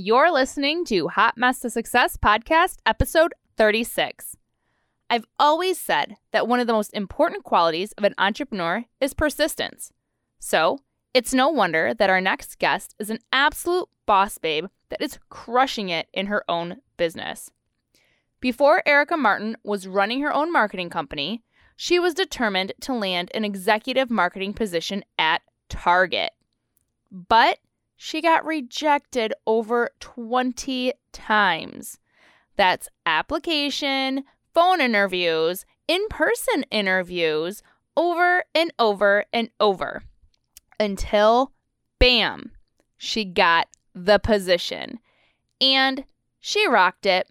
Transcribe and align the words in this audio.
You're 0.00 0.30
listening 0.30 0.84
to 0.84 1.08
Hot 1.08 1.36
Mess 1.36 1.58
to 1.58 1.70
Success 1.70 2.16
podcast, 2.16 2.76
episode 2.86 3.34
36. 3.56 4.36
I've 5.10 5.24
always 5.40 5.76
said 5.76 6.14
that 6.30 6.46
one 6.46 6.60
of 6.60 6.68
the 6.68 6.72
most 6.72 6.94
important 6.94 7.42
qualities 7.42 7.90
of 7.98 8.04
an 8.04 8.14
entrepreneur 8.16 8.84
is 9.00 9.12
persistence. 9.12 9.92
So, 10.38 10.78
it's 11.14 11.34
no 11.34 11.48
wonder 11.48 11.94
that 11.94 12.10
our 12.10 12.20
next 12.20 12.60
guest 12.60 12.94
is 13.00 13.10
an 13.10 13.18
absolute 13.32 13.88
boss 14.06 14.38
babe 14.38 14.66
that 14.88 15.02
is 15.02 15.18
crushing 15.30 15.88
it 15.88 16.06
in 16.14 16.26
her 16.26 16.44
own 16.48 16.76
business. 16.96 17.50
Before 18.38 18.84
Erica 18.86 19.16
Martin 19.16 19.56
was 19.64 19.88
running 19.88 20.20
her 20.20 20.32
own 20.32 20.52
marketing 20.52 20.90
company, 20.90 21.42
she 21.74 21.98
was 21.98 22.14
determined 22.14 22.72
to 22.82 22.94
land 22.94 23.32
an 23.34 23.44
executive 23.44 24.12
marketing 24.12 24.54
position 24.54 25.04
at 25.18 25.42
Target. 25.68 26.30
But 27.10 27.58
she 28.00 28.22
got 28.22 28.46
rejected 28.46 29.34
over 29.44 29.90
20 29.98 30.92
times. 31.12 31.98
That's 32.56 32.88
application, 33.04 34.22
phone 34.54 34.80
interviews, 34.80 35.66
in 35.88 36.06
person 36.08 36.64
interviews, 36.70 37.60
over 37.96 38.44
and 38.54 38.72
over 38.78 39.24
and 39.32 39.50
over 39.58 40.04
until, 40.78 41.52
bam, 41.98 42.52
she 42.96 43.24
got 43.24 43.66
the 43.94 44.20
position. 44.20 45.00
And 45.60 46.04
she 46.38 46.68
rocked 46.68 47.04
it. 47.04 47.28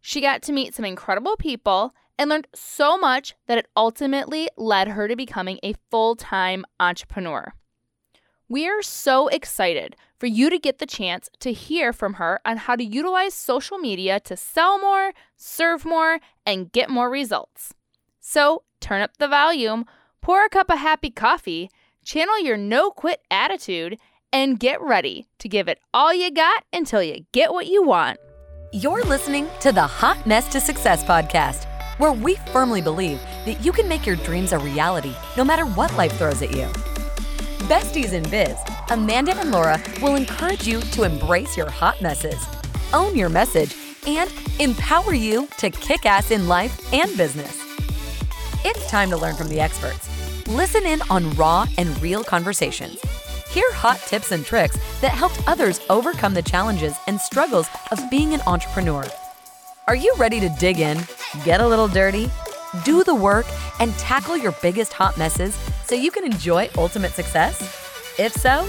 She 0.00 0.20
got 0.20 0.42
to 0.42 0.52
meet 0.52 0.74
some 0.74 0.84
incredible 0.84 1.36
people 1.36 1.94
and 2.18 2.28
learned 2.28 2.48
so 2.52 2.98
much 2.98 3.36
that 3.46 3.58
it 3.58 3.68
ultimately 3.76 4.48
led 4.56 4.88
her 4.88 5.06
to 5.06 5.14
becoming 5.14 5.60
a 5.62 5.74
full 5.92 6.16
time 6.16 6.64
entrepreneur. 6.80 7.54
We 8.48 8.68
are 8.68 8.82
so 8.82 9.28
excited 9.28 9.96
for 10.18 10.26
you 10.26 10.50
to 10.50 10.58
get 10.58 10.78
the 10.78 10.86
chance 10.86 11.28
to 11.40 11.52
hear 11.52 11.92
from 11.92 12.14
her 12.14 12.40
on 12.44 12.56
how 12.58 12.76
to 12.76 12.84
utilize 12.84 13.34
social 13.34 13.78
media 13.78 14.20
to 14.20 14.36
sell 14.36 14.78
more, 14.78 15.12
serve 15.36 15.84
more, 15.84 16.20
and 16.44 16.70
get 16.70 16.90
more 16.90 17.08
results. 17.08 17.74
So 18.20 18.62
turn 18.80 19.00
up 19.00 19.16
the 19.16 19.28
volume, 19.28 19.86
pour 20.20 20.44
a 20.44 20.48
cup 20.48 20.70
of 20.70 20.78
happy 20.78 21.10
coffee, 21.10 21.70
channel 22.04 22.40
your 22.40 22.56
no 22.56 22.90
quit 22.90 23.20
attitude, 23.30 23.98
and 24.32 24.60
get 24.60 24.80
ready 24.80 25.26
to 25.38 25.48
give 25.48 25.68
it 25.68 25.78
all 25.92 26.12
you 26.12 26.30
got 26.30 26.64
until 26.72 27.02
you 27.02 27.26
get 27.32 27.52
what 27.52 27.66
you 27.66 27.82
want. 27.82 28.18
You're 28.72 29.04
listening 29.04 29.48
to 29.60 29.72
the 29.72 29.86
Hot 29.86 30.26
Mess 30.26 30.48
to 30.52 30.60
Success 30.60 31.04
podcast, 31.04 31.66
where 31.98 32.12
we 32.12 32.36
firmly 32.52 32.80
believe 32.80 33.20
that 33.44 33.62
you 33.64 33.72
can 33.72 33.88
make 33.88 34.06
your 34.06 34.16
dreams 34.16 34.52
a 34.52 34.58
reality 34.58 35.14
no 35.36 35.44
matter 35.44 35.64
what 35.64 35.94
life 35.96 36.12
throws 36.12 36.42
at 36.42 36.54
you. 36.54 36.68
Besties 37.68 38.12
in 38.12 38.28
Biz, 38.28 38.56
Amanda 38.90 39.38
and 39.38 39.52
Laura 39.52 39.80
will 40.02 40.16
encourage 40.16 40.66
you 40.66 40.80
to 40.80 41.04
embrace 41.04 41.56
your 41.56 41.70
hot 41.70 42.02
messes, 42.02 42.44
own 42.92 43.16
your 43.16 43.28
message, 43.28 43.76
and 44.04 44.32
empower 44.58 45.14
you 45.14 45.46
to 45.58 45.70
kick 45.70 46.04
ass 46.04 46.32
in 46.32 46.48
life 46.48 46.92
and 46.92 47.16
business. 47.16 47.56
It's 48.64 48.90
time 48.90 49.10
to 49.10 49.16
learn 49.16 49.36
from 49.36 49.48
the 49.48 49.60
experts. 49.60 50.08
Listen 50.48 50.84
in 50.84 51.02
on 51.08 51.30
raw 51.34 51.64
and 51.78 52.02
real 52.02 52.24
conversations. 52.24 53.00
Hear 53.48 53.72
hot 53.74 54.00
tips 54.08 54.32
and 54.32 54.44
tricks 54.44 54.76
that 55.00 55.12
helped 55.12 55.40
others 55.46 55.80
overcome 55.88 56.34
the 56.34 56.42
challenges 56.42 56.96
and 57.06 57.20
struggles 57.20 57.68
of 57.92 58.10
being 58.10 58.34
an 58.34 58.40
entrepreneur. 58.44 59.04
Are 59.86 59.96
you 59.96 60.12
ready 60.18 60.40
to 60.40 60.48
dig 60.58 60.80
in, 60.80 60.98
get 61.44 61.60
a 61.60 61.68
little 61.68 61.88
dirty, 61.88 62.28
do 62.84 63.04
the 63.04 63.14
work, 63.14 63.46
and 63.78 63.92
tackle 63.98 64.36
your 64.36 64.52
biggest 64.62 64.92
hot 64.92 65.16
messes 65.16 65.56
so 65.92 65.96
you 65.96 66.10
can 66.10 66.24
enjoy 66.24 66.70
ultimate 66.78 67.12
success? 67.12 67.60
If 68.18 68.32
so, 68.32 68.66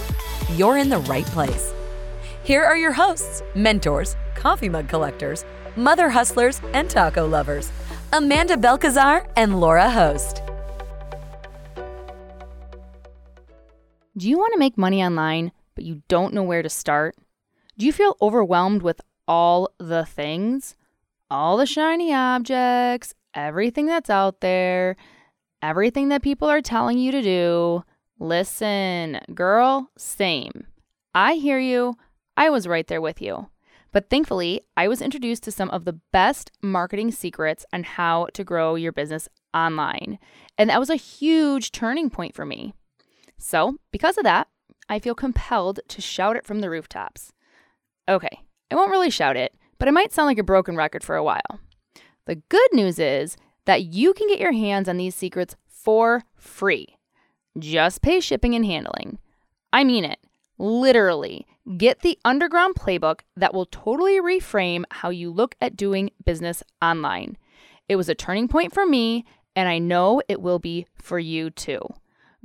you're 0.55 0.77
in 0.77 0.89
the 0.89 0.97
right 0.97 1.25
place. 1.27 1.73
Here 2.43 2.61
are 2.61 2.75
your 2.75 2.91
hosts, 2.91 3.41
mentors, 3.55 4.17
coffee 4.35 4.67
mug 4.67 4.89
collectors, 4.89 5.45
mother 5.77 6.09
hustlers, 6.09 6.59
and 6.73 6.89
taco 6.89 7.25
lovers 7.25 7.71
Amanda 8.11 8.57
Belcazar 8.57 9.25
and 9.37 9.61
Laura 9.61 9.89
Host. 9.89 10.41
Do 14.17 14.27
you 14.27 14.37
want 14.37 14.51
to 14.51 14.59
make 14.59 14.77
money 14.77 15.01
online, 15.01 15.53
but 15.75 15.85
you 15.85 16.03
don't 16.09 16.33
know 16.33 16.43
where 16.43 16.61
to 16.61 16.69
start? 16.69 17.15
Do 17.77 17.85
you 17.85 17.93
feel 17.93 18.17
overwhelmed 18.21 18.81
with 18.81 18.99
all 19.29 19.69
the 19.77 20.03
things? 20.03 20.75
All 21.31 21.55
the 21.55 21.65
shiny 21.65 22.13
objects, 22.13 23.13
everything 23.33 23.85
that's 23.85 24.09
out 24.09 24.41
there, 24.41 24.97
everything 25.63 26.09
that 26.09 26.21
people 26.21 26.49
are 26.49 26.61
telling 26.61 26.99
you 26.99 27.11
to 27.11 27.21
do. 27.21 27.83
Listen, 28.19 29.19
girl, 29.33 29.89
same. 29.97 30.67
I 31.15 31.35
hear 31.35 31.57
you. 31.57 31.95
I 32.35 32.49
was 32.49 32.67
right 32.67 32.85
there 32.85 33.01
with 33.01 33.21
you. 33.21 33.47
But 33.93 34.09
thankfully, 34.09 34.61
I 34.75 34.87
was 34.87 35.01
introduced 35.01 35.43
to 35.43 35.51
some 35.51 35.69
of 35.69 35.85
the 35.85 35.99
best 36.11 36.51
marketing 36.61 37.11
secrets 37.11 37.65
on 37.71 37.83
how 37.83 38.27
to 38.33 38.43
grow 38.43 38.75
your 38.75 38.91
business 38.91 39.29
online. 39.53 40.19
And 40.57 40.69
that 40.69 40.79
was 40.79 40.89
a 40.89 40.95
huge 40.95 41.71
turning 41.71 42.09
point 42.09 42.35
for 42.35 42.45
me. 42.45 42.73
So, 43.37 43.77
because 43.91 44.17
of 44.17 44.23
that, 44.23 44.47
I 44.89 44.99
feel 44.99 45.15
compelled 45.15 45.79
to 45.87 46.01
shout 46.01 46.35
it 46.35 46.45
from 46.45 46.59
the 46.59 46.69
rooftops. 46.69 47.31
Okay, 48.09 48.41
I 48.69 48.75
won't 48.75 48.91
really 48.91 49.09
shout 49.09 49.37
it, 49.37 49.53
but 49.77 49.87
I 49.87 49.91
might 49.91 50.11
sound 50.11 50.27
like 50.27 50.39
a 50.39 50.43
broken 50.43 50.75
record 50.75 51.03
for 51.03 51.15
a 51.15 51.23
while. 51.23 51.59
The 52.25 52.35
good 52.35 52.73
news 52.73 52.99
is 52.99 53.37
that 53.65 53.83
you 53.83 54.13
can 54.13 54.27
get 54.27 54.39
your 54.39 54.51
hands 54.51 54.89
on 54.89 54.97
these 54.97 55.15
secrets 55.15 55.55
for 55.67 56.23
free. 56.35 56.97
Just 57.57 58.01
pay 58.01 58.19
shipping 58.19 58.55
and 58.55 58.65
handling. 58.65 59.19
I 59.71 59.83
mean 59.83 60.05
it. 60.05 60.19
Literally, 60.57 61.45
get 61.77 62.01
the 62.01 62.17
underground 62.23 62.75
playbook 62.75 63.21
that 63.35 63.53
will 63.53 63.65
totally 63.65 64.21
reframe 64.21 64.83
how 64.91 65.09
you 65.09 65.31
look 65.31 65.55
at 65.59 65.75
doing 65.75 66.11
business 66.25 66.63
online. 66.81 67.37
It 67.89 67.95
was 67.95 68.09
a 68.09 68.15
turning 68.15 68.47
point 68.47 68.73
for 68.73 68.85
me, 68.85 69.25
and 69.55 69.69
I 69.69 69.79
know 69.79 70.21
it 70.27 70.41
will 70.41 70.59
be 70.59 70.85
for 70.95 71.19
you 71.19 71.49
too. 71.49 71.81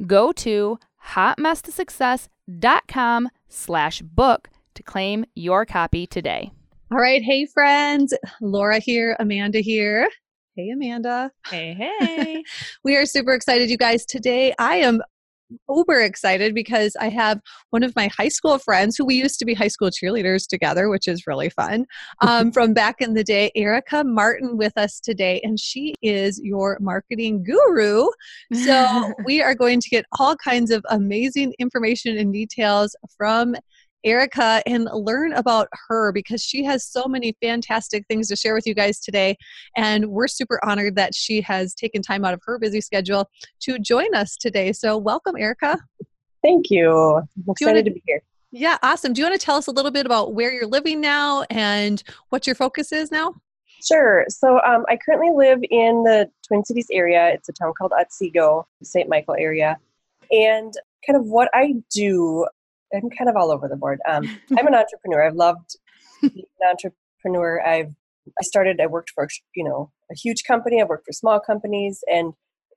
Go 0.06 0.32
to 0.32 0.78
hotmesstosuccess.com 1.10 3.28
slash 3.48 4.02
book 4.02 4.50
to 4.74 4.82
claim 4.82 5.24
your 5.34 5.64
copy 5.64 6.06
today. 6.06 6.52
All 6.90 6.98
right. 6.98 7.22
Hey, 7.22 7.46
friends. 7.46 8.14
Laura 8.40 8.78
here, 8.78 9.16
Amanda 9.18 9.60
here. 9.60 10.08
Hey, 10.58 10.70
Amanda. 10.70 11.30
Hey, 11.48 11.72
hey. 11.72 12.42
we 12.82 12.96
are 12.96 13.06
super 13.06 13.32
excited, 13.32 13.70
you 13.70 13.76
guys. 13.76 14.04
Today, 14.04 14.52
I 14.58 14.78
am 14.78 15.02
uber 15.68 16.00
excited 16.00 16.52
because 16.52 16.96
I 16.98 17.10
have 17.10 17.40
one 17.70 17.84
of 17.84 17.94
my 17.94 18.08
high 18.08 18.28
school 18.28 18.58
friends 18.58 18.96
who 18.96 19.04
we 19.04 19.14
used 19.14 19.38
to 19.38 19.44
be 19.44 19.54
high 19.54 19.68
school 19.68 19.90
cheerleaders 19.90 20.48
together, 20.48 20.88
which 20.88 21.06
is 21.06 21.28
really 21.28 21.48
fun, 21.48 21.86
um, 22.22 22.50
from 22.50 22.74
back 22.74 22.96
in 22.98 23.14
the 23.14 23.22
day, 23.22 23.52
Erica 23.54 24.02
Martin, 24.02 24.56
with 24.56 24.76
us 24.76 24.98
today. 24.98 25.40
And 25.44 25.60
she 25.60 25.94
is 26.02 26.40
your 26.42 26.76
marketing 26.80 27.44
guru. 27.44 28.08
So 28.52 29.12
we 29.24 29.40
are 29.40 29.54
going 29.54 29.78
to 29.78 29.88
get 29.88 30.06
all 30.18 30.34
kinds 30.34 30.72
of 30.72 30.84
amazing 30.90 31.54
information 31.60 32.18
and 32.18 32.32
details 32.32 32.96
from 33.16 33.54
Erica 34.04 34.62
and 34.66 34.88
learn 34.92 35.32
about 35.32 35.68
her 35.88 36.12
because 36.12 36.42
she 36.42 36.64
has 36.64 36.84
so 36.84 37.06
many 37.06 37.36
fantastic 37.42 38.06
things 38.06 38.28
to 38.28 38.36
share 38.36 38.54
with 38.54 38.66
you 38.66 38.74
guys 38.74 39.00
today. 39.00 39.36
And 39.76 40.06
we're 40.06 40.28
super 40.28 40.60
honored 40.64 40.96
that 40.96 41.14
she 41.14 41.40
has 41.42 41.74
taken 41.74 42.02
time 42.02 42.24
out 42.24 42.34
of 42.34 42.40
her 42.44 42.58
busy 42.58 42.80
schedule 42.80 43.28
to 43.60 43.78
join 43.78 44.14
us 44.14 44.36
today. 44.36 44.72
So, 44.72 44.96
welcome, 44.96 45.36
Erica. 45.36 45.78
Thank 46.42 46.70
you. 46.70 47.16
I'm 47.16 47.26
excited 47.48 47.70
wanna, 47.70 47.82
to 47.84 47.90
be 47.90 48.02
here. 48.06 48.22
Yeah, 48.50 48.78
awesome. 48.82 49.12
Do 49.12 49.20
you 49.20 49.28
want 49.28 49.38
to 49.38 49.44
tell 49.44 49.56
us 49.56 49.66
a 49.66 49.72
little 49.72 49.90
bit 49.90 50.06
about 50.06 50.34
where 50.34 50.52
you're 50.52 50.66
living 50.66 51.00
now 51.00 51.44
and 51.50 52.02
what 52.30 52.46
your 52.46 52.54
focus 52.54 52.92
is 52.92 53.10
now? 53.10 53.34
Sure. 53.86 54.24
So 54.28 54.60
um, 54.62 54.84
I 54.88 54.96
currently 54.96 55.30
live 55.34 55.60
in 55.70 56.02
the 56.02 56.30
Twin 56.46 56.64
Cities 56.64 56.88
area. 56.90 57.28
It's 57.28 57.48
a 57.48 57.52
town 57.52 57.72
called 57.76 57.92
Otsego, 57.92 58.66
St. 58.82 59.08
Michael 59.08 59.36
area. 59.38 59.76
And 60.30 60.72
kind 61.06 61.16
of 61.18 61.26
what 61.26 61.48
I 61.54 61.74
do 61.92 62.46
I'm 62.94 63.10
kind 63.10 63.28
of 63.28 63.36
all 63.36 63.50
over 63.50 63.68
the 63.68 63.76
board. 63.76 64.00
Um, 64.08 64.24
I'm 64.58 64.66
an 64.66 64.74
entrepreneur. 64.74 65.26
I've 65.26 65.34
loved 65.34 65.76
being 66.20 66.44
an 66.60 66.68
entrepreneur. 66.70 67.62
I've 67.66 67.94
I 68.38 68.42
started. 68.42 68.80
I 68.80 68.86
worked 68.86 69.10
for 69.10 69.28
you 69.54 69.64
know 69.64 69.90
a 70.10 70.14
huge 70.14 70.44
company. 70.44 70.80
I 70.80 70.84
worked 70.84 71.06
for 71.06 71.12
small 71.12 71.40
companies, 71.40 72.02
and 72.08 72.32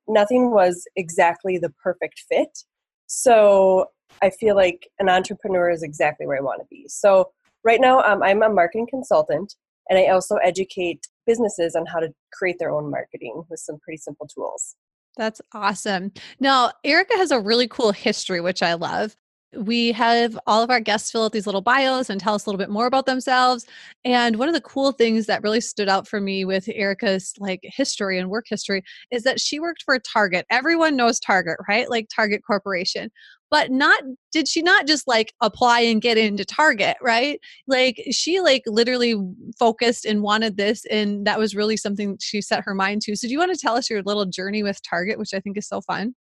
nothing 0.08 0.50
was 0.50 0.86
exactly 0.96 1.58
the 1.58 1.70
perfect 1.82 2.22
fit. 2.28 2.64
So 3.06 3.86
I 4.22 4.30
feel 4.30 4.56
like 4.56 4.88
an 4.98 5.08
entrepreneur 5.08 5.70
is 5.70 5.82
exactly 5.82 6.26
where 6.26 6.38
I 6.38 6.42
want 6.42 6.60
to 6.60 6.66
be. 6.70 6.86
So 6.88 7.30
right 7.64 7.80
now, 7.80 8.00
um, 8.00 8.22
I'm 8.22 8.42
a 8.42 8.48
marketing 8.48 8.86
consultant, 8.88 9.54
and 9.88 9.98
I 9.98 10.08
also 10.08 10.36
educate 10.36 11.06
businesses 11.26 11.76
on 11.76 11.86
how 11.86 12.00
to 12.00 12.12
create 12.32 12.56
their 12.58 12.70
own 12.70 12.90
marketing 12.90 13.44
with 13.48 13.60
some 13.60 13.78
pretty 13.80 13.98
simple 13.98 14.26
tools. 14.26 14.76
That's 15.16 15.42
awesome. 15.52 16.12
Now, 16.40 16.72
Erica 16.84 17.16
has 17.16 17.30
a 17.30 17.40
really 17.40 17.68
cool 17.68 17.92
history, 17.92 18.40
which 18.40 18.62
I 18.62 18.74
love. 18.74 19.14
We 19.56 19.92
have 19.92 20.38
all 20.46 20.62
of 20.62 20.70
our 20.70 20.80
guests 20.80 21.10
fill 21.10 21.24
out 21.24 21.32
these 21.32 21.46
little 21.46 21.60
bios 21.60 22.08
and 22.08 22.20
tell 22.20 22.34
us 22.34 22.46
a 22.46 22.48
little 22.48 22.58
bit 22.58 22.70
more 22.70 22.86
about 22.86 23.06
themselves. 23.06 23.66
And 24.04 24.36
one 24.36 24.48
of 24.48 24.54
the 24.54 24.60
cool 24.60 24.92
things 24.92 25.26
that 25.26 25.42
really 25.42 25.60
stood 25.60 25.88
out 25.88 26.08
for 26.08 26.20
me 26.20 26.44
with 26.44 26.68
Erica's 26.72 27.34
like 27.38 27.60
history 27.62 28.18
and 28.18 28.30
work 28.30 28.46
history 28.48 28.82
is 29.10 29.22
that 29.24 29.40
she 29.40 29.60
worked 29.60 29.82
for 29.82 29.98
Target. 29.98 30.46
Everyone 30.50 30.96
knows 30.96 31.20
Target, 31.20 31.56
right? 31.68 31.88
Like 31.90 32.08
Target 32.14 32.42
Corporation. 32.46 33.10
But 33.50 33.70
not 33.70 34.02
did 34.32 34.48
she 34.48 34.62
not 34.62 34.86
just 34.86 35.06
like 35.06 35.34
apply 35.42 35.80
and 35.80 36.00
get 36.00 36.16
into 36.16 36.44
Target, 36.44 36.96
right? 37.02 37.38
Like 37.66 38.02
she 38.10 38.40
like 38.40 38.62
literally 38.66 39.14
focused 39.58 40.06
and 40.06 40.22
wanted 40.22 40.56
this 40.56 40.86
and 40.86 41.26
that 41.26 41.38
was 41.38 41.54
really 41.54 41.76
something 41.76 42.16
she 42.18 42.40
set 42.40 42.64
her 42.64 42.74
mind 42.74 43.02
to. 43.02 43.16
So 43.16 43.28
do 43.28 43.32
you 43.32 43.38
want 43.38 43.52
to 43.52 43.60
tell 43.60 43.76
us 43.76 43.90
your 43.90 44.02
little 44.02 44.24
journey 44.24 44.62
with 44.62 44.80
Target, 44.82 45.18
which 45.18 45.34
I 45.34 45.40
think 45.40 45.58
is 45.58 45.68
so 45.68 45.82
fun? 45.82 46.14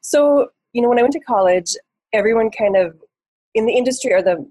So, 0.00 0.48
you 0.72 0.82
know, 0.82 0.88
when 0.88 0.98
I 0.98 1.02
went 1.02 1.12
to 1.12 1.20
college, 1.20 1.76
everyone 2.12 2.50
kind 2.50 2.76
of 2.76 2.96
in 3.54 3.66
the 3.66 3.72
industry 3.72 4.12
or 4.12 4.22
the 4.22 4.48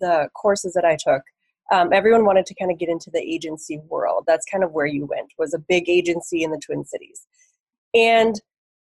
the 0.00 0.28
courses 0.34 0.72
that 0.74 0.84
I 0.84 0.96
took, 0.96 1.22
um, 1.70 1.92
everyone 1.92 2.24
wanted 2.24 2.46
to 2.46 2.54
kind 2.54 2.72
of 2.72 2.78
get 2.78 2.88
into 2.88 3.10
the 3.10 3.20
agency 3.20 3.78
world. 3.88 4.24
That's 4.26 4.46
kind 4.50 4.64
of 4.64 4.72
where 4.72 4.86
you 4.86 5.06
went 5.06 5.32
was 5.38 5.54
a 5.54 5.58
big 5.58 5.88
agency 5.88 6.42
in 6.42 6.50
the 6.50 6.60
Twin 6.64 6.84
Cities, 6.84 7.26
and 7.94 8.40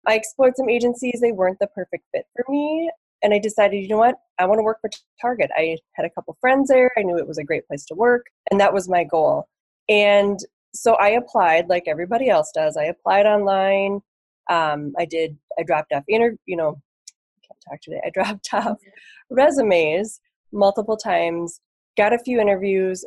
I 0.06 0.14
explored 0.14 0.56
some 0.56 0.68
agencies. 0.68 1.20
They 1.20 1.32
weren't 1.32 1.58
the 1.60 1.68
perfect 1.68 2.04
fit 2.12 2.26
for 2.34 2.44
me, 2.50 2.90
and 3.22 3.34
I 3.34 3.38
decided, 3.38 3.82
you 3.82 3.88
know 3.88 3.98
what, 3.98 4.16
I 4.38 4.46
want 4.46 4.58
to 4.58 4.62
work 4.62 4.78
for 4.80 4.90
Target. 5.20 5.50
I 5.56 5.76
had 5.94 6.06
a 6.06 6.10
couple 6.10 6.36
friends 6.40 6.68
there. 6.68 6.90
I 6.96 7.02
knew 7.02 7.18
it 7.18 7.26
was 7.26 7.38
a 7.38 7.44
great 7.44 7.66
place 7.66 7.84
to 7.86 7.94
work, 7.94 8.26
and 8.50 8.60
that 8.60 8.72
was 8.72 8.88
my 8.88 9.04
goal. 9.04 9.48
And 9.88 10.38
so 10.74 10.94
I 10.94 11.10
applied 11.10 11.68
like 11.68 11.84
everybody 11.86 12.28
else 12.28 12.50
does. 12.54 12.76
I 12.76 12.84
applied 12.84 13.26
online. 13.26 14.00
Um, 14.50 14.92
I 14.98 15.04
did. 15.04 15.36
I 15.58 15.62
dropped 15.62 15.92
off 15.92 16.04
inter, 16.08 16.36
you 16.46 16.56
know, 16.56 16.80
talk 17.68 17.80
today. 17.80 18.00
I 18.04 18.10
dropped 18.14 18.48
off 18.52 18.78
resumes 19.30 20.20
multiple 20.52 20.96
times, 20.96 21.60
got 21.96 22.12
a 22.12 22.18
few 22.18 22.40
interviews, 22.40 23.04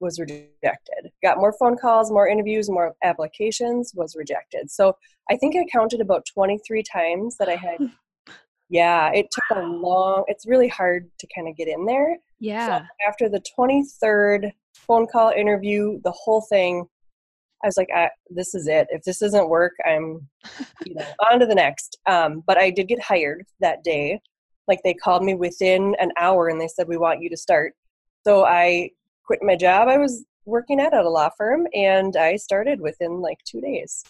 was 0.00 0.20
rejected. 0.20 1.10
Got 1.22 1.38
more 1.38 1.54
phone 1.58 1.76
calls, 1.76 2.10
more 2.10 2.28
interviews, 2.28 2.70
more 2.70 2.94
applications, 3.02 3.92
was 3.94 4.14
rejected. 4.16 4.70
So 4.70 4.96
I 5.30 5.36
think 5.36 5.56
I 5.56 5.64
counted 5.72 6.00
about 6.00 6.26
23 6.32 6.82
times 6.82 7.36
that 7.38 7.48
I 7.48 7.56
had. 7.56 7.78
yeah, 8.68 9.10
it 9.12 9.26
took 9.30 9.58
a 9.58 9.62
long, 9.62 10.24
it's 10.28 10.46
really 10.46 10.68
hard 10.68 11.10
to 11.18 11.26
kind 11.34 11.48
of 11.48 11.56
get 11.56 11.68
in 11.68 11.86
there. 11.86 12.16
Yeah. 12.38 12.80
So 12.80 12.84
after 13.08 13.28
the 13.28 13.42
23rd 13.58 14.52
phone 14.74 15.06
call 15.06 15.30
interview, 15.30 16.00
the 16.04 16.12
whole 16.12 16.42
thing, 16.42 16.86
I 17.64 17.66
was 17.66 17.78
like, 17.78 17.88
I, 17.94 18.10
this 18.28 18.54
is 18.54 18.68
it. 18.68 18.86
If 18.90 19.02
this 19.04 19.20
doesn't 19.20 19.48
work, 19.48 19.72
I'm, 19.86 20.28
you 20.84 20.94
know, 20.94 21.06
on 21.30 21.40
to 21.40 21.46
the 21.46 21.54
next. 21.54 21.98
Um, 22.06 22.44
but 22.46 22.58
I 22.58 22.70
did 22.70 22.88
get 22.88 23.02
hired 23.02 23.46
that 23.60 23.82
day. 23.82 24.20
Like 24.68 24.80
they 24.84 24.92
called 24.92 25.24
me 25.24 25.34
within 25.34 25.96
an 25.98 26.12
hour 26.18 26.48
and 26.48 26.60
they 26.60 26.68
said, 26.68 26.86
we 26.86 26.98
want 26.98 27.22
you 27.22 27.30
to 27.30 27.36
start. 27.36 27.72
So 28.26 28.44
I 28.44 28.90
quit 29.24 29.40
my 29.42 29.56
job 29.56 29.88
I 29.88 29.96
was 29.96 30.24
working 30.44 30.78
at 30.78 30.92
at 30.92 31.06
a 31.06 31.10
law 31.10 31.30
firm 31.38 31.66
and 31.72 32.16
I 32.16 32.36
started 32.36 32.80
within 32.80 33.22
like 33.22 33.38
two 33.44 33.62
days. 33.62 34.04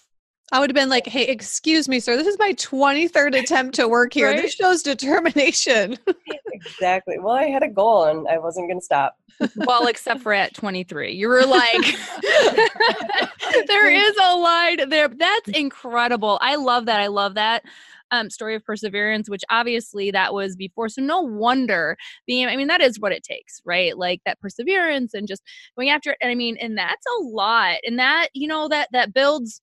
I 0.55 0.61
would 0.61 0.71
have 0.71 0.77
been 0.77 0.89
like, 0.89 1.09
hey, 1.09 1.25
excuse 1.25 1.89
me, 1.89 1.99
sir. 1.99 2.17
This 2.17 2.29
is 2.29 2.39
my 2.39 2.53
23rd 2.53 3.41
attempt 3.41 3.75
to 3.75 3.89
work 3.89 4.15
here. 4.15 4.29
right? 4.29 4.41
This 4.41 4.55
shows 4.55 4.85
determination. 4.85 5.99
exactly. 6.53 7.19
Well, 7.19 7.35
I 7.35 7.47
had 7.47 7.65
a 7.65 7.69
goal 7.69 8.05
and 8.05 8.29
I 8.29 8.39
wasn't 8.39 8.69
going 8.69 8.79
to 8.79 8.85
stop. 8.85 9.17
well, 9.57 9.89
except 9.89 10.21
for 10.21 10.33
at 10.33 10.55
23. 10.55 11.13
You 11.13 11.27
were 11.27 11.45
like, 11.45 11.73
there 13.67 13.91
is 13.91 14.17
a 14.23 14.37
line 14.37 14.89
there. 14.91 15.09
That's 15.09 15.49
incredible. 15.49 16.39
I 16.41 16.55
love 16.55 16.87
that. 16.87 17.01
I 17.01 17.09
love 17.09 17.35
that 17.35 17.65
um, 18.13 18.31
story 18.31 18.55
of 18.55 18.65
perseverance, 18.65 19.29
which 19.29 19.43
obviously 19.51 20.13
that 20.13 20.33
was 20.33 20.55
before. 20.55 20.89
So 20.89 21.03
no 21.03 21.21
wonder 21.21 21.97
being, 22.29 22.47
I 22.47 22.55
mean, 22.55 22.69
that 22.69 22.81
is 22.81 23.01
what 23.01 23.11
it 23.11 23.25
takes, 23.25 23.61
right? 23.65 23.99
Like 23.99 24.21
that 24.25 24.41
perseverance 24.41 25.15
and 25.15 25.27
just 25.27 25.43
going 25.77 25.91
after 25.91 26.13
it. 26.13 26.19
And 26.21 26.31
I 26.31 26.37
mean, 26.37 26.57
and 26.61 26.79
that's 26.79 27.05
a 27.19 27.23
lot. 27.25 27.79
And 27.85 27.99
that, 27.99 28.29
you 28.35 28.47
know, 28.47 28.69
that, 28.69 28.89
that 28.93 29.13
builds 29.13 29.61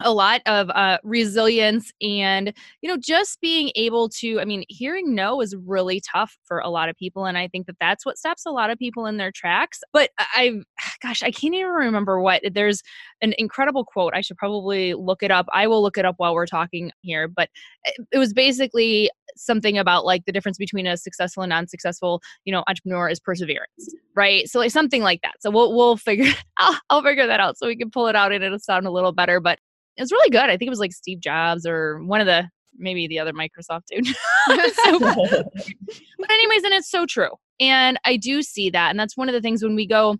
a 0.00 0.12
lot 0.12 0.40
of 0.46 0.70
uh, 0.70 0.98
resilience 1.02 1.92
and 2.00 2.52
you 2.80 2.88
know 2.88 2.96
just 2.96 3.40
being 3.40 3.70
able 3.76 4.08
to 4.08 4.40
i 4.40 4.44
mean 4.44 4.64
hearing 4.68 5.14
no 5.14 5.40
is 5.40 5.54
really 5.66 6.00
tough 6.00 6.36
for 6.44 6.58
a 6.58 6.68
lot 6.68 6.88
of 6.88 6.96
people 6.96 7.24
and 7.26 7.38
i 7.38 7.48
think 7.48 7.66
that 7.66 7.76
that's 7.80 8.04
what 8.04 8.18
stops 8.18 8.44
a 8.46 8.50
lot 8.50 8.70
of 8.70 8.78
people 8.78 9.06
in 9.06 9.16
their 9.16 9.30
tracks 9.30 9.80
but 9.92 10.10
i 10.18 10.52
gosh 11.02 11.22
i 11.22 11.30
can't 11.30 11.54
even 11.54 11.70
remember 11.70 12.20
what 12.20 12.42
there's 12.52 12.82
an 13.22 13.34
incredible 13.38 13.84
quote 13.84 14.12
i 14.14 14.20
should 14.20 14.36
probably 14.36 14.94
look 14.94 15.22
it 15.22 15.30
up 15.30 15.46
i 15.52 15.66
will 15.66 15.82
look 15.82 15.98
it 15.98 16.04
up 16.04 16.14
while 16.18 16.34
we're 16.34 16.46
talking 16.46 16.90
here 17.02 17.28
but 17.28 17.48
eh, 17.86 17.92
it 18.12 18.18
was 18.18 18.32
basically 18.32 19.10
something 19.36 19.78
about 19.78 20.04
like 20.04 20.24
the 20.26 20.32
difference 20.32 20.58
between 20.58 20.86
a 20.86 20.96
successful 20.96 21.42
and 21.42 21.50
non-successful 21.50 22.20
you 22.44 22.52
know 22.52 22.62
entrepreneur 22.68 23.08
is 23.08 23.20
perseverance 23.20 23.94
right? 24.16 24.48
So 24.48 24.60
like 24.60 24.70
something 24.70 25.02
like 25.02 25.22
that 25.22 25.34
so 25.40 25.50
we'll, 25.50 25.74
we'll 25.74 25.96
figure 25.96 26.32
I'll, 26.58 26.78
I'll 26.90 27.02
figure 27.02 27.26
that 27.26 27.40
out 27.40 27.58
so 27.58 27.66
we 27.66 27.76
can 27.76 27.90
pull 27.90 28.06
it 28.06 28.16
out 28.16 28.32
and 28.32 28.44
it'll 28.44 28.58
sound 28.58 28.86
a 28.86 28.90
little 28.90 29.12
better 29.12 29.40
but 29.40 29.58
it 29.96 30.02
was 30.02 30.12
really 30.12 30.30
good. 30.30 30.50
I 30.50 30.56
think 30.56 30.68
it 30.68 30.70
was 30.70 30.80
like 30.80 30.92
Steve 30.92 31.20
Jobs 31.20 31.66
or 31.66 32.02
one 32.04 32.20
of 32.20 32.26
the 32.26 32.48
maybe 32.76 33.06
the 33.06 33.18
other 33.18 33.32
Microsoft 33.32 33.82
dude. 33.90 34.06
so, 34.74 34.98
but 36.18 36.30
anyways, 36.30 36.64
and 36.64 36.74
it's 36.74 36.90
so 36.90 37.06
true. 37.06 37.30
And 37.60 37.98
I 38.04 38.16
do 38.16 38.42
see 38.42 38.70
that. 38.70 38.90
And 38.90 38.98
that's 38.98 39.16
one 39.16 39.28
of 39.28 39.32
the 39.32 39.40
things 39.40 39.62
when 39.62 39.76
we 39.76 39.86
go 39.86 40.16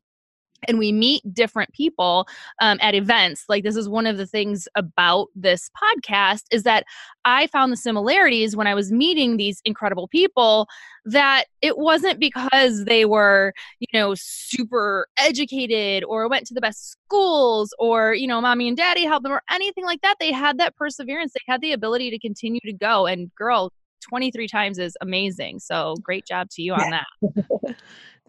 and 0.69 0.79
we 0.79 0.93
meet 0.93 1.23
different 1.33 1.73
people 1.73 2.27
um, 2.61 2.79
at 2.81 2.95
events 2.95 3.45
like 3.49 3.63
this 3.65 3.77
is 3.77 3.89
one 3.89 4.07
of 4.07 4.17
the 4.17 4.27
things 4.27 4.69
about 4.75 5.29
this 5.35 5.71
podcast 5.83 6.43
is 6.51 6.63
that 6.63 6.85
i 7.25 7.47
found 7.49 7.73
the 7.73 7.77
similarities 7.77 8.57
when 8.57 8.67
i 8.67 8.75
was 8.75 8.93
meeting 8.93 9.37
these 9.37 9.61
incredible 9.65 10.09
people 10.09 10.67
that 11.05 11.45
it 11.61 11.77
wasn't 11.79 12.19
because 12.19 12.85
they 12.85 13.05
were 13.05 13.53
you 13.81 13.87
know 13.93 14.15
super 14.17 15.07
educated 15.17 16.05
or 16.05 16.29
went 16.29 16.47
to 16.47 16.55
the 16.55 16.61
best 16.61 16.91
schools 16.91 17.75
or 17.79 18.15
you 18.15 18.27
know 18.27 18.41
mommy 18.41 18.69
and 18.69 18.77
daddy 18.77 19.05
helped 19.05 19.25
them 19.25 19.33
or 19.33 19.43
anything 19.51 19.85
like 19.85 20.01
that. 20.03 20.17
They 20.21 20.33
had 20.33 20.59
that 20.59 20.77
perseverance. 20.77 21.33
They 21.33 21.53
had 21.53 21.61
the 21.61 21.73
ability 21.73 22.11
to 22.11 22.19
continue 22.19 22.61
to 22.65 22.73
go 22.73 23.07
and 23.07 23.35
girl 23.35 23.71
23 24.09 24.47
times 24.49 24.79
is 24.79 24.97
amazing. 25.01 25.61
So 25.61 25.95
great 26.03 26.27
job 26.27 26.49
to 26.51 26.63
you 26.63 26.75
on 26.75 26.91
that 26.91 27.77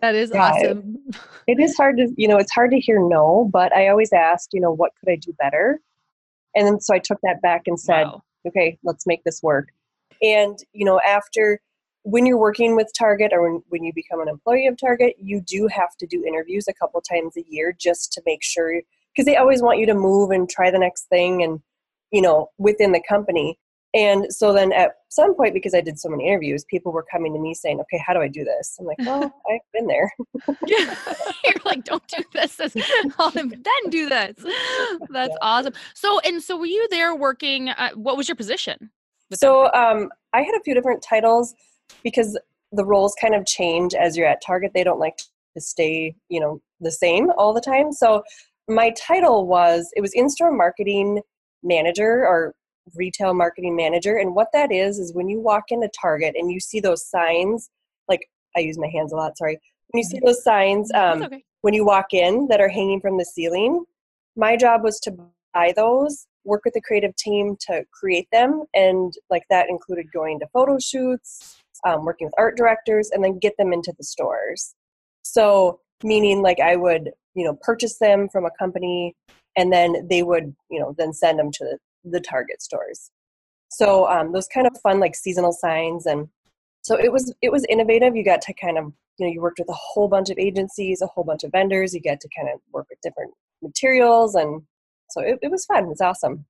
That 0.02 0.16
is 0.16 0.32
yeah, 0.34 0.52
awesome. 0.52 0.98
It, 1.08 1.16
it 1.60 1.60
is 1.60 1.76
hard 1.76 1.98
to, 1.98 2.14
you 2.18 2.28
know, 2.28 2.38
it's 2.38 2.52
hard 2.52 2.72
to 2.72 2.80
hear 2.80 3.00
no, 3.00 3.50
but 3.52 3.74
I 3.76 3.88
always 3.88 4.14
asked, 4.14 4.50
you 4.54 4.62
know, 4.62 4.72
what 4.72 4.92
could 5.00 5.12
I 5.12 5.16
do 5.16 5.34
better? 5.40 5.80
And 6.56 6.68
then 6.68 6.80
so 6.80 6.94
I 6.94 7.00
took 7.00 7.20
that 7.22 7.42
back 7.42 7.64
and 7.66 7.80
said, 7.80 8.04
wow. 8.04 8.24
okay, 8.48 8.78
let's 8.84 9.06
make 9.06 9.24
this 9.24 9.42
work. 9.44 9.70
And, 10.22 10.58
you 10.74 10.86
know, 10.86 11.00
after 11.06 11.60
when 12.04 12.26
you're 12.26 12.38
working 12.38 12.76
with 12.76 12.92
Target 12.98 13.32
or 13.34 13.52
when, 13.52 13.64
when 13.70 13.84
you 13.84 13.92
become 13.94 14.22
an 14.22 14.30
employee 14.30 14.68
of 14.68 14.78
Target, 14.78 15.16
you 15.20 15.42
do 15.42 15.68
have 15.68 15.98
to 15.98 16.06
do 16.06 16.24
interviews 16.24 16.68
a 16.68 16.74
couple 16.74 17.02
times 17.02 17.36
a 17.36 17.44
year 17.50 17.76
just 17.78 18.14
to 18.14 18.22
make 18.26 18.44
sure, 18.44 18.82
because 19.12 19.26
they 19.26 19.36
always 19.36 19.62
want 19.62 19.80
you 19.80 19.88
to 19.88 19.96
move 19.96 20.30
and 20.30 20.50
try 20.50 20.70
the 20.70 20.80
next 20.80 21.10
thing 21.10 21.42
and, 21.44 21.62
you 22.12 22.22
know, 22.22 22.52
within 22.58 22.92
the 22.92 23.02
company. 23.10 23.58
And 23.96 24.26
so 24.30 24.52
then 24.52 24.74
at 24.74 24.92
some 25.08 25.36
point, 25.36 25.54
because 25.54 25.74
I 25.74 25.80
did 25.80 25.98
so 25.98 26.10
many 26.10 26.28
interviews, 26.28 26.66
people 26.66 26.92
were 26.92 27.06
coming 27.10 27.34
to 27.34 27.40
me 27.40 27.54
saying, 27.54 27.80
okay, 27.80 28.04
how 28.06 28.14
do 28.14 28.20
I 28.20 28.28
do 28.28 28.44
this? 28.44 28.76
I'm 28.78 28.86
like, 28.86 28.98
well, 29.00 29.24
I've 29.50 29.62
been 29.74 29.88
there. 29.88 30.12
yeah. 30.68 30.96
You're 31.46 31.54
like, 31.64 31.86
don't 31.86 32.06
do 32.10 32.22
this. 32.34 32.58
then 32.58 33.90
do 33.90 34.10
this. 34.10 34.36
That's 35.10 35.30
yeah. 35.30 35.38
awesome. 35.42 35.74
So, 35.94 36.20
and 36.20 36.44
so 36.44 36.58
were 36.58 36.66
you 36.66 36.86
there 36.90 37.16
working? 37.16 37.70
Uh, 37.70 37.92
what 37.92 38.18
was 38.18 38.28
your 38.28 38.36
position? 38.36 38.92
So 39.34 39.72
um, 39.74 40.10
I 40.34 40.42
had 40.42 40.56
a 40.56 40.64
few 40.64 40.74
different 40.74 41.02
titles 41.02 41.56
because 42.04 42.38
the 42.74 42.86
roles 42.86 43.16
kind 43.20 43.34
of 43.34 43.46
change 43.46 43.94
as 43.94 44.18
you're 44.18 44.28
at 44.28 44.42
Target. 44.46 44.72
They 44.76 44.84
don't 44.84 45.00
like 45.00 45.18
to 45.56 45.62
stay, 45.62 46.16
you 46.28 46.42
know, 46.42 46.62
the 46.82 46.92
same 46.92 47.30
all 47.38 47.54
the 47.54 47.62
time. 47.62 47.94
So 47.94 48.24
my 48.68 48.94
title 48.98 49.48
was, 49.48 49.90
it 49.96 50.02
was 50.02 50.12
in-store 50.14 50.52
marketing 50.52 51.22
manager 51.64 52.26
or 52.28 52.54
retail 52.96 53.34
marketing 53.34 53.76
manager. 53.76 54.18
And 54.18 54.36
what 54.36 54.50
that 54.54 54.72
is, 54.72 55.00
is 55.00 55.14
when 55.14 55.28
you 55.28 55.40
walk 55.40 55.66
into 55.70 55.90
Target 56.00 56.36
and 56.38 56.52
you 56.52 56.60
see 56.60 56.80
those 56.80 57.08
signs, 57.08 57.70
like 58.08 58.30
I 58.56 58.60
use 58.60 58.78
my 58.78 58.88
hands 58.88 59.12
a 59.12 59.16
lot, 59.16 59.38
sorry. 59.38 59.60
When 59.90 60.00
you 60.00 60.04
see 60.04 60.20
those 60.24 60.44
signs 60.44 60.92
um, 60.94 61.24
okay. 61.24 61.44
when 61.62 61.74
you 61.74 61.86
walk 61.86 62.14
in 62.14 62.48
that 62.50 62.62
are 62.62 62.70
hanging 62.70 63.02
from 63.02 63.18
the 63.18 63.26
ceiling, 63.26 63.86
my 64.36 64.58
job 64.58 64.84
was 64.84 65.00
to 65.02 65.16
buy 65.54 65.74
those, 65.76 66.28
work 66.44 66.62
with 66.66 66.74
the 66.74 66.82
creative 66.82 67.16
team 67.16 67.56
to 67.68 67.84
create 67.92 68.28
them. 68.32 68.64
And 68.74 69.14
like 69.30 69.44
that 69.50 69.70
included 69.70 70.12
going 70.12 70.40
to 70.40 70.48
photo 70.54 70.78
shoots, 70.80 71.58
um, 71.86 72.06
working 72.06 72.28
with 72.28 72.34
art 72.38 72.58
directors, 72.58 73.10
and 73.12 73.24
then 73.24 73.40
get 73.40 73.56
them 73.58 73.74
into 73.74 73.94
the 73.98 74.04
stores. 74.04 74.76
So, 75.24 75.80
meaning 76.04 76.42
like 76.42 76.60
I 76.60 76.76
would, 76.76 77.12
you 77.36 77.46
know, 77.46 77.58
purchase 77.62 77.98
them 77.98 78.28
from 78.30 78.46
a 78.46 78.52
company 78.60 79.16
and 79.56 79.72
then 79.72 80.08
they 80.10 80.24
would, 80.24 80.54
you 80.70 80.80
know, 80.80 80.94
then 80.98 81.14
send 81.14 81.40
them 81.40 81.52
to 81.54 81.78
the 82.06 82.20
Target 82.20 82.62
stores. 82.62 83.12
So 83.70 84.08
um, 84.08 84.32
those 84.32 84.48
kind 84.48 84.68
of 84.68 84.80
fun 84.82 85.00
like 85.00 85.16
seasonal 85.16 85.52
signs 85.52 86.06
and 86.06 86.30
so 86.82 86.96
it 87.00 87.12
was 87.12 87.34
it 87.42 87.52
was 87.52 87.66
innovative. 87.68 88.16
You 88.16 88.24
got 88.24 88.42
to 88.42 88.54
kind 88.54 88.78
of 88.78 88.94
you 89.18 89.26
know 89.26 89.34
you 89.34 89.42
worked 89.42 89.60
with 89.60 89.70
a 89.70 89.74
whole 89.74 90.08
bunch 90.08 90.30
of 90.30 90.38
agencies, 90.38 91.02
a 91.02 91.08
whole 91.08 91.24
bunch 91.24 91.44
of 91.44 91.52
vendors. 91.52 91.94
You 91.94 92.00
get 92.00 92.22
to 92.22 92.30
kind 92.36 92.48
of 92.54 92.60
work 92.72 92.86
with 92.90 93.02
different 93.02 93.34
materials 93.64 94.36
and 94.36 94.62
so 95.10 95.22
it, 95.22 95.40
it 95.42 95.52
was 95.52 95.66
fun. 95.66 95.86
It 95.86 95.90
was 95.90 96.02
awesome. 96.02 96.46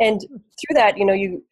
And 0.00 0.20
through 0.20 0.74
that, 0.74 0.98
you 0.98 1.04
know, 1.04 1.12
you 1.12 1.44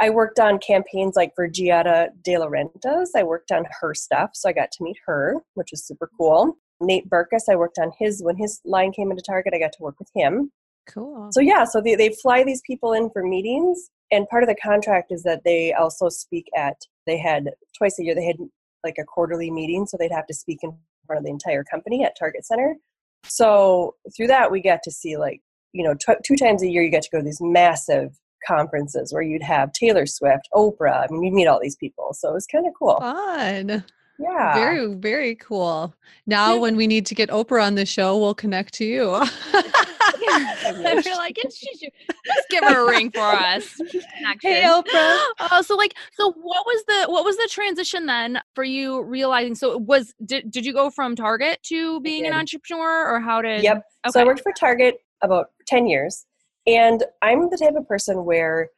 I 0.00 0.10
worked 0.10 0.40
on 0.40 0.58
campaigns 0.58 1.16
like 1.16 1.34
for 1.34 1.48
Giada 1.48 2.08
De 2.22 2.32
Laurentiis. 2.32 3.10
I 3.14 3.22
worked 3.22 3.52
on 3.52 3.64
her 3.80 3.94
stuff, 3.94 4.30
so 4.34 4.48
I 4.48 4.52
got 4.52 4.72
to 4.72 4.82
meet 4.82 4.96
her, 5.06 5.36
which 5.54 5.68
was 5.70 5.86
super 5.86 6.10
cool. 6.18 6.56
Nate 6.80 7.08
Berkus, 7.08 7.48
I 7.48 7.56
worked 7.56 7.78
on 7.78 7.92
his 7.98 8.22
when 8.22 8.36
his 8.36 8.60
line 8.64 8.92
came 8.92 9.10
into 9.10 9.22
Target. 9.22 9.54
I 9.54 9.58
got 9.58 9.72
to 9.72 9.82
work 9.82 9.98
with 9.98 10.10
him. 10.14 10.50
Cool. 10.86 11.28
So 11.32 11.40
yeah, 11.40 11.64
so 11.64 11.80
they, 11.80 11.94
they 11.94 12.10
fly 12.10 12.44
these 12.44 12.62
people 12.66 12.92
in 12.92 13.10
for 13.10 13.22
meetings, 13.22 13.90
and 14.10 14.28
part 14.28 14.42
of 14.42 14.48
the 14.48 14.56
contract 14.56 15.12
is 15.12 15.22
that 15.22 15.42
they 15.44 15.72
also 15.72 16.08
speak 16.08 16.46
at. 16.56 16.76
They 17.06 17.18
had 17.18 17.50
twice 17.76 17.98
a 17.98 18.04
year. 18.04 18.14
They 18.14 18.24
had 18.24 18.36
like 18.82 18.96
a 18.98 19.04
quarterly 19.04 19.50
meeting, 19.50 19.86
so 19.86 19.96
they'd 19.98 20.12
have 20.12 20.26
to 20.26 20.34
speak 20.34 20.60
in 20.62 20.76
front 21.06 21.18
of 21.18 21.24
the 21.24 21.30
entire 21.30 21.64
company 21.64 22.04
at 22.04 22.16
Target 22.18 22.46
Center. 22.46 22.76
So 23.26 23.94
through 24.14 24.26
that, 24.28 24.50
we 24.50 24.60
got 24.60 24.82
to 24.84 24.90
see 24.90 25.16
like 25.16 25.40
you 25.72 25.84
know 25.84 25.94
t- 25.94 26.20
two 26.24 26.36
times 26.36 26.62
a 26.62 26.68
year 26.68 26.82
you 26.82 26.90
get 26.90 27.02
to 27.02 27.10
go 27.10 27.18
to 27.18 27.24
these 27.24 27.40
massive 27.40 28.18
conferences 28.46 29.12
where 29.12 29.22
you'd 29.22 29.42
have 29.42 29.72
Taylor 29.72 30.06
Swift, 30.06 30.48
Oprah. 30.54 31.04
I 31.04 31.06
mean, 31.10 31.22
you'd 31.24 31.34
meet 31.34 31.46
all 31.46 31.60
these 31.60 31.76
people, 31.76 32.12
so 32.12 32.30
it 32.30 32.34
was 32.34 32.46
kind 32.46 32.66
of 32.66 32.72
cool. 32.78 32.98
Fun. 33.00 33.84
Yeah. 34.18 34.54
Very, 34.54 34.94
very 34.94 35.34
cool. 35.34 35.94
Now, 36.26 36.56
when 36.56 36.76
we 36.76 36.86
need 36.86 37.04
to 37.06 37.14
get 37.14 37.30
Oprah 37.30 37.64
on 37.64 37.74
the 37.74 37.86
show, 37.86 38.16
we'll 38.18 38.34
connect 38.34 38.74
to 38.74 38.84
you. 38.84 39.24
I 40.86 41.02
feel 41.02 41.16
like 41.16 41.38
it's 41.38 41.56
she 41.56 41.74
should 41.76 41.92
just 42.26 42.48
give 42.50 42.64
her 42.64 42.86
a 42.86 42.90
ring 42.90 43.10
for 43.10 43.20
us. 43.20 43.80
hey, 44.42 44.62
Oprah. 44.62 45.18
Oh, 45.50 45.62
so 45.62 45.76
like, 45.76 45.94
so 46.14 46.32
what 46.32 46.66
was 46.66 46.84
the 46.86 47.06
what 47.10 47.24
was 47.24 47.36
the 47.36 47.48
transition 47.50 48.06
then 48.06 48.40
for 48.54 48.64
you 48.64 49.02
realizing? 49.02 49.54
So 49.54 49.72
it 49.72 49.80
was 49.82 50.14
did 50.24 50.50
did 50.50 50.64
you 50.66 50.72
go 50.72 50.90
from 50.90 51.14
Target 51.16 51.62
to 51.64 52.00
being 52.00 52.26
an 52.26 52.32
entrepreneur, 52.32 53.08
or 53.08 53.20
how 53.20 53.42
did? 53.42 53.62
Yep. 53.62 53.82
So 54.10 54.20
I 54.20 54.24
worked 54.24 54.40
for 54.40 54.52
Target 54.52 54.96
about 55.24 55.46
10 55.66 55.86
years. 55.86 56.26
And 56.66 57.02
I'm 57.22 57.50
the 57.50 57.58
type 57.58 57.74
of 57.76 57.88
person 57.88 58.24
where 58.24 58.68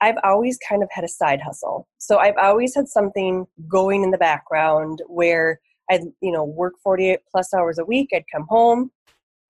I've 0.00 0.16
always 0.24 0.58
kind 0.68 0.82
of 0.82 0.88
had 0.90 1.04
a 1.04 1.08
side 1.08 1.40
hustle. 1.40 1.88
So 1.98 2.18
I've 2.18 2.36
always 2.36 2.74
had 2.74 2.88
something 2.88 3.46
going 3.68 4.02
in 4.02 4.10
the 4.10 4.18
background 4.18 5.02
where 5.06 5.60
I'd, 5.90 6.02
you 6.20 6.32
know, 6.32 6.44
work 6.44 6.74
48 6.82 7.20
plus 7.30 7.54
hours 7.54 7.78
a 7.78 7.84
week. 7.84 8.10
I'd 8.12 8.24
come 8.32 8.46
home, 8.48 8.90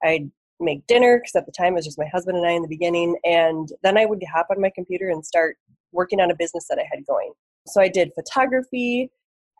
I'd 0.03 0.31
make 0.61 0.87
dinner 0.87 1.19
because 1.19 1.35
at 1.37 1.47
the 1.47 1.53
time 1.53 1.73
it 1.73 1.77
was 1.77 1.85
just 1.85 1.99
my 1.99 2.07
husband 2.13 2.37
and 2.37 2.47
I 2.47 2.53
in 2.53 2.63
the 2.63 2.69
beginning. 2.69 3.17
And 3.25 3.69
then 3.83 3.99
I 3.99 4.07
would 4.07 4.23
hop 4.33 4.47
on 4.51 4.61
my 4.61 4.71
computer 4.75 5.09
and 5.09 5.25
start 5.25 5.57
working 5.93 6.21
on 6.21 6.31
a 6.31 6.37
business 6.37 6.67
that 6.69 6.79
I 6.79 6.87
had 6.91 7.05
going. 7.07 7.33
So 7.67 7.81
I 7.81 7.89
did 7.89 8.13
photography, 8.15 9.11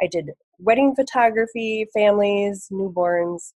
I 0.01 0.07
did 0.07 0.31
wedding 0.59 0.95
photography, 0.95 1.87
families, 1.95 2.69
newborns, 2.71 3.53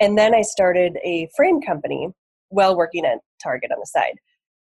and 0.00 0.16
then 0.16 0.34
I 0.34 0.42
started 0.42 0.98
a 1.04 1.28
frame 1.36 1.60
company 1.60 2.08
while 2.48 2.76
working 2.76 3.04
at 3.04 3.18
Target 3.42 3.70
on 3.72 3.78
the 3.80 3.86
side. 3.86 4.18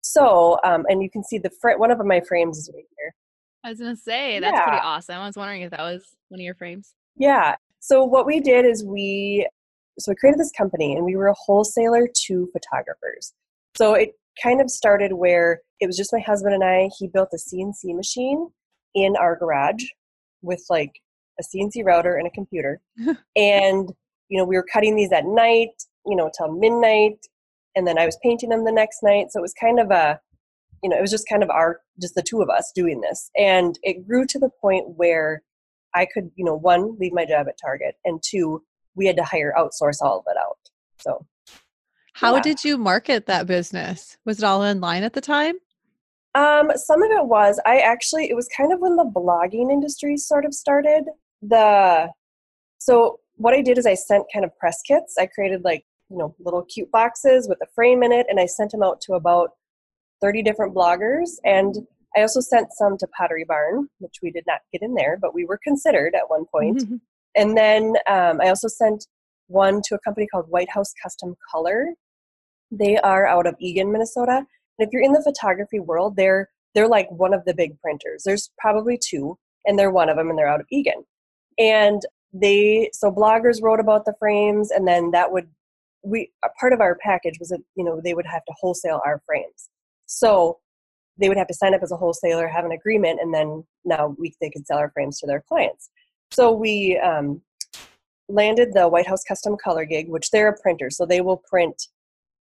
So, 0.01 0.59
um, 0.65 0.85
and 0.89 1.03
you 1.03 1.11
can 1.11 1.23
see 1.23 1.39
the 1.39 1.51
fr- 1.61 1.77
one 1.77 1.91
of 1.91 2.05
my 2.05 2.21
frames 2.21 2.59
is 2.59 2.71
right 2.75 2.85
here. 2.99 3.15
I 3.65 3.71
was 3.71 3.79
gonna 3.79 3.97
say 3.97 4.39
that's 4.39 4.61
pretty 4.61 4.79
awesome. 4.79 5.17
I 5.17 5.27
was 5.27 5.37
wondering 5.37 5.63
if 5.63 5.71
that 5.71 5.81
was 5.81 6.17
one 6.29 6.41
of 6.41 6.45
your 6.45 6.55
frames. 6.55 6.95
Yeah. 7.17 7.57
So 7.81 8.05
what 8.05 8.27
we 8.27 8.41
did 8.41 8.65
is 8.65 8.85
we 8.85 9.47
so 9.99 10.13
we 10.13 10.17
created 10.17 10.41
this 10.41 10.53
company 10.53 10.95
and 10.95 11.05
we 11.05 11.17
were 11.17 11.29
a 11.29 11.35
wholesaler 11.35 12.09
to 12.27 12.49
photographers. 12.53 13.33
So 13.77 13.95
it 13.95 14.13
kind 14.43 14.61
of 14.61 14.71
started 14.71 15.13
where 15.13 15.61
it 15.81 15.87
was 15.87 15.97
just 15.97 16.13
my 16.13 16.21
husband 16.21 16.55
and 16.55 16.65
I. 16.65 16.89
He 16.99 17.09
built 17.09 17.31
a 17.33 17.37
CNC 17.37 17.95
machine 17.95 18.49
in 18.95 19.17
our 19.17 19.37
garage 19.37 19.85
with 20.43 20.65
like 20.71 21.01
a 21.41 21.43
CNC 21.43 21.85
router 21.85 22.17
and 22.17 22.27
a 22.27 22.31
computer. 22.31 22.81
and 23.37 23.93
you 24.29 24.39
know, 24.39 24.45
we 24.45 24.57
were 24.57 24.67
cutting 24.73 24.95
these 24.95 25.13
at 25.13 25.25
night, 25.25 25.71
you 26.07 26.15
know, 26.15 26.31
till 26.37 26.53
midnight, 26.53 27.27
and 27.75 27.87
then 27.87 27.99
I 27.99 28.05
was 28.05 28.19
painting 28.23 28.51
them 28.51 28.65
the 28.65 28.73
next 28.73 28.99
night. 29.03 29.27
So 29.31 29.39
it 29.39 29.43
was 29.43 29.55
kind 29.55 29.81
of 29.81 29.91
a 29.91 30.21
you 30.83 30.91
know, 30.91 30.97
it 30.97 31.01
was 31.01 31.11
just 31.11 31.29
kind 31.29 31.43
of 31.43 31.51
our 31.51 31.81
just 32.01 32.15
the 32.15 32.23
two 32.23 32.41
of 32.41 32.49
us 32.49 32.73
doing 32.75 33.01
this. 33.01 33.31
And 33.37 33.79
it 33.83 34.07
grew 34.07 34.25
to 34.27 34.39
the 34.39 34.51
point 34.61 34.85
where 34.97 35.43
I 35.95 36.07
could, 36.13 36.31
you 36.37 36.45
know, 36.45 36.55
one, 36.55 36.97
leave 36.99 37.13
my 37.13 37.25
job 37.25 37.49
at 37.49 37.59
Target, 37.61 37.97
and 38.05 38.23
two, 38.23 38.63
we 38.99 39.07
had 39.07 39.17
to 39.17 39.25
hire 39.25 39.55
outsource 39.57 40.03
all 40.03 40.19
of 40.19 40.25
it 40.29 40.37
out. 40.37 40.59
So 40.99 41.25
How 42.15 42.35
Yeah. 42.35 42.41
did 42.43 42.65
you 42.65 42.77
market 42.77 43.27
that 43.27 43.47
business? 43.47 44.19
Was 44.25 44.39
it 44.41 44.45
all 44.45 44.61
online 44.63 45.05
at 45.05 45.13
the 45.13 45.21
time? 45.21 45.55
Um, 46.35 46.73
some 46.75 47.03
of 47.03 47.11
it 47.13 47.25
was. 47.27 47.61
I 47.65 47.79
actually 47.79 48.29
it 48.29 48.35
was 48.35 48.49
kind 48.49 48.73
of 48.73 48.81
when 48.81 48.97
the 48.97 49.05
blogging 49.05 49.71
industry 49.73 50.17
sort 50.17 50.45
of 50.45 50.53
started. 50.53 51.05
The 51.43 52.11
so 52.79 53.21
what 53.37 53.55
I 53.55 53.63
did 53.63 53.79
is 53.79 53.87
I 53.87 53.95
sent 53.95 54.27
kind 54.33 54.45
of 54.45 54.57
press 54.59 54.83
kits. 54.83 55.17
I 55.17 55.27
created 55.27 55.63
like, 55.65 55.85
you 56.11 56.19
know, 56.19 56.35
little 56.41 56.65
cute 56.65 56.91
boxes 56.91 57.49
with 57.49 57.59
a 57.63 57.67
frame 57.75 58.03
in 58.03 58.11
it 58.11 58.27
and 58.29 58.41
I 58.41 58.47
sent 58.47 58.73
them 58.73 58.83
out 58.83 59.01
to 59.03 59.13
about 59.15 59.51
30 60.21 60.43
different 60.43 60.75
bloggers 60.75 61.31
and 61.45 61.87
I 62.17 62.23
also 62.23 62.41
sent 62.41 62.73
some 62.73 62.99
to 62.99 63.07
Pottery 63.17 63.45
Barn, 63.45 63.89
which 63.99 64.17
we 64.23 64.33
did 64.33 64.45
not 64.47 64.61
get 64.73 64.83
in 64.83 64.95
there, 64.95 65.17
but 65.21 65.35
we 65.35 65.45
were 65.45 65.61
considered 65.63 66.17
at 66.17 66.29
one 66.29 66.47
point. 66.47 66.83
And 67.35 67.57
then 67.57 67.95
um, 68.09 68.41
I 68.41 68.49
also 68.49 68.69
sent 68.69 69.07
one 69.49 69.81
to 69.87 69.95
a 69.95 69.99
company 70.01 70.27
called 70.27 70.47
White 70.49 70.71
House 70.71 70.93
Custom 71.03 71.35
Color. 71.51 71.95
They 72.71 72.97
are 72.99 73.27
out 73.27 73.47
of 73.47 73.57
Eagan, 73.59 73.93
Minnesota. 73.93 74.45
And 74.79 74.87
if 74.87 74.91
you're 74.93 75.03
in 75.03 75.13
the 75.13 75.23
photography 75.23 75.81
world, 75.81 76.17
they're 76.17 76.49
they're 76.75 76.89
like 76.89 77.11
one 77.11 77.35
of 77.35 77.45
the 77.45 77.55
big 77.55 77.81
printers. 77.81 78.23
There's 78.25 78.51
probably 78.59 78.99
two, 79.03 79.39
and 79.65 79.79
they're 79.79 79.91
one 79.91 80.09
of 80.09 80.17
them, 80.17 80.29
and 80.29 80.39
they're 80.39 80.49
out 80.49 80.61
of 80.61 80.67
Eagan. 80.71 81.05
And 81.59 82.03
they 82.33 82.91
so 82.93 83.11
bloggers 83.11 83.63
wrote 83.63 83.81
about 83.81 84.05
the 84.05 84.15
frames, 84.19 84.71
and 84.71 84.87
then 84.87 85.11
that 85.13 85.33
would 85.33 85.49
we 86.05 86.31
a 86.45 86.49
part 86.61 86.73
of 86.73 86.81
our 86.81 86.97
package 87.03 87.39
was 87.39 87.49
that 87.49 87.61
you 87.75 87.85
know 87.85 88.01
they 88.03 88.15
would 88.15 88.27
have 88.27 88.45
to 88.45 88.55
wholesale 88.59 89.01
our 89.05 89.23
frames. 89.27 89.71
So 90.07 90.59
they 91.19 91.29
would 91.29 91.39
have 91.39 91.49
to 91.49 91.55
sign 91.55 91.75
up 91.75 91.83
as 91.83 91.91
a 91.91 91.97
wholesaler, 91.97 92.49
have 92.49 92.65
an 92.65 92.73
agreement, 92.73 93.21
and 93.21 93.35
then 93.35 93.65
now 93.85 94.15
we 94.19 94.35
they 94.41 94.51
could 94.51 94.67
sell 94.67 94.79
our 94.79 94.91
frames 94.91 95.19
to 95.21 95.27
their 95.27 95.43
clients. 95.49 95.91
So 96.31 96.53
we 96.53 96.99
um, 96.99 97.43
landed 98.29 98.75
the 98.75 98.89
White 98.89 99.07
House 99.07 99.25
Custom 99.25 99.57
Color 99.63 99.85
gig, 99.85 100.09
which 100.09 100.31
they're 100.31 100.49
a 100.49 100.61
printer, 100.61 100.91
so 100.91 101.07
they 101.07 101.21
will 101.21 101.39
print. 101.49 101.89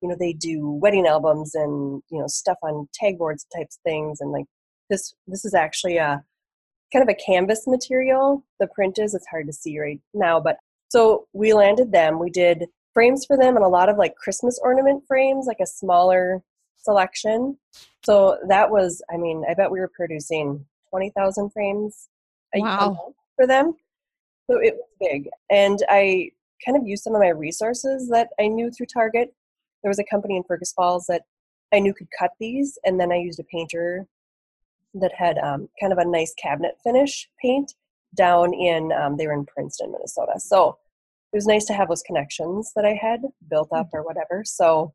You 0.03 0.09
know, 0.09 0.17
they 0.19 0.33
do 0.33 0.71
wedding 0.71 1.07
albums 1.07 1.55
and 1.55 2.03
you 2.11 2.19
know 2.19 2.27
stuff 2.27 2.59
on 2.63 2.89
tag 2.95 3.19
boards 3.19 3.47
types 3.55 3.79
things, 3.85 4.21
and 4.21 4.33
like 4.33 4.47
this. 4.91 5.15
This 5.27 5.45
is 5.45 5.55
actually 5.55 5.97
a 5.97 6.23
kind 6.93 7.03
of 7.03 7.09
a 7.09 7.15
canvas 7.15 7.67
material. 7.67 8.45
The 8.61 8.69
print 8.69 8.99
is. 8.99 9.15
It's 9.15 9.27
hard 9.29 9.47
to 9.47 9.53
see 9.53 9.79
right 9.79 10.01
now, 10.15 10.41
but 10.41 10.59
so 10.89 11.27
we 11.33 11.53
landed 11.53 11.93
them. 11.93 12.19
We 12.19 12.31
did 12.31 12.67
frames 12.95 13.27
for 13.27 13.37
them 13.37 13.57
and 13.57 13.65
a 13.65 13.69
lot 13.69 13.91
of 13.91 13.99
like 13.99 14.15
Christmas 14.17 14.59
ornament 14.63 15.05
frames, 15.07 15.47
like 15.47 15.61
a 15.61 15.67
smaller 15.67 16.43
selection. 16.79 17.59
So 18.07 18.39
that 18.49 18.71
was, 18.71 19.03
I 19.13 19.19
mean, 19.19 19.45
I 19.49 19.53
bet 19.53 19.71
we 19.71 19.81
were 19.81 19.91
producing 19.95 20.65
twenty 20.89 21.11
thousand 21.11 21.51
frames 21.51 22.09
a 22.55 22.59
a 22.59 22.63
Wow. 22.63 23.15
For 23.37 23.47
them. 23.47 23.75
So 24.51 24.59
it 24.59 24.75
was 24.75 24.89
big. 25.01 25.29
And 25.51 25.79
I 25.89 26.31
kind 26.65 26.77
of 26.77 26.87
used 26.87 27.03
some 27.03 27.15
of 27.15 27.21
my 27.21 27.29
resources 27.29 28.09
that 28.11 28.29
I 28.41 28.49
knew 28.49 28.71
through 28.71 28.87
Target. 28.87 29.35
There 29.83 29.91
was 29.91 29.99
a 29.99 30.05
company 30.05 30.37
in 30.37 30.43
Fergus 30.45 30.73
Falls 30.73 31.07
that 31.09 31.23
I 31.73 31.81
knew 31.81 31.95
could 31.95 32.09
cut 32.19 32.31
these, 32.41 32.79
and 32.85 32.99
then 32.99 33.13
I 33.13 33.17
used 33.17 33.41
a 33.41 33.45
painter 33.45 34.07
that 34.95 35.13
had 35.13 35.39
um, 35.39 35.69
kind 35.81 35.93
of 35.93 35.99
a 35.99 36.05
nice 36.05 36.33
cabinet 36.43 36.77
finish 36.83 37.29
paint 37.43 37.75
down 38.15 38.55
in, 38.55 38.93
um, 38.93 39.17
they 39.17 39.27
were 39.27 39.35
in 39.35 39.45
Princeton, 39.45 39.93
Minnesota. 39.93 40.39
So 40.39 40.79
it 41.33 41.37
was 41.37 41.47
nice 41.47 41.67
to 41.67 41.75
have 41.75 41.89
those 41.89 42.03
connections 42.03 42.73
that 42.77 42.85
I 42.85 42.95
had 42.95 43.21
built 43.51 43.69
up 43.73 43.91
or 43.93 44.03
whatever. 44.03 44.43
So 44.45 44.95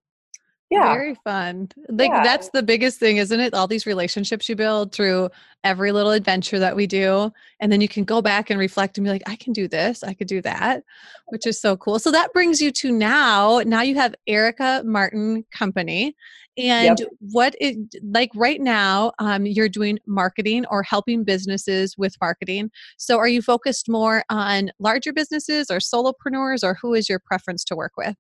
yeah. 0.71 0.93
Very 0.93 1.15
fun. 1.23 1.69
Like 1.89 2.09
Yeah. 2.09 2.23
that's 2.23 2.49
the 2.49 2.63
biggest 2.63 2.99
thing, 2.99 3.17
isn't 3.17 3.39
it? 3.39 3.53
All 3.53 3.67
these 3.67 3.85
relationships 3.85 4.47
you 4.49 4.55
build 4.55 4.93
through 4.93 5.29
every 5.63 5.91
little 5.91 6.11
adventure 6.11 6.57
that 6.59 6.75
we 6.75 6.87
do. 6.87 7.31
And 7.59 7.71
then 7.71 7.81
you 7.81 7.87
can 7.87 8.05
go 8.05 8.21
back 8.21 8.49
and 8.49 8.59
reflect 8.59 8.97
and 8.97 9.05
be 9.05 9.11
like, 9.11 9.23
I 9.27 9.35
can 9.35 9.53
do 9.53 9.67
this, 9.67 10.03
I 10.03 10.13
could 10.13 10.27
do 10.27 10.41
that, 10.41 10.83
which 11.27 11.45
is 11.45 11.59
so 11.61 11.77
cool. 11.77 11.99
So 11.99 12.09
that 12.11 12.33
brings 12.33 12.61
you 12.61 12.71
to 12.71 12.91
now. 12.91 13.59
Now 13.65 13.81
you 13.81 13.95
have 13.95 14.15
Erica 14.27 14.81
Martin 14.85 15.45
Company. 15.53 16.15
And 16.57 17.01
what 17.19 17.55
it 17.61 17.77
like 18.03 18.29
right 18.35 18.59
now, 18.59 19.13
um, 19.19 19.45
you're 19.45 19.69
doing 19.69 19.99
marketing 20.05 20.65
or 20.69 20.83
helping 20.83 21.23
businesses 21.23 21.97
with 21.97 22.15
marketing. 22.19 22.71
So 22.97 23.17
are 23.17 23.27
you 23.27 23.41
focused 23.41 23.87
more 23.87 24.23
on 24.29 24.71
larger 24.77 25.13
businesses 25.13 25.71
or 25.71 25.77
solopreneurs, 25.77 26.61
or 26.63 26.77
who 26.81 26.93
is 26.93 27.07
your 27.07 27.19
preference 27.19 27.63
to 27.65 27.75
work 27.75 27.93
with? 27.97 28.15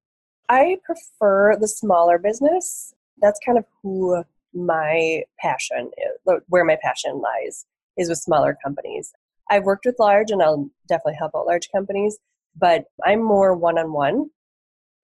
I 0.49 0.77
prefer 0.83 1.55
the 1.57 1.67
smaller 1.67 2.17
business. 2.17 2.93
That's 3.21 3.39
kind 3.45 3.57
of 3.57 3.65
who 3.81 4.23
my 4.53 5.23
passion 5.39 5.91
is, 5.97 6.41
where 6.47 6.65
my 6.65 6.77
passion 6.81 7.21
lies, 7.21 7.65
is 7.97 8.09
with 8.09 8.17
smaller 8.17 8.57
companies. 8.63 9.13
I've 9.49 9.63
worked 9.63 9.85
with 9.85 9.99
large 9.99 10.31
and 10.31 10.41
I'll 10.41 10.69
definitely 10.87 11.15
help 11.19 11.33
out 11.35 11.45
large 11.45 11.69
companies, 11.71 12.17
but 12.57 12.85
I'm 13.05 13.21
more 13.21 13.55
one 13.55 13.77
on 13.77 13.93
one. 13.93 14.29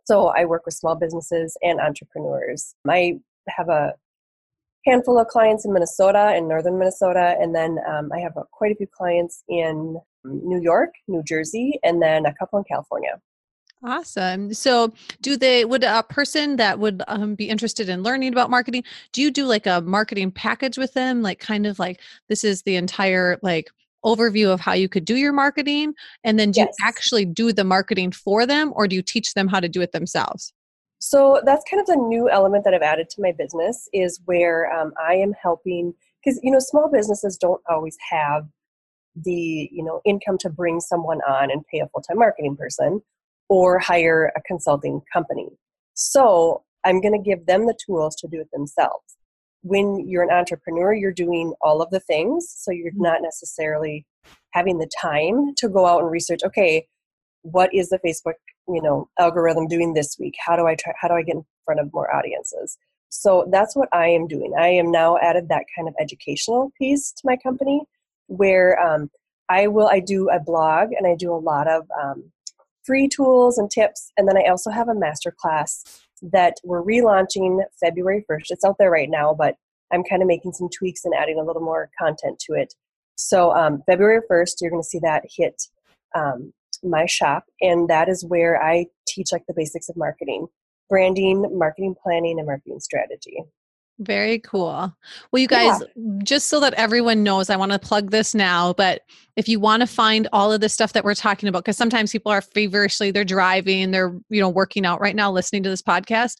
So 0.06 0.27
I 0.27 0.46
work 0.46 0.65
with 0.65 0.74
small 0.74 0.96
businesses 0.96 1.58
and 1.62 1.79
entrepreneurs. 1.79 2.75
I 2.88 3.20
have 3.50 3.70
a 3.70 3.94
handful 4.86 5.20
of 5.20 5.27
clients 5.27 5.65
in 5.65 5.74
Minnesota 5.74 6.32
and 6.34 6.48
northern 6.48 6.79
Minnesota, 6.79 7.36
and 7.39 7.53
then 7.53 7.77
um, 7.88 8.10
I 8.13 8.20
have 8.20 8.38
uh, 8.38 8.44
quite 8.51 8.72
a 8.72 8.75
few 8.75 8.88
clients 8.88 9.44
in 9.50 9.98
New 10.24 10.62
York, 10.62 10.91
New 11.10 11.24
Jersey, 11.24 11.79
and 11.84 12.01
then 12.01 12.25
a 12.25 12.34
couple 12.34 12.58
in 12.58 12.65
California. 12.65 13.22
Awesome. 13.84 14.54
So, 14.56 14.92
do 15.22 15.38
they 15.38 15.64
would 15.64 15.84
a 15.84 16.02
person 16.04 16.56
that 16.56 16.80
would 16.80 17.04
um, 17.08 17.36
be 17.36 17.48
interested 17.48 17.90
in 17.90 18.02
learning 18.02 18.34
about 18.34 18.50
marketing? 18.50 18.84
Do 19.12 19.22
you 19.22 19.30
do 19.30 19.46
like 19.46 19.68
a 19.68 19.82
marketing 19.82 20.32
package 20.32 20.78
with 20.80 20.94
them, 20.94 21.22
like 21.22 21.40
kind 21.40 21.68
of 21.68 21.78
like 21.78 22.02
this 22.28 22.44
is 22.44 22.64
the 22.64 22.76
entire 22.76 23.38
like 23.44 23.70
overview 24.04 24.52
of 24.52 24.60
how 24.60 24.74
you 24.74 24.90
could 24.90 25.06
do 25.06 25.16
your 25.16 25.32
marketing, 25.32 25.94
and 26.24 26.40
then 26.40 26.52
do 26.52 26.62
Yes. 26.62 26.70
you 26.80 26.88
actually 26.88 27.26
do 27.26 27.54
the 27.54 27.64
marketing 27.64 28.12
for 28.12 28.48
them, 28.48 28.74
or 28.76 28.88
do 28.88 28.96
you 28.96 29.04
teach 29.04 29.36
them 29.36 29.48
how 29.48 29.60
to 29.60 29.70
do 29.70 29.82
it 29.82 29.92
themselves? 29.92 30.54
So 31.00 31.42
that's 31.46 31.64
kind 31.70 31.80
of 31.80 31.86
the 31.86 31.96
new 31.96 32.30
element 32.30 32.64
that 32.64 32.74
I've 32.74 32.82
added 32.82 33.10
to 33.12 33.22
my 33.22 33.32
business 33.32 33.88
is 33.94 34.20
where 34.26 34.74
um, 34.74 34.92
I 35.00 35.14
am 35.16 35.34
helping 35.40 35.94
because 36.24 36.40
you 36.42 36.50
know 36.52 36.60
small 36.60 36.90
businesses 36.92 37.38
don't 37.38 37.62
always 37.70 37.96
have 38.10 38.48
the 39.16 39.70
you 39.72 39.84
know 39.84 40.02
income 40.04 40.40
to 40.40 40.50
bring 40.50 40.80
someone 40.80 41.22
on 41.28 41.52
and 41.52 41.66
pay 41.68 41.80
a 41.80 41.88
full-time 41.90 42.18
marketing 42.18 42.56
person 42.56 43.02
or 43.50 43.80
hire 43.80 44.32
a 44.36 44.42
consulting 44.42 45.01
company. 45.12 45.50
So 45.94 46.63
I'm 46.84 47.01
going 47.01 47.13
to 47.13 47.30
give 47.30 47.46
them 47.46 47.66
the 47.66 47.77
tools 47.86 48.16
to 48.18 48.27
do 48.27 48.39
it 48.42 48.50
themselves. 48.51 49.16
When 49.62 50.08
you're 50.08 50.24
an 50.24 50.32
entrepreneur, 50.32 50.94
you're 50.94 51.12
doing 51.12 51.54
all 51.62 51.82
of 51.82 51.89
the 51.89 52.00
things, 52.00 52.54
so 52.56 52.72
you're 52.72 52.92
not 52.96 53.22
necessarily 53.22 54.06
having 54.51 54.77
the 54.77 54.89
time 55.01 55.54
to 55.58 55.70
go 55.70 55.86
out 55.86 56.01
and 56.01 56.12
research. 56.12 56.42
Okay, 56.46 56.88
what 57.42 57.74
is 57.74 57.89
the 57.89 58.00
Facebook 58.00 58.34
you 58.68 58.82
know 58.82 59.10
algorithm 59.20 59.68
doing 59.68 59.94
this 59.94 60.18
week 60.20 60.36
how 60.46 60.56
do 60.56 60.68
i 60.68 60.75
try 60.75 60.94
how 61.00 61.08
do 61.08 61.13
i 61.13 61.22
get 61.22 61.36
in 61.36 61.46
front 61.66 61.80
of 61.80 61.92
more 61.94 62.13
audiences 62.13 62.77
so 63.10 63.48
that's 63.51 63.75
what 63.75 63.89
i 63.94 64.08
am 64.08 64.27
doing 64.27 64.54
i 64.58 64.68
am 64.68 64.92
now 64.92 65.18
added 65.18 65.48
that 65.50 65.63
kind 65.75 65.88
of 65.88 65.96
educational 66.00 66.72
piece 66.77 67.12
to 67.12 67.22
my 67.24 67.38
company 67.38 67.82
where 68.27 68.80
um, 68.80 69.10
i 69.50 69.68
will 69.68 69.88
i 69.88 70.00
do 70.00 70.30
a 70.30 70.39
blog 70.39 70.92
and 70.92 71.08
i 71.08 71.16
do 71.16 71.34
a 71.34 71.36
lot 71.36 71.68
of 71.68 71.88
um, 72.01 72.32
free 72.88 73.08
tools 73.08 73.58
and 73.58 73.70
tips 73.70 74.12
and 74.17 74.27
then 74.27 74.38
i 74.38 74.50
also 74.50 74.72
have 74.72 74.88
a 74.88 74.96
master 74.96 75.32
class 75.38 76.01
that 76.22 76.56
we're 76.63 76.82
relaunching 76.82 77.60
february 77.79 78.25
1st 78.29 78.46
it's 78.50 78.65
out 78.65 78.77
there 78.79 78.89
right 78.89 79.10
now 79.10 79.34
but 79.34 79.56
i'm 79.94 80.03
kind 80.03 80.22
of 80.22 80.27
making 80.27 80.53
some 80.53 80.70
tweaks 80.75 81.06
and 81.06 81.13
adding 81.13 81.39
a 81.39 81.44
little 81.44 81.62
more 81.62 81.89
content 82.00 82.39
to 82.39 82.53
it. 82.53 82.74
So 83.15 83.51
um, 83.56 83.84
february 83.86 84.22
1st 84.32 84.56
you're 84.62 84.72
going 84.72 84.82
to 84.82 84.88
see 84.88 85.00
that 85.03 85.24
hit 85.29 85.62
um, 86.15 86.53
my 86.84 87.06
shop 87.06 87.44
and 87.62 87.88
that 87.89 88.08
is 88.08 88.25
where 88.25 88.63
i 88.63 88.86
teach 89.08 89.32
like 89.32 89.46
the 89.48 89.53
basics 89.53 89.89
of 89.89 89.98
marketing 89.98 90.48
branding 90.89 91.46
marketing 91.58 91.96
planning 92.01 92.39
and 92.39 92.48
marketing 92.48 92.79
strategy 92.79 93.44
Very 94.00 94.39
cool. 94.39 94.94
Well, 95.32 95.42
you 95.42 95.48
guys, 95.48 95.82
just 96.24 96.50
so 96.50 96.60
that 96.60 96.75
everyone 96.75 97.24
knows, 97.24 97.50
I 97.50 97.56
want 97.56 97.72
to 97.72 97.80
plug 97.80 98.12
this 98.12 98.36
now. 98.36 98.74
But 98.74 99.01
if 99.36 99.48
you 99.48 99.60
want 99.60 99.82
to 99.82 99.88
find 99.88 100.27
all 100.32 100.51
of 100.51 100.62
the 100.62 100.70
stuff 100.70 100.94
that 100.94 101.04
we're 101.04 101.16
talking 101.16 101.50
about, 101.50 101.63
because 101.63 101.77
sometimes 101.77 102.12
people 102.12 102.32
are 102.32 102.42
feverishly, 102.42 103.10
they're 103.10 103.25
driving, 103.25 103.89
they're, 103.89 104.16
you 104.30 104.39
know, 104.39 104.50
working 104.50 104.86
out 104.86 105.01
right 105.01 105.16
now, 105.16 105.32
listening 105.32 105.63
to 105.63 105.70
this 105.70 105.82
podcast. 105.82 106.36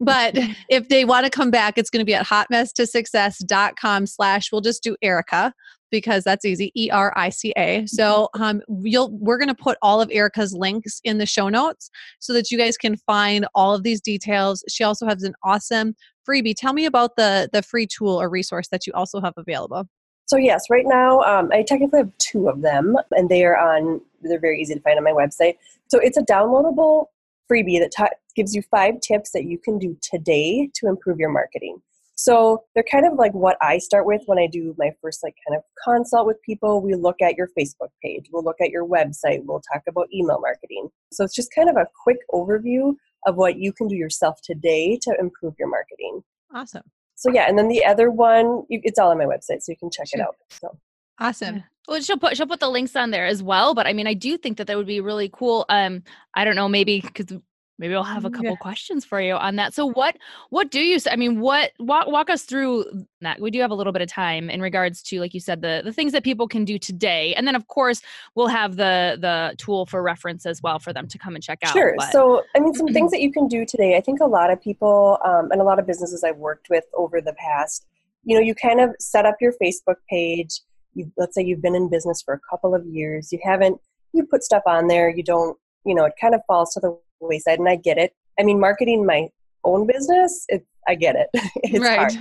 But 0.00 0.38
if 0.70 0.88
they 0.88 1.04
want 1.04 1.24
to 1.24 1.30
come 1.30 1.50
back, 1.50 1.76
it's 1.76 1.90
going 1.90 2.00
to 2.00 2.06
be 2.06 2.14
at 2.14 2.26
hotmesstosuccess.com 2.26 4.06
slash, 4.06 4.50
we'll 4.50 4.62
just 4.62 4.82
do 4.82 4.96
Erica 5.02 5.52
because 5.92 6.24
that's 6.24 6.44
easy, 6.44 6.72
E 6.74 6.90
R 6.90 7.12
I 7.14 7.28
C 7.28 7.52
A. 7.56 7.86
So 7.86 8.28
um, 8.34 8.62
you'll 8.82 9.10
we're 9.12 9.38
going 9.38 9.48
to 9.48 9.54
put 9.54 9.78
all 9.82 10.00
of 10.00 10.10
Erica's 10.10 10.52
links 10.52 11.00
in 11.04 11.18
the 11.18 11.26
show 11.26 11.48
notes 11.48 11.90
so 12.18 12.32
that 12.32 12.50
you 12.50 12.58
guys 12.58 12.76
can 12.76 12.96
find 12.96 13.46
all 13.54 13.72
of 13.74 13.84
these 13.84 14.00
details. 14.00 14.64
She 14.68 14.82
also 14.82 15.06
has 15.06 15.22
an 15.22 15.34
awesome 15.44 15.94
freebie. 16.28 16.54
Tell 16.56 16.72
me 16.72 16.84
about 16.86 17.16
the 17.16 17.48
the 17.52 17.62
free 17.62 17.86
tool 17.86 18.20
or 18.20 18.28
resource 18.28 18.68
that 18.68 18.86
you 18.86 18.92
also 18.94 19.20
have 19.20 19.34
available. 19.36 19.88
so 20.26 20.36
yes 20.36 20.70
right 20.70 20.86
now 20.86 21.20
um, 21.20 21.50
i 21.52 21.62
technically 21.62 21.98
have 21.98 22.16
two 22.18 22.48
of 22.48 22.62
them 22.62 22.96
and 23.10 23.28
they 23.28 23.44
are 23.44 23.56
on 23.56 24.00
they're 24.22 24.40
very 24.40 24.60
easy 24.60 24.74
to 24.74 24.80
find 24.80 24.98
on 24.98 25.04
my 25.04 25.12
website. 25.12 25.56
So 25.88 25.98
it's 25.98 26.16
a 26.16 26.22
downloadable 26.22 27.06
freebie 27.50 27.78
that 27.80 28.10
gives 28.34 28.54
you 28.54 28.62
five 28.62 29.00
tips 29.00 29.32
that 29.32 29.44
you 29.44 29.58
can 29.58 29.78
do 29.78 29.96
today 30.00 30.70
to 30.74 30.88
improve 30.88 31.18
your 31.18 31.30
marketing. 31.30 31.82
So 32.14 32.64
they're 32.74 32.84
kind 32.84 33.06
of 33.06 33.14
like 33.14 33.32
what 33.32 33.56
i 33.60 33.78
start 33.78 34.06
with 34.06 34.22
when 34.26 34.38
i 34.38 34.46
do 34.46 34.74
my 34.78 34.90
first 35.00 35.22
like 35.24 35.34
kind 35.46 35.58
of 35.58 35.64
consult 35.84 36.26
with 36.26 36.40
people. 36.42 36.80
We 36.80 36.94
look 36.94 37.20
at 37.20 37.36
your 37.36 37.48
facebook 37.58 37.90
page. 38.02 38.26
We'll 38.32 38.44
look 38.44 38.60
at 38.60 38.70
your 38.70 38.86
website. 38.86 39.44
We'll 39.44 39.62
talk 39.72 39.82
about 39.88 40.08
email 40.14 40.38
marketing. 40.40 40.88
So 41.10 41.24
it's 41.24 41.34
just 41.34 41.54
kind 41.54 41.68
of 41.68 41.76
a 41.76 41.86
quick 42.04 42.18
overview 42.30 42.94
of 43.26 43.36
what 43.36 43.56
you 43.58 43.72
can 43.72 43.88
do 43.88 43.96
yourself 43.96 44.40
today 44.42 44.98
to 45.02 45.14
improve 45.18 45.54
your 45.58 45.68
marketing 45.68 46.22
Awesome. 46.54 46.82
so 47.14 47.30
yeah 47.30 47.48
and 47.48 47.58
then 47.58 47.68
the 47.68 47.84
other 47.84 48.10
one, 48.10 48.64
it's 48.68 48.98
all 48.98 49.10
on 49.10 49.18
my 49.18 49.24
website 49.24 49.62
so 49.62 49.72
you 49.72 49.76
can 49.76 49.90
check 49.90 50.08
it 50.12 50.20
out 50.20 50.36
so 50.48 50.78
Awesome. 51.18 51.56
Yeah. 51.56 51.62
Well, 51.86 52.00
she'll 52.00 52.18
put 52.18 52.36
she'll 52.36 52.46
put 52.46 52.58
the 52.60 52.68
links 52.68 52.96
on 52.96 53.10
there 53.10 53.26
as 53.26 53.42
well. 53.42 53.74
But 53.74 53.86
I 53.86 53.92
mean, 53.92 54.06
I 54.06 54.14
do 54.14 54.36
think 54.36 54.56
that 54.58 54.66
that 54.66 54.76
would 54.76 54.86
be 54.86 55.00
really 55.00 55.30
cool. 55.32 55.64
Um, 55.68 56.02
I 56.34 56.44
don't 56.44 56.56
know, 56.56 56.68
maybe 56.68 57.00
because 57.00 57.36
maybe 57.78 57.94
I'll 57.94 58.02
have 58.04 58.24
a 58.24 58.30
Mm, 58.30 58.34
couple 58.34 58.50
yeah. 58.50 58.56
questions 58.56 59.04
for 59.04 59.20
you 59.20 59.34
on 59.34 59.56
that. 59.56 59.74
So, 59.74 59.86
what 59.86 60.16
what 60.50 60.70
do 60.70 60.80
you? 60.80 60.98
I 61.10 61.16
mean, 61.16 61.40
what 61.40 61.72
walk 61.78 62.06
walk 62.06 62.30
us 62.30 62.42
through 62.42 62.84
that? 63.20 63.40
We 63.40 63.50
do 63.50 63.60
have 63.60 63.70
a 63.70 63.74
little 63.74 63.92
bit 63.92 64.02
of 64.02 64.08
time 64.08 64.50
in 64.50 64.60
regards 64.60 65.02
to, 65.04 65.20
like 65.20 65.34
you 65.34 65.40
said, 65.40 65.62
the 65.62 65.82
the 65.84 65.92
things 65.92 66.12
that 66.12 66.24
people 66.24 66.48
can 66.48 66.64
do 66.64 66.78
today, 66.78 67.34
and 67.34 67.46
then 67.46 67.54
of 67.54 67.66
course 67.68 68.00
we'll 68.34 68.48
have 68.48 68.76
the 68.76 69.16
the 69.20 69.54
tool 69.58 69.86
for 69.86 70.02
reference 70.02 70.46
as 70.46 70.62
well 70.62 70.78
for 70.78 70.92
them 70.92 71.06
to 71.08 71.18
come 71.18 71.34
and 71.34 71.42
check 71.42 71.58
out. 71.64 71.72
Sure. 71.72 71.94
but- 71.96 72.12
So, 72.12 72.42
I 72.56 72.60
mean, 72.60 72.74
some 72.74 72.88
things 72.88 73.10
that 73.12 73.20
you 73.20 73.32
can 73.32 73.48
do 73.48 73.64
today. 73.64 73.96
I 73.96 74.00
think 74.00 74.20
a 74.20 74.26
lot 74.26 74.50
of 74.50 74.60
people 74.60 75.18
um, 75.24 75.50
and 75.50 75.60
a 75.60 75.64
lot 75.64 75.78
of 75.78 75.86
businesses 75.86 76.22
I've 76.24 76.36
worked 76.38 76.68
with 76.70 76.84
over 76.94 77.20
the 77.20 77.32
past, 77.34 77.86
you 78.24 78.36
know, 78.36 78.42
you 78.42 78.54
kind 78.54 78.80
of 78.80 78.94
set 79.00 79.26
up 79.26 79.36
your 79.40 79.52
Facebook 79.62 79.96
page. 80.08 80.60
You, 80.94 81.10
let's 81.16 81.34
say 81.34 81.42
you've 81.42 81.62
been 81.62 81.74
in 81.74 81.88
business 81.88 82.20
for 82.20 82.34
a 82.34 82.40
couple 82.50 82.74
of 82.74 82.84
years. 82.84 83.32
You 83.32 83.38
haven't, 83.42 83.80
you 84.12 84.24
put 84.26 84.44
stuff 84.44 84.62
on 84.66 84.88
there. 84.88 85.08
You 85.08 85.22
don't, 85.22 85.56
you 85.86 85.94
know, 85.94 86.04
it 86.04 86.12
kind 86.20 86.34
of 86.34 86.42
falls 86.46 86.74
to 86.74 86.80
the 86.80 86.98
wayside. 87.28 87.58
And 87.58 87.68
I 87.68 87.76
get 87.76 87.98
it. 87.98 88.14
I 88.38 88.42
mean, 88.42 88.60
marketing 88.60 89.06
my 89.06 89.28
own 89.64 89.86
business, 89.86 90.44
it, 90.48 90.66
I 90.88 90.94
get 90.94 91.16
it. 91.16 91.28
it's 91.34 91.86
hard. 91.86 92.12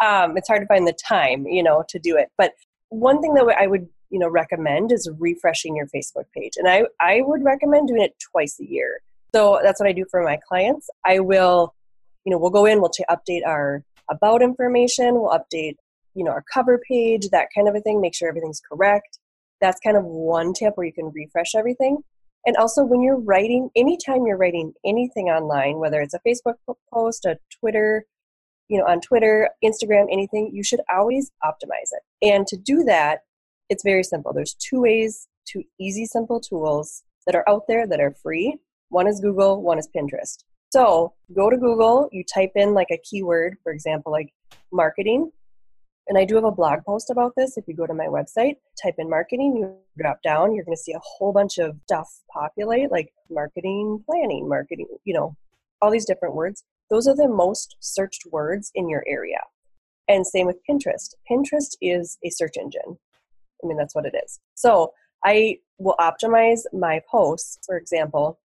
um, 0.00 0.36
it's 0.36 0.48
hard 0.48 0.62
to 0.62 0.66
find 0.66 0.86
the 0.86 0.96
time, 1.06 1.46
you 1.46 1.62
know, 1.62 1.84
to 1.88 1.98
do 1.98 2.16
it. 2.16 2.30
But 2.36 2.52
one 2.88 3.20
thing 3.20 3.34
that 3.34 3.44
I 3.58 3.66
would, 3.66 3.88
you 4.10 4.18
know, 4.18 4.28
recommend 4.28 4.92
is 4.92 5.08
refreshing 5.18 5.76
your 5.76 5.86
Facebook 5.86 6.24
page, 6.34 6.54
and 6.56 6.68
I 6.68 6.84
I 7.00 7.20
would 7.22 7.44
recommend 7.44 7.88
doing 7.88 8.02
it 8.02 8.16
twice 8.32 8.58
a 8.60 8.68
year. 8.68 9.00
So 9.32 9.60
that's 9.62 9.78
what 9.78 9.88
I 9.88 9.92
do 9.92 10.04
for 10.10 10.22
my 10.24 10.38
clients. 10.48 10.90
I 11.04 11.20
will, 11.20 11.74
you 12.24 12.32
know, 12.32 12.38
we'll 12.38 12.50
go 12.50 12.66
in, 12.66 12.80
we'll 12.80 12.90
ch- 12.90 13.02
update 13.08 13.46
our 13.46 13.84
about 14.10 14.42
information, 14.42 15.14
we'll 15.14 15.30
update, 15.30 15.76
you 16.14 16.24
know, 16.24 16.32
our 16.32 16.44
cover 16.52 16.80
page, 16.88 17.28
that 17.28 17.48
kind 17.54 17.68
of 17.68 17.76
a 17.76 17.80
thing, 17.80 18.00
make 18.00 18.14
sure 18.14 18.28
everything's 18.28 18.60
correct. 18.60 19.18
That's 19.60 19.78
kind 19.80 19.96
of 19.96 20.04
one 20.04 20.52
tip 20.52 20.76
where 20.76 20.86
you 20.86 20.92
can 20.92 21.12
refresh 21.14 21.54
everything. 21.54 21.98
And 22.50 22.56
also, 22.56 22.82
when 22.82 23.00
you're 23.00 23.20
writing, 23.20 23.70
anytime 23.76 24.26
you're 24.26 24.36
writing 24.36 24.72
anything 24.84 25.28
online, 25.28 25.78
whether 25.78 26.00
it's 26.00 26.14
a 26.14 26.20
Facebook 26.26 26.54
post, 26.92 27.24
a 27.24 27.38
Twitter, 27.60 28.04
you 28.66 28.76
know, 28.76 28.86
on 28.86 29.00
Twitter, 29.00 29.50
Instagram, 29.64 30.06
anything, 30.10 30.50
you 30.52 30.64
should 30.64 30.80
always 30.92 31.30
optimize 31.44 31.92
it. 31.92 32.02
And 32.28 32.48
to 32.48 32.56
do 32.56 32.82
that, 32.88 33.20
it's 33.68 33.84
very 33.84 34.02
simple. 34.02 34.32
There's 34.32 34.54
two 34.54 34.80
ways, 34.80 35.28
two 35.46 35.62
easy, 35.78 36.04
simple 36.06 36.40
tools 36.40 37.04
that 37.24 37.36
are 37.36 37.48
out 37.48 37.68
there 37.68 37.86
that 37.86 38.00
are 38.00 38.16
free. 38.20 38.58
One 38.88 39.06
is 39.06 39.20
Google, 39.20 39.62
one 39.62 39.78
is 39.78 39.88
Pinterest. 39.96 40.38
So 40.72 41.12
go 41.32 41.50
to 41.50 41.56
Google, 41.56 42.08
you 42.10 42.24
type 42.24 42.50
in 42.56 42.74
like 42.74 42.90
a 42.90 42.98
keyword, 42.98 43.58
for 43.62 43.70
example, 43.70 44.10
like 44.10 44.34
marketing. 44.72 45.30
And 46.10 46.18
I 46.18 46.24
do 46.24 46.34
have 46.34 46.44
a 46.44 46.50
blog 46.50 46.80
post 46.84 47.08
about 47.08 47.34
this. 47.36 47.56
If 47.56 47.68
you 47.68 47.74
go 47.76 47.86
to 47.86 47.94
my 47.94 48.06
website, 48.06 48.56
type 48.82 48.96
in 48.98 49.08
marketing, 49.08 49.56
you 49.56 49.76
drop 49.96 50.20
down, 50.24 50.52
you're 50.52 50.64
going 50.64 50.76
to 50.76 50.82
see 50.82 50.92
a 50.92 50.98
whole 51.00 51.32
bunch 51.32 51.58
of 51.58 51.76
stuff 51.84 52.08
populate, 52.34 52.90
like 52.90 53.12
marketing, 53.30 54.02
planning, 54.04 54.48
marketing, 54.48 54.88
you 55.04 55.14
know, 55.14 55.36
all 55.80 55.88
these 55.88 56.04
different 56.04 56.34
words. 56.34 56.64
Those 56.90 57.06
are 57.06 57.14
the 57.14 57.28
most 57.28 57.76
searched 57.78 58.24
words 58.32 58.72
in 58.74 58.88
your 58.88 59.04
area. 59.06 59.38
And 60.08 60.26
same 60.26 60.48
with 60.48 60.58
Pinterest. 60.68 61.14
Pinterest 61.30 61.76
is 61.80 62.18
a 62.24 62.30
search 62.30 62.56
engine. 62.58 62.98
I 63.62 63.68
mean, 63.68 63.76
that's 63.76 63.94
what 63.94 64.04
it 64.04 64.16
is. 64.24 64.40
So 64.56 64.92
I 65.24 65.58
will 65.78 65.94
optimize 66.00 66.62
my 66.72 67.00
posts. 67.08 67.60
For 67.64 67.76
example, 67.76 68.40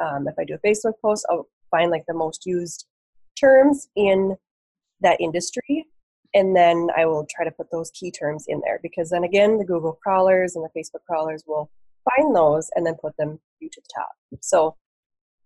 um, 0.00 0.26
if 0.26 0.34
I 0.40 0.44
do 0.44 0.54
a 0.54 0.66
Facebook 0.66 0.94
post, 1.00 1.24
I'll 1.30 1.46
find 1.70 1.92
like 1.92 2.06
the 2.08 2.14
most 2.14 2.46
used 2.46 2.84
terms 3.38 3.86
in 3.94 4.34
that 5.02 5.20
industry. 5.20 5.86
And 6.34 6.54
then 6.56 6.88
I 6.96 7.06
will 7.06 7.26
try 7.34 7.44
to 7.44 7.50
put 7.50 7.70
those 7.70 7.90
key 7.90 8.10
terms 8.10 8.44
in 8.48 8.60
there 8.64 8.80
because 8.82 9.10
then 9.10 9.24
again, 9.24 9.58
the 9.58 9.64
Google 9.64 9.98
crawlers 10.02 10.54
and 10.56 10.64
the 10.64 10.80
Facebook 10.80 11.04
crawlers 11.08 11.42
will 11.46 11.70
find 12.04 12.34
those 12.34 12.68
and 12.74 12.86
then 12.86 12.94
put 13.00 13.16
them 13.18 13.38
you 13.60 13.68
to 13.70 13.80
the 13.80 13.88
top. 13.94 14.10
So 14.42 14.76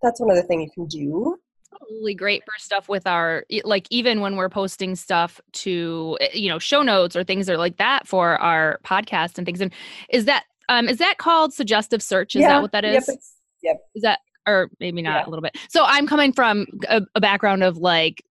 that's 0.02 0.20
one 0.20 0.30
other 0.30 0.42
thing 0.42 0.60
you 0.60 0.70
can 0.74 0.86
do. 0.86 1.36
totally 1.78 2.14
great 2.14 2.42
for 2.44 2.52
stuff 2.58 2.88
with 2.88 3.06
our 3.06 3.44
like 3.64 3.86
even 3.90 4.20
when 4.20 4.36
we're 4.36 4.48
posting 4.48 4.96
stuff 4.96 5.40
to 5.52 6.16
eh, 6.20 6.28
you 6.34 6.48
know 6.48 6.58
show 6.58 6.82
notes 6.82 7.14
or 7.14 7.22
things 7.22 7.48
or 7.48 7.56
like 7.56 7.76
that 7.76 8.08
for 8.08 8.36
our 8.38 8.80
podcast 8.84 9.36
and 9.38 9.46
things 9.46 9.60
and 9.60 9.72
is 10.08 10.24
that 10.24 10.44
um 10.68 10.88
is 10.88 10.98
that 10.98 11.16
called 11.18 11.52
suggestive 11.54 12.02
search 12.02 12.34
is 12.34 12.42
that 12.42 12.60
what 12.62 12.72
that 12.72 12.84
is 12.84 13.06
Yep, 13.08 13.18
yep. 13.62 13.76
is 13.94 14.02
that 14.02 14.18
or 14.48 14.68
maybe 14.80 15.00
not 15.00 15.22
Yeah. 15.22 15.28
a 15.28 15.30
little 15.30 15.42
bit 15.42 15.56
so 15.68 15.84
i'm 15.86 16.06
coming 16.08 16.32
from 16.32 16.66
a, 16.88 17.02
a 17.14 17.20
background 17.20 17.62
of 17.62 17.76
like 17.76 18.24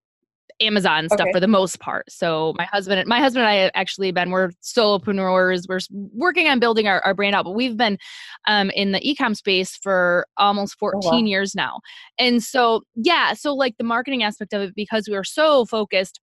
Amazon 0.60 1.08
stuff 1.08 1.20
Okay. 1.20 1.32
for 1.32 1.40
the 1.40 1.48
most 1.48 1.80
part. 1.80 2.10
So 2.10 2.54
my 2.56 2.64
husband, 2.64 3.06
my 3.06 3.18
husband 3.18 3.44
and 3.44 3.48
I 3.48 3.56
have 3.56 3.70
actually 3.74 4.12
been 4.12 4.30
we're 4.30 4.50
solopreneurs. 4.62 5.66
We're 5.68 5.80
working 5.90 6.48
on 6.48 6.58
building 6.58 6.86
our, 6.86 7.00
our 7.00 7.14
brand 7.14 7.34
out, 7.34 7.44
but 7.44 7.54
we've 7.54 7.76
been 7.76 7.98
um, 8.46 8.70
in 8.70 8.92
the 8.92 9.00
ecom 9.00 9.36
space 9.36 9.76
for 9.76 10.26
almost 10.36 10.78
14 10.78 11.00
wow. 11.02 11.18
years 11.18 11.54
now. 11.54 11.80
And 12.18 12.42
so 12.42 12.82
yeah, 12.94 13.32
so 13.32 13.54
like 13.54 13.76
the 13.78 13.84
marketing 13.84 14.22
aspect 14.22 14.52
of 14.52 14.62
it, 14.62 14.74
because 14.74 15.08
we 15.08 15.16
are 15.16 15.24
so 15.24 15.64
focused, 15.64 16.20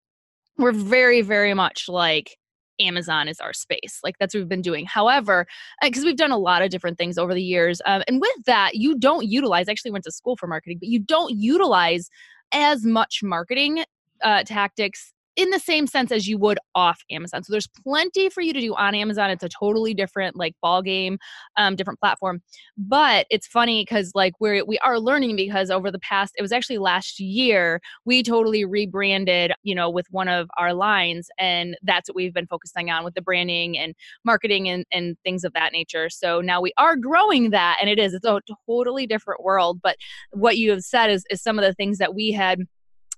we're 0.58 0.72
very 0.72 1.22
very 1.22 1.54
much 1.54 1.86
like. 1.88 2.38
Amazon 2.80 3.28
is 3.28 3.40
our 3.40 3.54
space. 3.54 4.00
Like 4.04 4.18
that's 4.20 4.36
what 4.36 4.42
we've 4.42 4.50
been 4.50 4.62
doing. 4.62 4.86
However, 4.86 5.48
because 5.82 6.04
we've 6.04 6.16
done 6.16 6.30
a 6.30 6.38
lot 6.38 6.62
of 6.62 6.70
different 6.70 7.00
things 7.00 7.18
over 7.18 7.34
the 7.34 7.42
years, 7.42 7.82
um, 7.88 8.04
and 8.08 8.22
with 8.22 8.46
that, 8.46 8.76
you 8.76 8.96
don't 9.00 9.26
utilize. 9.26 9.68
I 9.68 9.72
actually 9.72 9.90
went 9.90 10.04
to 10.04 10.12
school 10.12 10.38
for 10.38 10.46
marketing, 10.46 10.78
but 10.80 10.88
you 10.88 11.00
don't 11.00 11.36
utilize 11.36 12.12
as 12.52 12.86
much 12.86 13.22
marketing 13.24 13.84
uh, 14.24 14.44
tactics 14.44 15.14
in 15.38 15.52
the 15.52 15.60
same 15.60 15.86
sense 15.86 16.12
as 16.12 16.28
you 16.28 16.38
would 16.40 16.58
off 16.74 17.04
Amazon. 17.12 17.44
So 17.44 17.54
there's 17.54 17.70
plenty 17.84 18.28
for 18.28 18.42
you 18.42 18.54
to 18.54 18.60
do 18.60 18.74
on 18.74 18.96
Amazon. 18.96 19.30
It's 19.30 19.44
a 19.44 19.50
totally 19.50 19.94
different 19.94 20.36
like 20.36 20.56
ball 20.64 20.82
game, 20.82 21.20
um, 21.58 21.76
different 21.76 22.00
platform. 22.00 22.42
But 22.76 23.28
it's 23.30 23.46
funny 23.46 23.84
because 23.84 24.12
like 24.16 24.34
we're 24.40 24.66
we 24.66 24.80
are 24.80 25.00
learning 25.00 25.36
because 25.36 25.70
over 25.70 25.92
the 25.92 26.00
past, 26.00 26.34
it 26.38 26.42
was 26.42 26.52
actually 26.52 26.80
last 26.80 27.20
year 27.20 27.80
we 28.04 28.24
totally 28.24 28.66
rebranded, 28.66 29.54
you 29.62 29.76
know, 29.76 29.92
with 29.92 30.08
one 30.10 30.28
of 30.28 30.50
our 30.58 30.74
lines, 30.74 31.30
and 31.38 31.78
that's 31.84 32.10
what 32.10 32.16
we've 32.16 32.34
been 32.34 32.48
focusing 32.48 32.90
on 32.90 33.04
with 33.04 33.14
the 33.14 33.22
branding 33.22 33.78
and 33.78 33.94
marketing 34.26 34.68
and 34.68 34.86
and 34.92 35.18
things 35.24 35.44
of 35.44 35.54
that 35.54 35.72
nature. 35.72 36.10
So 36.10 36.42
now 36.42 36.60
we 36.60 36.74
are 36.80 36.96
growing 36.96 37.52
that, 37.52 37.78
and 37.80 37.92
it 37.92 38.00
is 38.00 38.16
it's 38.16 38.26
a 38.26 38.42
totally 38.68 39.06
different 39.06 39.44
world. 39.44 39.82
But 39.84 39.98
what 40.32 40.58
you 40.58 40.72
have 40.72 40.82
said 40.82 41.12
is 41.12 41.24
is 41.30 41.44
some 41.44 41.60
of 41.60 41.66
the 41.66 41.76
things 41.76 42.00
that 42.00 42.16
we 42.16 42.32
had 42.32 42.64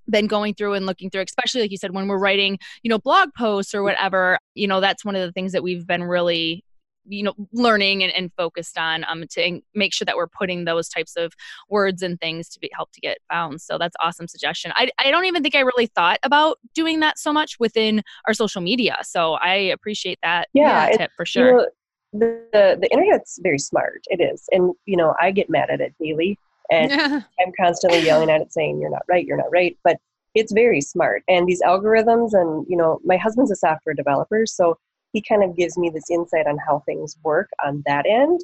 been 0.10 0.28
going 0.28 0.54
through 0.54 0.74
and 0.74 0.86
looking 0.86 1.10
through 1.10 1.22
especially 1.22 1.62
like 1.62 1.72
you 1.72 1.78
said 1.78 1.94
when 1.94 2.08
we're 2.08 2.18
writing 2.18 2.58
you 2.84 2.90
know 2.90 3.00
blog 3.00 3.30
posts 3.38 3.74
or 3.74 3.84
whatever 3.84 4.38
you 4.56 4.68
know 4.68 4.80
that's 4.80 5.06
one 5.06 5.16
of 5.16 5.22
the 5.22 5.32
things 5.32 5.52
that 5.52 5.64
we've 5.64 5.86
been 5.88 6.04
really 6.04 6.64
you 7.06 7.24
know 7.24 7.34
learning 7.54 8.04
and, 8.04 8.14
and 8.14 8.32
focused 8.38 8.78
on 8.78 9.04
um 9.06 9.24
to 9.30 9.62
make 9.74 9.94
sure 9.94 10.06
that 10.06 10.16
we're 10.16 10.28
putting 10.28 10.66
those 10.66 10.88
types 10.90 11.16
of 11.16 11.34
words 11.70 12.02
and 12.02 12.20
things 12.20 12.48
to 12.50 12.60
be 12.60 12.70
help 12.74 12.92
to 12.92 13.00
get 13.02 13.18
found. 13.30 13.62
So 13.62 13.78
that's 13.78 13.96
awesome 14.02 14.28
suggestion. 14.28 14.72
I, 14.76 14.90
I 15.00 15.10
don't 15.12 15.26
even 15.26 15.42
think 15.42 15.56
i 15.56 15.60
really 15.62 15.88
thought 15.88 16.20
about 16.24 16.58
doing 16.76 17.00
that 17.00 17.18
so 17.18 17.34
much 17.34 17.60
within 17.60 18.04
our 18.28 18.34
social 18.34 18.62
media 18.62 18.98
so 19.04 19.34
i 19.36 19.56
appreciate 19.56 20.20
that 20.24 20.50
Yeah, 20.54 20.90
tip 20.98 21.12
for 21.16 21.26
You 21.26 21.32
sure. 21.42 21.52
know, 21.52 21.70
the, 22.14 22.44
the 22.54 22.78
the 22.82 22.92
internet's 22.92 23.40
very 23.42 23.60
smart. 23.60 24.02
It 24.08 24.20
is, 24.22 24.46
and 24.52 24.74
you 24.86 24.98
know, 24.98 25.14
I 25.22 25.32
get 25.32 25.50
mad 25.50 25.70
at 25.70 25.80
it 25.82 25.94
daily, 26.02 26.38
and 26.70 26.92
Yeah. 26.92 27.22
I'm 27.40 27.52
constantly 27.60 28.00
yelling 28.00 28.30
at 28.30 28.42
it, 28.42 28.54
saying, 28.54 28.80
"You're 28.80 28.90
not 28.90 29.04
right. 29.08 29.26
You're 29.26 29.38
not 29.38 29.52
right." 29.52 29.78
But 29.84 29.98
it's 30.36 30.52
very 30.52 30.82
smart, 30.82 31.24
and 31.28 31.48
these 31.48 31.62
algorithms, 31.62 32.34
and 32.34 32.66
you 32.70 32.78
know, 32.78 33.00
my 33.04 33.18
husband's 33.18 33.52
a 33.52 33.56
software 33.56 33.96
developer, 33.96 34.46
so 34.46 34.78
he 35.14 35.22
kind 35.22 35.44
of 35.44 35.56
gives 35.56 35.78
me 35.78 35.90
this 35.90 36.10
insight 36.10 36.48
on 36.48 36.58
how 36.68 36.80
things 36.86 37.18
work 37.24 37.50
on 37.66 37.84
that 37.88 38.06
end. 38.06 38.42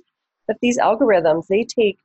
But 0.48 0.58
these 0.62 0.80
algorithms, 0.80 1.48
they 1.48 1.64
take 1.64 1.98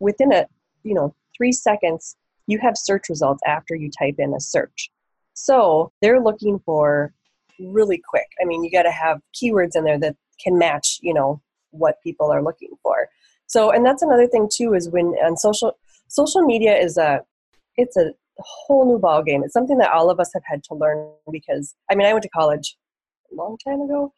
within 0.00 0.32
a 0.32 0.46
you 0.84 0.94
know 0.94 1.14
three 1.36 1.52
seconds, 1.52 2.16
you 2.46 2.58
have 2.58 2.76
search 2.76 3.08
results 3.08 3.42
after 3.46 3.74
you 3.74 3.90
type 3.90 4.16
in 4.18 4.34
a 4.34 4.40
search. 4.40 4.90
So 5.34 5.92
they're 6.02 6.20
looking 6.20 6.58
for 6.58 7.12
really 7.60 8.02
quick. 8.08 8.26
I 8.40 8.44
mean, 8.44 8.64
you 8.64 8.70
got 8.70 8.82
to 8.82 8.90
have 8.90 9.20
keywords 9.34 9.76
in 9.76 9.84
there 9.84 9.98
that 10.00 10.16
can 10.42 10.58
match, 10.58 10.98
you 11.02 11.14
know, 11.14 11.40
what 11.70 12.02
people 12.02 12.32
are 12.32 12.42
looking 12.42 12.72
for. 12.82 13.08
So, 13.48 13.70
and 13.70 13.84
that's 13.84 14.02
another 14.02 14.26
thing 14.26 14.48
too 14.50 14.74
is 14.74 14.88
when 14.88 15.06
on 15.24 15.36
social 15.36 15.76
social 16.08 16.42
media 16.42 16.76
is 16.76 16.96
a 16.96 17.22
it's 17.76 17.96
a 17.96 18.12
whole 18.38 18.86
new 18.86 18.98
ball 18.98 19.22
game. 19.22 19.42
It's 19.42 19.52
something 19.52 19.78
that 19.78 19.90
all 19.90 20.10
of 20.10 20.20
us 20.20 20.30
have 20.32 20.44
had 20.46 20.62
to 20.64 20.74
learn 20.74 21.10
because 21.30 21.74
I 21.90 21.94
mean, 21.94 22.06
I 22.06 22.12
went 22.12 22.22
to 22.22 22.28
college 22.28 22.76
a 23.32 23.34
long 23.34 23.58
time 23.66 23.80
ago, 23.80 24.12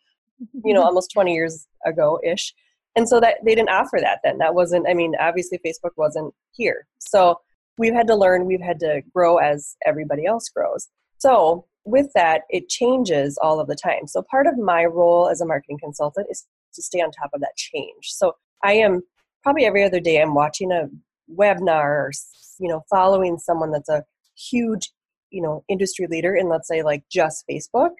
you 0.64 0.74
know, 0.74 0.82
almost 0.88 1.12
20 1.12 1.32
years 1.32 1.66
ago 1.86 2.20
ish. 2.24 2.54
And 2.96 3.08
so 3.08 3.20
that 3.20 3.36
they 3.44 3.54
didn't 3.54 3.70
offer 3.70 3.98
that 4.00 4.18
then. 4.24 4.38
That 4.38 4.54
wasn't 4.54 4.86
I 4.88 4.94
mean, 4.94 5.14
obviously 5.18 5.58
Facebook 5.64 5.92
wasn't 5.96 6.34
here. 6.52 6.86
So, 6.98 7.40
we've 7.78 7.94
had 7.94 8.06
to 8.08 8.14
learn, 8.14 8.46
we've 8.46 8.60
had 8.60 8.78
to 8.80 9.02
grow 9.14 9.38
as 9.38 9.74
everybody 9.86 10.26
else 10.26 10.48
grows. 10.48 10.88
So, 11.18 11.66
with 11.84 12.12
that, 12.14 12.42
it 12.50 12.68
changes 12.68 13.38
all 13.40 13.58
of 13.58 13.68
the 13.68 13.74
time. 13.74 14.06
So, 14.06 14.22
part 14.22 14.46
of 14.46 14.58
my 14.58 14.84
role 14.84 15.28
as 15.28 15.40
a 15.40 15.46
marketing 15.46 15.78
consultant 15.80 16.26
is 16.30 16.46
to 16.74 16.82
stay 16.82 17.00
on 17.00 17.10
top 17.10 17.30
of 17.32 17.40
that 17.40 17.56
change. 17.56 18.10
So, 18.10 18.36
I 18.62 18.74
am 18.74 19.02
probably 19.42 19.64
every 19.64 19.84
other 19.84 20.00
day 20.00 20.20
I'm 20.20 20.34
watching 20.34 20.72
a 20.72 20.88
webinar 21.34 21.84
or 21.84 22.10
you 22.58 22.68
know 22.68 22.82
following 22.90 23.38
someone 23.38 23.70
that's 23.70 23.88
a 23.88 24.04
huge 24.36 24.90
you 25.30 25.42
know 25.42 25.64
industry 25.68 26.06
leader 26.08 26.34
in 26.34 26.48
let's 26.48 26.68
say 26.68 26.82
like 26.82 27.04
just 27.10 27.44
Facebook. 27.50 27.90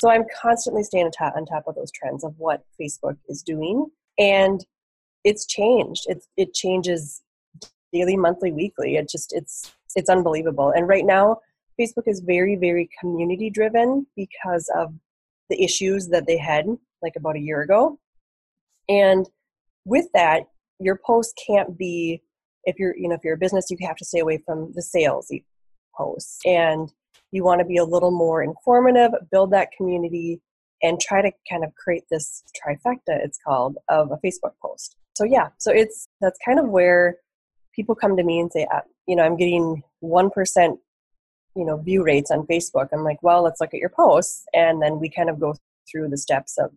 So 0.00 0.10
I'm 0.10 0.24
constantly 0.40 0.82
staying 0.82 1.06
on 1.06 1.12
top, 1.12 1.34
on 1.36 1.44
top 1.44 1.64
of 1.66 1.74
those 1.74 1.92
trends 1.92 2.24
of 2.24 2.34
what 2.38 2.64
Facebook 2.80 3.16
is 3.28 3.42
doing, 3.42 3.86
and 4.18 4.64
it's 5.24 5.46
changed. 5.46 6.04
It's 6.06 6.28
it 6.36 6.54
changes 6.54 7.22
daily, 7.92 8.16
monthly, 8.16 8.52
weekly. 8.52 8.96
It 8.96 9.08
just 9.08 9.32
it's 9.32 9.72
it's 9.94 10.10
unbelievable. 10.10 10.70
And 10.70 10.88
right 10.88 11.04
now, 11.04 11.38
Facebook 11.80 12.06
is 12.06 12.20
very 12.20 12.56
very 12.56 12.88
community 12.98 13.50
driven 13.50 14.06
because 14.16 14.70
of 14.76 14.94
the 15.50 15.62
issues 15.62 16.08
that 16.08 16.26
they 16.26 16.38
had 16.38 16.66
like 17.02 17.14
about 17.16 17.36
a 17.36 17.40
year 17.40 17.60
ago. 17.62 17.98
And 18.88 19.28
with 19.84 20.06
that, 20.14 20.44
your 20.82 20.98
post 21.04 21.40
can't 21.46 21.76
be 21.78 22.22
if 22.64 22.78
you're 22.78 22.96
you 22.96 23.08
know 23.08 23.14
if 23.14 23.22
you're 23.24 23.34
a 23.34 23.38
business, 23.38 23.66
you 23.70 23.76
have 23.82 23.96
to 23.96 24.04
stay 24.04 24.20
away 24.20 24.42
from 24.44 24.72
the 24.74 24.82
sales 24.82 25.30
posts 25.96 26.38
and 26.44 26.92
you 27.32 27.42
want 27.44 27.60
to 27.60 27.64
be 27.64 27.78
a 27.78 27.84
little 27.84 28.10
more 28.10 28.42
informative, 28.42 29.10
build 29.30 29.50
that 29.52 29.70
community, 29.76 30.40
and 30.82 31.00
try 31.00 31.22
to 31.22 31.32
kind 31.50 31.64
of 31.64 31.74
create 31.74 32.04
this 32.10 32.44
trifecta, 32.56 33.00
it's 33.08 33.38
called, 33.44 33.78
of 33.88 34.10
a 34.12 34.18
Facebook 34.24 34.52
post. 34.60 34.96
So, 35.16 35.24
yeah, 35.24 35.48
so 35.58 35.72
it's 35.72 36.08
that's 36.20 36.38
kind 36.44 36.58
of 36.58 36.68
where 36.68 37.16
people 37.74 37.94
come 37.94 38.16
to 38.16 38.22
me 38.22 38.38
and 38.40 38.52
say, 38.52 38.66
uh, 38.72 38.80
you 39.06 39.16
know, 39.16 39.22
I'm 39.22 39.36
getting 39.36 39.82
1%, 40.02 40.78
you 41.56 41.64
know, 41.64 41.76
view 41.78 42.04
rates 42.04 42.30
on 42.30 42.46
Facebook. 42.46 42.88
I'm 42.92 43.04
like, 43.04 43.22
well, 43.22 43.42
let's 43.42 43.60
look 43.60 43.74
at 43.74 43.80
your 43.80 43.90
posts. 43.90 44.44
And 44.52 44.82
then 44.82 45.00
we 45.00 45.08
kind 45.08 45.30
of 45.30 45.40
go 45.40 45.54
through 45.90 46.08
the 46.08 46.18
steps 46.18 46.58
of 46.58 46.70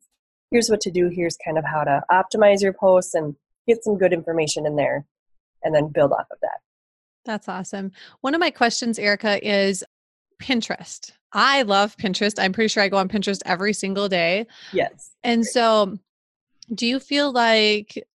here's 0.52 0.70
what 0.70 0.82
to 0.82 0.92
do, 0.92 1.10
here's 1.10 1.38
kind 1.44 1.58
of 1.58 1.66
how 1.66 1.84
to 1.84 2.02
optimize 2.12 2.62
your 2.62 2.74
posts 2.74 3.14
and 3.14 3.36
get 3.68 3.84
some 3.84 3.98
good 3.98 4.14
information 4.14 4.66
in 4.66 4.76
there 4.76 5.06
and 5.64 5.74
then 5.74 5.88
build 5.88 6.12
off 6.12 6.28
of 6.32 6.38
that. 6.42 6.60
That's 7.26 7.50
awesome. 7.50 7.92
One 8.22 8.36
of 8.36 8.40
my 8.40 8.52
questions, 8.52 9.00
Erica, 9.00 9.46
is 9.46 9.84
Pinterest. 10.42 11.12
I 11.34 11.64
love 11.64 11.98
Pinterest. 11.98 12.36
I'm 12.38 12.54
pretty 12.54 12.68
sure 12.68 12.84
I 12.84 12.90
go 12.90 12.98
on 12.98 13.10
Pinterest 13.10 13.42
every 13.46 13.74
single 13.74 14.08
day. 14.08 14.46
Yes. 14.72 15.12
And 15.24 15.46
so, 15.46 15.98
do 16.74 16.88
you 16.88 17.00
feel 17.00 17.32
like 17.32 18.08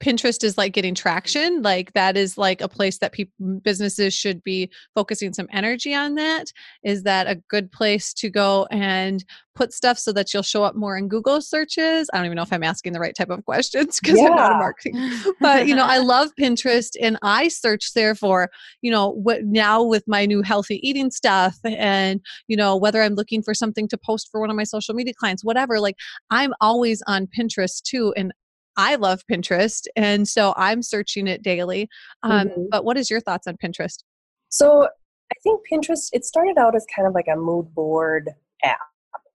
Pinterest 0.00 0.42
is 0.44 0.58
like 0.58 0.72
getting 0.72 0.94
traction? 0.94 1.62
Like 1.62 1.92
that 1.94 2.16
is 2.16 2.36
like 2.36 2.60
a 2.60 2.68
place 2.68 2.98
that 2.98 3.12
people 3.12 3.60
businesses 3.62 4.14
should 4.14 4.42
be 4.44 4.70
focusing 4.94 5.32
some 5.32 5.48
energy 5.52 5.94
on 5.94 6.14
that? 6.16 6.52
Is 6.84 7.02
that 7.04 7.26
a 7.26 7.36
good 7.48 7.72
place 7.72 8.12
to 8.14 8.30
go 8.30 8.66
and 8.70 9.24
put 9.54 9.72
stuff 9.72 9.98
so 9.98 10.12
that 10.12 10.34
you'll 10.34 10.42
show 10.42 10.62
up 10.62 10.74
more 10.74 10.96
in 10.96 11.08
Google 11.08 11.40
searches? 11.40 12.10
I 12.12 12.18
don't 12.18 12.26
even 12.26 12.36
know 12.36 12.42
if 12.42 12.52
I'm 12.52 12.62
asking 12.62 12.92
the 12.92 13.00
right 13.00 13.14
type 13.14 13.30
of 13.30 13.44
questions 13.44 13.98
because 14.00 14.18
I'm 14.18 14.36
not 14.36 14.52
a 14.52 14.56
marketing 14.56 14.96
but 15.40 15.66
you 15.66 15.74
know 15.74 15.84
i 15.84 15.98
love 16.14 16.30
pinterest 16.38 16.96
and 17.00 17.18
i 17.22 17.48
search 17.48 17.92
there 17.94 18.14
for 18.14 18.50
you 18.82 18.90
know 18.90 19.10
what 19.10 19.44
now 19.44 19.82
with 19.82 20.04
my 20.06 20.26
new 20.26 20.42
healthy 20.42 20.86
eating 20.86 21.10
stuff 21.10 21.56
and 21.64 22.20
you 22.48 22.56
know 22.56 22.76
whether 22.76 23.02
i'm 23.02 23.14
looking 23.14 23.42
for 23.42 23.54
something 23.54 23.88
to 23.88 23.98
post 23.98 24.28
for 24.30 24.40
one 24.40 24.50
of 24.50 24.56
my 24.56 24.64
social 24.64 24.94
media 24.94 25.14
clients 25.14 25.44
whatever 25.44 25.80
like 25.80 25.96
i'm 26.30 26.52
always 26.60 27.02
on 27.06 27.26
pinterest 27.26 27.82
too 27.82 28.12
and 28.16 28.32
i 28.76 28.94
love 28.96 29.22
pinterest 29.30 29.86
and 29.96 30.26
so 30.28 30.54
i'm 30.56 30.82
searching 30.82 31.26
it 31.26 31.42
daily 31.42 31.88
um, 32.22 32.48
Mhm. 32.48 32.66
but 32.70 32.84
what 32.84 32.96
is 32.96 33.10
your 33.10 33.20
thoughts 33.20 33.46
on 33.46 33.56
pinterest 33.56 34.04
So 34.48 34.88
I 35.30 35.34
think 35.42 35.62
Pinterest, 35.70 36.08
it 36.12 36.24
started 36.24 36.56
out 36.56 36.76
as 36.76 36.86
kind 36.94 37.08
of 37.08 37.12
like 37.12 37.26
a 37.26 37.34
mood 37.36 37.74
board 37.74 38.30
app, 38.62 38.78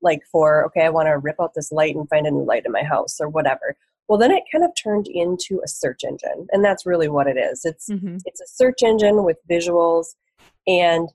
like 0.02 0.22
for, 0.32 0.66
okay, 0.68 0.86
I 0.86 0.90
want 0.90 1.08
to 1.08 1.18
rip 1.18 1.36
out 1.42 1.54
this 1.54 1.70
light 1.70 1.98
and 1.98 2.08
find 2.08 2.26
a 2.26 2.32
new 2.32 2.46
light 2.46 2.66
in 2.66 2.72
my 2.72 2.82
house 2.84 3.20
or 3.20 3.28
whatever. 3.28 3.76
Well, 4.08 4.18
then 4.18 4.32
it 4.32 4.44
kind 4.52 4.64
of 4.64 4.72
turned 4.82 5.08
into 5.08 5.60
a 5.64 5.68
search 5.68 6.06
engine. 6.06 6.48
And 6.54 6.64
that's 6.64 6.86
really 6.86 7.10
what 7.10 7.28
it 7.28 7.38
is. 7.38 7.66
It's, 7.66 7.90
mm-hmm. 7.90 8.18
it's 8.26 8.40
a 8.40 8.48
search 8.48 8.84
engine 8.84 9.26
with 9.26 9.38
visuals. 9.50 10.16
And, 10.66 11.10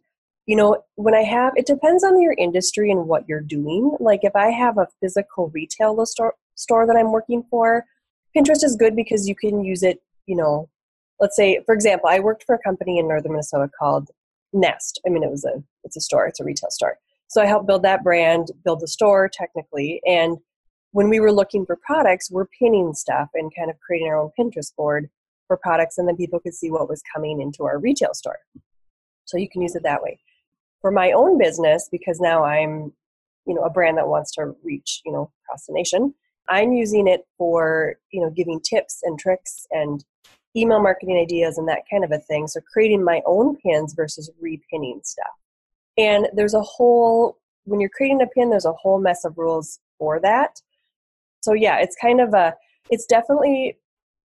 you 0.44 0.56
know, 0.56 0.82
when 0.96 1.14
I 1.14 1.22
have, 1.22 1.54
it 1.56 1.66
depends 1.66 2.04
on 2.04 2.20
your 2.20 2.34
industry 2.36 2.90
and 2.90 3.08
what 3.08 3.26
you're 3.26 3.40
doing. 3.40 3.96
Like 3.98 4.20
if 4.24 4.36
I 4.36 4.50
have 4.50 4.76
a 4.76 4.88
physical 5.00 5.48
retail 5.54 6.04
store, 6.04 6.34
store 6.54 6.86
that 6.86 6.96
I'm 6.96 7.12
working 7.12 7.44
for, 7.48 7.86
Pinterest 8.36 8.62
is 8.62 8.76
good 8.76 8.94
because 8.94 9.26
you 9.26 9.34
can 9.34 9.64
use 9.64 9.82
it, 9.82 10.02
you 10.26 10.36
know, 10.36 10.68
let's 11.20 11.36
say, 11.36 11.62
for 11.64 11.74
example, 11.74 12.08
I 12.10 12.20
worked 12.20 12.44
for 12.44 12.54
a 12.54 12.58
company 12.58 12.98
in 12.98 13.08
northern 13.08 13.32
Minnesota 13.32 13.70
called 13.78 14.10
Nest. 14.52 15.00
I 15.06 15.08
mean, 15.08 15.22
it 15.22 15.30
was 15.30 15.44
a 15.44 15.62
it's 15.84 15.96
a 15.96 16.00
store, 16.00 16.26
it's 16.26 16.40
a 16.40 16.44
retail 16.44 16.70
store. 16.70 16.98
So 17.28 17.40
I 17.40 17.46
helped 17.46 17.66
build 17.66 17.82
that 17.82 18.04
brand, 18.04 18.52
build 18.64 18.80
the 18.80 18.88
store 18.88 19.30
technically, 19.32 20.00
and 20.06 20.36
when 20.92 21.08
we 21.08 21.20
were 21.20 21.32
looking 21.32 21.66
for 21.66 21.76
products, 21.76 22.30
we're 22.30 22.46
pinning 22.46 22.94
stuff 22.94 23.28
and 23.34 23.52
kind 23.54 23.70
of 23.70 23.76
creating 23.80 24.08
our 24.08 24.18
own 24.18 24.30
Pinterest 24.38 24.74
board 24.76 25.10
for 25.46 25.56
products, 25.56 25.98
and 25.98 26.08
then 26.08 26.16
people 26.16 26.40
could 26.40 26.54
see 26.54 26.70
what 26.70 26.88
was 26.88 27.02
coming 27.14 27.40
into 27.40 27.64
our 27.64 27.78
retail 27.78 28.14
store. 28.14 28.38
So 29.24 29.36
you 29.36 29.48
can 29.48 29.62
use 29.62 29.74
it 29.74 29.82
that 29.82 30.02
way. 30.02 30.18
for 30.80 30.90
my 30.90 31.10
own 31.12 31.36
business, 31.38 31.88
because 31.90 32.20
now 32.20 32.44
I'm, 32.44 32.92
you 33.46 33.54
know, 33.54 33.62
a 33.62 33.70
brand 33.70 33.98
that 33.98 34.08
wants 34.08 34.30
to 34.32 34.54
reach, 34.62 35.02
you 35.04 35.12
know, 35.12 35.30
across 35.44 35.66
the 35.66 35.72
nation, 35.72 36.14
I'm 36.48 36.72
using 36.72 37.08
it 37.08 37.26
for, 37.38 37.96
you 38.10 38.20
know, 38.20 38.30
giving 38.30 38.60
tips 38.60 39.00
and 39.02 39.18
tricks 39.18 39.66
and 39.70 40.04
email 40.56 40.80
marketing 40.80 41.18
ideas 41.18 41.58
and 41.58 41.68
that 41.68 41.82
kind 41.90 42.04
of 42.04 42.12
a 42.12 42.18
thing. 42.18 42.46
So 42.46 42.60
creating 42.72 43.04
my 43.04 43.20
own 43.26 43.56
pins 43.56 43.94
versus 43.94 44.30
repinning 44.42 45.04
stuff. 45.04 45.26
And 45.98 46.28
there's 46.34 46.54
a 46.54 46.62
whole, 46.62 47.38
when 47.64 47.80
you're 47.80 47.90
creating 47.90 48.22
a 48.22 48.26
pin, 48.26 48.50
there's 48.50 48.64
a 48.64 48.72
whole 48.72 48.98
mess 48.98 49.24
of 49.24 49.36
rules 49.36 49.80
for 49.98 50.20
that. 50.20 50.60
So 51.40 51.52
yeah, 51.52 51.78
it's 51.78 51.96
kind 52.00 52.20
of 52.20 52.34
a, 52.34 52.54
it's 52.90 53.06
definitely, 53.06 53.76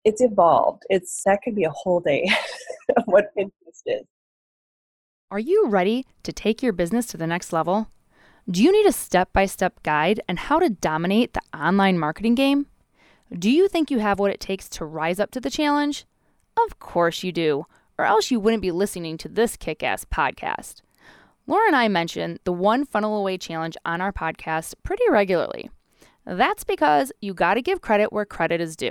it's 0.05 0.21
evolved. 0.21 0.83
It's, 0.91 1.23
that 1.25 1.41
could 1.43 1.55
be 1.55 1.65
a 1.65 1.71
whole 1.71 2.01
day 2.01 2.31
of 2.97 3.05
what 3.07 3.31
Pinterest 3.37 3.83
is. 3.87 4.03
Are 5.31 5.39
you 5.39 5.67
ready 5.69 6.07
to 6.25 6.33
take 6.33 6.63
your 6.63 6.73
business 6.73 7.07
to 7.07 7.17
the 7.17 7.27
next 7.27 7.53
level? 7.53 7.89
Do 8.51 8.61
you 8.61 8.73
need 8.73 8.87
a 8.87 8.93
step 8.93 9.33
by 9.33 9.47
step 9.47 9.81
guide 9.85 10.21
on 10.29 10.37
how 10.37 10.59
to 10.59 10.69
dominate 10.69 11.33
the 11.33 11.43
online 11.57 11.97
marketing 11.97 12.35
game? 12.35 12.67
Do 13.33 13.49
you 13.49 13.69
think 13.69 13.89
you 13.89 14.01
have 14.01 14.19
what 14.19 14.33
it 14.33 14.41
takes 14.41 14.69
to 14.71 14.85
rise 14.85 15.21
up 15.21 15.31
to 15.31 15.41
the 15.41 15.49
challenge? 15.49 16.07
Of 16.57 16.81
course 16.81 17.23
you 17.23 17.31
do, 17.31 17.67
or 17.97 18.05
else 18.05 18.33
you 18.33 18.41
wouldn't 18.41 18.61
be 18.61 18.73
listening 18.73 19.17
to 19.19 19.29
this 19.29 19.57
kick 19.57 19.85
ass 19.85 20.05
podcast. 20.05 20.83
Laura 21.47 21.69
and 21.69 21.77
I 21.77 21.87
mention 21.87 22.41
the 22.43 22.53
One 22.53 22.85
Funnel 22.85 23.17
Away 23.17 23.39
Challenge 23.39 23.77
on 23.85 24.01
our 24.01 24.13
podcast 24.13 24.75
pretty 24.83 25.05
regularly. 25.09 25.71
That's 26.27 26.65
because 26.65 27.13
you 27.21 27.35
got 27.35 27.55
to 27.55 27.63
give 27.63 27.81
credit 27.81 28.13
where 28.13 28.25
credit 28.25 28.61
is 28.61 28.75
due. 28.75 28.91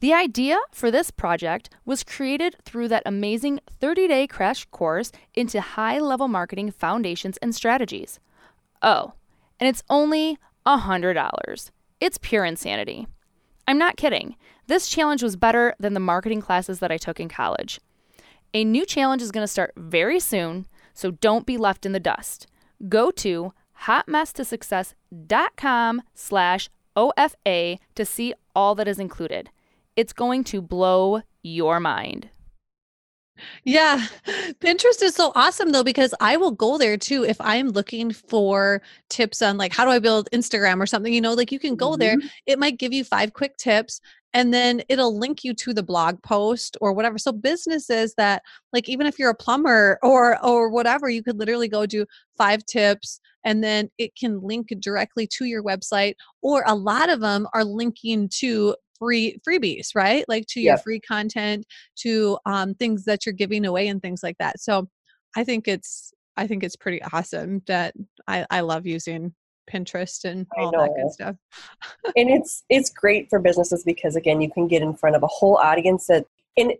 The 0.00 0.14
idea 0.14 0.58
for 0.72 0.90
this 0.90 1.10
project 1.10 1.68
was 1.84 2.02
created 2.02 2.56
through 2.64 2.88
that 2.88 3.02
amazing 3.04 3.60
30 3.78 4.08
day 4.08 4.26
crash 4.26 4.64
course 4.70 5.12
into 5.34 5.60
high 5.60 5.98
level 5.98 6.28
marketing 6.28 6.70
foundations 6.70 7.36
and 7.42 7.54
strategies. 7.54 8.20
Oh, 8.84 9.14
and 9.58 9.66
it's 9.66 9.82
only 9.88 10.38
$100. 10.66 11.70
It's 12.00 12.18
pure 12.18 12.44
insanity. 12.44 13.06
I'm 13.66 13.78
not 13.78 13.96
kidding. 13.96 14.36
This 14.66 14.88
challenge 14.88 15.22
was 15.22 15.36
better 15.36 15.74
than 15.80 15.94
the 15.94 16.00
marketing 16.00 16.42
classes 16.42 16.80
that 16.80 16.92
I 16.92 16.98
took 16.98 17.18
in 17.18 17.30
college. 17.30 17.80
A 18.52 18.62
new 18.62 18.84
challenge 18.84 19.22
is 19.22 19.32
going 19.32 19.42
to 19.42 19.48
start 19.48 19.72
very 19.74 20.20
soon, 20.20 20.66
so 20.92 21.12
don't 21.12 21.46
be 21.46 21.56
left 21.56 21.86
in 21.86 21.92
the 21.92 21.98
dust. 21.98 22.46
Go 22.86 23.10
to 23.12 23.54
hotmesstosuccess.com 23.84 26.02
slash 26.14 26.68
OFA 26.94 27.78
to 27.94 28.04
see 28.04 28.34
all 28.54 28.74
that 28.74 28.86
is 28.86 28.98
included. 28.98 29.48
It's 29.96 30.12
going 30.12 30.44
to 30.44 30.60
blow 30.60 31.22
your 31.42 31.80
mind. 31.80 32.28
Yeah. 33.64 34.06
Pinterest 34.60 35.02
is 35.02 35.14
so 35.14 35.32
awesome 35.34 35.72
though, 35.72 35.84
because 35.84 36.14
I 36.20 36.36
will 36.36 36.52
go 36.52 36.78
there 36.78 36.96
too 36.96 37.24
if 37.24 37.40
I'm 37.40 37.68
looking 37.70 38.12
for 38.12 38.82
tips 39.10 39.42
on 39.42 39.56
like 39.56 39.72
how 39.72 39.84
do 39.84 39.90
I 39.90 39.98
build 39.98 40.28
Instagram 40.32 40.80
or 40.80 40.86
something, 40.86 41.12
you 41.12 41.20
know, 41.20 41.34
like 41.34 41.52
you 41.52 41.58
can 41.58 41.76
go 41.76 41.90
mm-hmm. 41.90 42.00
there. 42.00 42.16
It 42.46 42.58
might 42.58 42.78
give 42.78 42.92
you 42.92 43.04
five 43.04 43.32
quick 43.32 43.56
tips 43.56 44.00
and 44.34 44.52
then 44.52 44.82
it'll 44.88 45.16
link 45.16 45.44
you 45.44 45.54
to 45.54 45.72
the 45.72 45.82
blog 45.82 46.20
post 46.22 46.76
or 46.80 46.92
whatever. 46.92 47.18
So 47.18 47.32
businesses 47.32 48.14
that 48.16 48.42
like 48.72 48.88
even 48.88 49.06
if 49.06 49.18
you're 49.18 49.30
a 49.30 49.34
plumber 49.34 49.98
or 50.02 50.44
or 50.44 50.68
whatever, 50.68 51.08
you 51.08 51.22
could 51.22 51.38
literally 51.38 51.68
go 51.68 51.86
do 51.86 52.04
five 52.36 52.64
tips 52.66 53.20
and 53.44 53.62
then 53.62 53.90
it 53.98 54.16
can 54.16 54.40
link 54.40 54.68
directly 54.80 55.26
to 55.28 55.44
your 55.44 55.62
website 55.62 56.14
or 56.42 56.64
a 56.66 56.74
lot 56.74 57.10
of 57.10 57.20
them 57.20 57.46
are 57.54 57.64
linking 57.64 58.28
to 58.28 58.74
free 58.98 59.38
freebies 59.46 59.88
right? 59.94 60.24
Like 60.28 60.46
to 60.48 60.60
your 60.60 60.78
free 60.78 61.00
content 61.00 61.66
to 61.98 62.38
um, 62.46 62.74
things 62.74 63.04
that 63.04 63.26
you're 63.26 63.32
giving 63.32 63.64
away 63.64 63.88
and 63.88 64.00
things 64.00 64.22
like 64.22 64.38
that. 64.38 64.60
So 64.60 64.88
i 65.36 65.44
think 65.44 65.68
it's 65.68 66.12
i 66.36 66.46
think 66.46 66.62
it's 66.62 66.76
pretty 66.76 67.02
awesome 67.12 67.62
that 67.66 67.94
i 68.28 68.46
i 68.50 68.60
love 68.60 68.86
using 68.86 69.34
pinterest 69.72 70.24
and 70.24 70.46
all 70.58 70.70
that 70.72 70.90
good 70.94 71.10
stuff. 71.10 71.36
And 72.16 72.28
it's 72.28 72.64
it's 72.68 72.90
great 72.90 73.30
for 73.30 73.38
businesses 73.38 73.82
because 73.82 74.14
again 74.14 74.42
you 74.42 74.50
can 74.50 74.68
get 74.68 74.82
in 74.82 74.94
front 74.94 75.16
of 75.16 75.22
a 75.22 75.26
whole 75.26 75.56
audience 75.56 76.06
that 76.08 76.26
and 76.56 76.74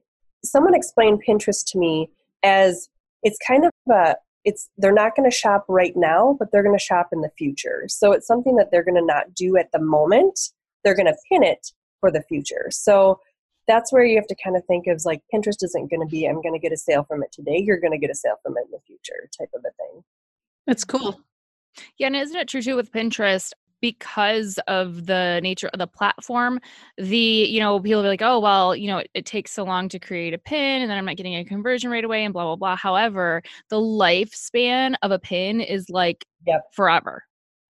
someone 0.44 0.74
explained 0.74 1.22
pinterest 1.27 1.64
to 1.72 1.79
me 1.79 2.11
as 2.42 2.90
it's 3.22 3.38
kind 3.46 3.64
of 3.64 3.70
a 3.90 4.16
it's 4.44 4.68
they're 4.77 4.92
not 4.92 5.16
going 5.16 5.29
to 5.29 5.35
shop 5.35 5.64
right 5.66 5.96
now 5.96 6.37
but 6.38 6.53
they're 6.53 6.62
going 6.62 6.77
to 6.77 6.85
shop 6.85 7.09
in 7.11 7.22
the 7.22 7.31
future. 7.38 7.85
So 7.88 8.12
it's 8.12 8.27
something 8.27 8.57
that 8.57 8.70
they're 8.70 8.85
going 8.85 8.96
to 8.96 9.05
not 9.05 9.35
do 9.35 9.57
at 9.57 9.72
the 9.72 9.81
moment. 9.81 10.38
They're 10.83 10.94
going 10.94 11.07
to 11.07 11.16
pin 11.31 11.42
it 11.42 11.72
for 12.04 12.10
the 12.10 12.22
future. 12.22 12.66
So 12.70 13.18
that's 13.66 13.90
where 13.90 14.04
you 14.04 14.16
have 14.16 14.26
to 14.26 14.36
kind 14.44 14.56
of 14.56 14.64
think 14.66 14.86
of 14.88 15.02
like 15.06 15.22
Pinterest 15.32 15.62
isn't 15.62 15.90
going 15.90 16.06
to 16.06 16.06
be 16.06 16.26
I'm 16.26 16.42
going 16.42 16.52
to 16.52 16.58
get 16.58 16.70
a 16.70 16.76
sale 16.76 17.02
from 17.02 17.22
it 17.22 17.32
today. 17.32 17.56
You're 17.56 17.80
going 17.80 17.92
to 17.92 17.98
get 17.98 18.10
a 18.10 18.14
sale 18.14 18.36
from 18.42 18.58
it 18.58 18.66
in 18.66 18.72
the 18.72 18.80
future 18.86 19.26
type 19.38 19.48
of 19.54 19.62
a 19.64 19.72
thing. 19.82 20.04
That's 20.66 20.84
cool. 20.84 21.18
Yeah, 21.98 22.08
and 22.08 22.16
isn't 22.16 22.36
it 22.36 22.46
true 22.46 22.60
too 22.60 22.76
with 22.76 22.92
Pinterest? 22.92 23.52
because 23.80 24.58
of 24.66 25.04
the 25.04 25.40
nature 25.42 25.68
of 25.74 25.78
the 25.78 25.86
platform 25.86 26.58
the 26.96 27.16
you 27.18 27.60
know 27.60 27.78
people 27.78 28.00
be 28.00 28.08
like 28.08 28.22
oh 28.22 28.40
well 28.40 28.74
you 28.74 28.86
know 28.86 28.96
it, 28.98 29.10
it, 29.12 29.26
takes 29.26 29.50
so 29.50 29.62
long 29.62 29.90
to 29.90 29.98
create 29.98 30.32
a 30.32 30.38
pin 30.38 30.80
and 30.80 30.90
then 30.90 30.96
i'm 30.96 31.04
not 31.04 31.16
getting 31.16 31.36
a 31.36 31.44
conversion 31.44 31.90
right 31.90 32.04
away 32.04 32.24
and 32.24 32.32
blah 32.32 32.44
blah 32.44 32.56
blah 32.56 32.76
however 32.76 33.42
the 33.68 33.76
lifespan 33.76 34.94
of 35.02 35.10
a 35.10 35.18
pin 35.18 35.60
is 35.60 35.90
like 35.90 36.24
yep. 36.46 36.62
forever 36.72 37.24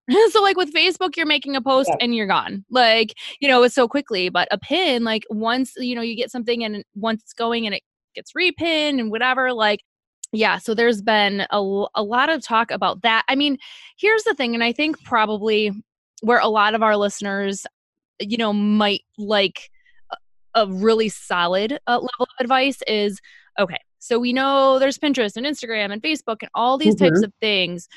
so 0.31 0.43
like 0.43 0.57
with 0.57 0.73
Facebook, 0.73 1.17
you're 1.17 1.27
making 1.27 1.57
a 1.57 1.63
post 1.63 1.91
yeah. 1.91 1.97
and 2.01 2.15
you're 2.15 2.27
gone. 2.27 2.65
Like, 2.71 3.15
you 3.41 3.49
know, 3.49 3.63
it's 3.63 3.75
so 3.75 3.89
quickly. 3.89 4.29
But 4.29 4.49
a 4.51 4.59
pin, 4.59 5.05
like 5.05 5.25
once, 5.31 5.73
you 5.77 5.95
know, 5.95 6.03
you 6.03 6.17
get 6.17 6.31
something 6.31 6.65
and 6.65 6.85
once 6.95 7.23
it's 7.23 7.33
going 7.33 7.67
and 7.67 7.75
it 7.75 7.83
gets 8.15 8.33
repinned 8.35 9.01
and 9.01 9.11
whatever, 9.11 9.53
like 9.53 9.81
yeah, 10.35 10.59
so 10.59 10.75
there's 10.75 11.01
been 11.01 11.47
a, 11.51 11.85
a 11.95 12.03
lot 12.03 12.29
of 12.29 12.43
talk 12.43 12.71
about 12.71 13.03
that. 13.03 13.25
I 13.29 13.37
mean, 13.37 13.57
here's 13.97 14.25
the 14.25 14.35
thing, 14.35 14.55
and 14.55 14.65
I 14.65 14.73
think 14.73 15.03
probably 15.05 15.71
where 16.23 16.41
a 16.41 16.49
lot 16.49 16.75
of 16.75 16.83
our 16.83 16.97
listeners, 16.97 17.67
you 18.21 18.37
know, 18.37 18.53
might 18.53 19.03
like 19.17 19.71
a, 20.55 20.67
really 20.67 21.09
solid 21.09 21.79
uh, 21.87 21.93
level 21.93 22.09
of 22.21 22.29
advice 22.41 22.79
is 22.87 23.21
okay, 23.59 23.79
so 24.01 24.19
we 24.19 24.33
know 24.33 24.79
there's 24.79 24.99
Pinterest 24.99 25.37
and 25.37 25.47
Instagram 25.47 25.93
and 25.93 26.03
Facebook 26.03 26.39
and 26.43 26.51
all 26.55 26.79
these 26.79 26.97
mm-hmm. 26.97 27.07
types 27.07 27.23
of 27.23 27.33
things 27.41 27.89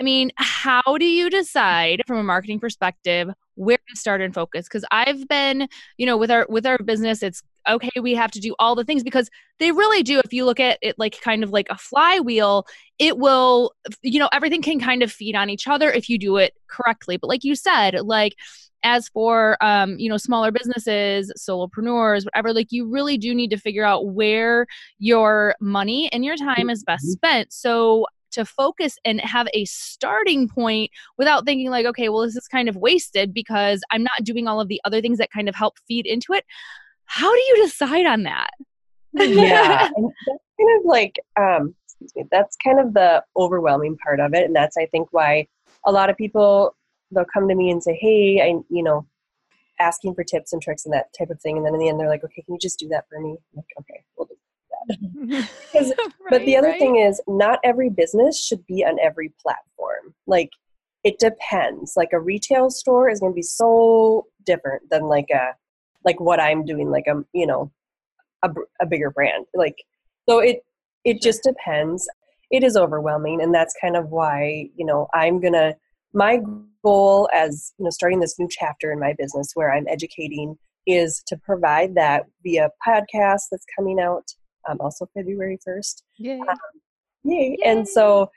I 0.00 0.02
mean, 0.02 0.30
how 0.36 0.82
do 0.98 1.04
you 1.04 1.28
decide 1.28 2.02
from 2.06 2.18
a 2.18 2.22
marketing 2.22 2.60
perspective 2.60 3.28
where 3.56 3.78
to 3.88 3.96
start 3.96 4.20
and 4.22 4.32
focus? 4.32 4.66
Because 4.66 4.84
I've 4.90 5.28
been, 5.28 5.68
you 5.98 6.06
know, 6.06 6.16
with 6.16 6.30
our 6.30 6.46
with 6.48 6.66
our 6.66 6.78
business, 6.78 7.22
it's 7.22 7.42
okay, 7.68 8.00
we 8.00 8.14
have 8.14 8.30
to 8.32 8.40
do 8.40 8.54
all 8.58 8.74
the 8.74 8.84
things 8.84 9.02
because 9.02 9.30
they 9.58 9.70
really 9.70 10.02
do. 10.02 10.18
If 10.18 10.32
you 10.32 10.44
look 10.44 10.60
at 10.60 10.78
it 10.82 10.98
like 10.98 11.20
kind 11.20 11.44
of 11.44 11.50
like 11.50 11.66
a 11.70 11.76
flywheel, 11.76 12.66
it 12.98 13.18
will, 13.18 13.72
you 14.02 14.18
know, 14.18 14.30
everything 14.32 14.62
can 14.62 14.80
kind 14.80 15.02
of 15.02 15.12
feed 15.12 15.36
on 15.36 15.50
each 15.50 15.68
other 15.68 15.90
if 15.90 16.08
you 16.08 16.18
do 16.18 16.38
it 16.38 16.54
correctly. 16.68 17.18
But 17.18 17.28
like 17.28 17.44
you 17.44 17.54
said, 17.54 17.94
like 18.00 18.34
as 18.84 19.08
for 19.08 19.56
um, 19.60 19.98
you 19.98 20.08
know 20.08 20.16
smaller 20.16 20.50
businesses 20.50 21.32
solopreneurs 21.38 22.24
whatever 22.24 22.52
like 22.52 22.72
you 22.72 22.90
really 22.90 23.16
do 23.16 23.34
need 23.34 23.50
to 23.50 23.56
figure 23.56 23.84
out 23.84 24.08
where 24.08 24.66
your 24.98 25.54
money 25.60 26.10
and 26.12 26.24
your 26.24 26.36
time 26.36 26.68
is 26.68 26.82
best 26.82 27.04
mm-hmm. 27.04 27.12
spent 27.12 27.52
so 27.52 28.06
to 28.32 28.44
focus 28.44 28.98
and 29.04 29.20
have 29.20 29.48
a 29.54 29.64
starting 29.64 30.48
point 30.48 30.90
without 31.18 31.44
thinking 31.44 31.70
like 31.70 31.86
okay 31.86 32.08
well 32.08 32.22
this 32.22 32.36
is 32.36 32.48
kind 32.48 32.68
of 32.68 32.76
wasted 32.76 33.32
because 33.32 33.82
i'm 33.90 34.02
not 34.02 34.24
doing 34.24 34.46
all 34.48 34.60
of 34.60 34.68
the 34.68 34.80
other 34.84 35.00
things 35.00 35.18
that 35.18 35.30
kind 35.30 35.48
of 35.48 35.54
help 35.54 35.78
feed 35.86 36.06
into 36.06 36.32
it. 36.32 36.44
How 37.06 37.30
do 37.30 37.38
you 37.38 37.64
decide 37.64 38.06
on 38.06 38.22
that? 38.22 38.50
Yeah 39.14 39.90
and 39.96 40.12
that's 40.26 40.42
kind 40.58 40.80
of 40.80 40.84
like 40.84 41.20
um 41.38 41.74
excuse 41.84 42.12
me 42.16 42.24
that's 42.30 42.56
kind 42.56 42.80
of 42.80 42.94
the 42.94 43.22
overwhelming 43.36 43.96
part 43.98 44.20
of 44.20 44.32
it 44.32 44.44
and 44.44 44.56
that's 44.56 44.76
i 44.78 44.86
think 44.86 45.08
why 45.10 45.46
a 45.84 45.92
lot 45.92 46.08
of 46.08 46.16
people 46.16 46.74
they'll 47.10 47.26
come 47.32 47.46
to 47.48 47.54
me 47.54 47.70
and 47.70 47.82
say 47.82 47.98
hey 48.00 48.40
i 48.40 48.58
you 48.70 48.82
know 48.82 49.06
asking 49.78 50.14
for 50.14 50.24
tips 50.24 50.52
and 50.52 50.62
tricks 50.62 50.86
and 50.86 50.94
that 50.94 51.12
type 51.18 51.28
of 51.28 51.40
thing 51.40 51.56
and 51.58 51.66
then 51.66 51.74
in 51.74 51.80
the 51.80 51.88
end 51.88 52.00
they're 52.00 52.08
like 52.08 52.24
okay 52.24 52.42
can 52.42 52.54
you 52.54 52.58
just 52.58 52.78
do 52.78 52.88
that 52.88 53.04
for 53.08 53.20
me? 53.20 53.30
I'm 53.30 53.56
like 53.56 53.66
okay 53.80 54.02
we'll 54.16 54.26
do 54.26 54.36
right, 54.88 55.48
but 56.30 56.44
the 56.44 56.56
other 56.56 56.68
right? 56.68 56.78
thing 56.78 56.96
is, 56.96 57.20
not 57.26 57.58
every 57.64 57.90
business 57.90 58.44
should 58.44 58.66
be 58.66 58.84
on 58.84 58.98
every 59.00 59.32
platform. 59.40 60.14
Like, 60.26 60.50
it 61.04 61.18
depends. 61.18 61.94
Like 61.96 62.10
a 62.12 62.20
retail 62.20 62.70
store 62.70 63.10
is 63.10 63.20
going 63.20 63.32
to 63.32 63.36
be 63.36 63.42
so 63.42 64.26
different 64.44 64.88
than 64.90 65.04
like 65.04 65.28
a 65.32 65.54
like 66.04 66.20
what 66.20 66.40
I'm 66.40 66.64
doing. 66.64 66.90
Like 66.90 67.06
a 67.06 67.22
you 67.32 67.46
know 67.46 67.72
a, 68.42 68.50
a 68.80 68.86
bigger 68.86 69.10
brand. 69.10 69.46
Like 69.54 69.76
so 70.28 70.38
it 70.38 70.60
it 71.04 71.20
just 71.20 71.42
depends. 71.42 72.08
It 72.50 72.62
is 72.62 72.76
overwhelming, 72.76 73.40
and 73.40 73.54
that's 73.54 73.74
kind 73.80 73.96
of 73.96 74.10
why 74.10 74.68
you 74.76 74.84
know 74.84 75.08
I'm 75.14 75.40
gonna 75.40 75.74
my 76.12 76.40
goal 76.84 77.28
as 77.32 77.72
you 77.78 77.84
know 77.84 77.90
starting 77.90 78.20
this 78.20 78.38
new 78.38 78.48
chapter 78.50 78.92
in 78.92 79.00
my 79.00 79.14
business 79.18 79.52
where 79.54 79.72
I'm 79.72 79.86
educating 79.88 80.56
is 80.86 81.22
to 81.26 81.36
provide 81.36 81.94
that 81.94 82.24
via 82.42 82.68
podcast 82.86 83.42
that's 83.50 83.66
coming 83.76 84.00
out 84.00 84.32
um, 84.68 84.78
also 84.80 85.08
February 85.14 85.58
1st. 85.66 86.02
Yay. 86.18 86.40
Um, 86.40 86.56
yay. 87.24 87.56
yay. 87.58 87.58
And 87.64 87.88
so, 87.88 88.30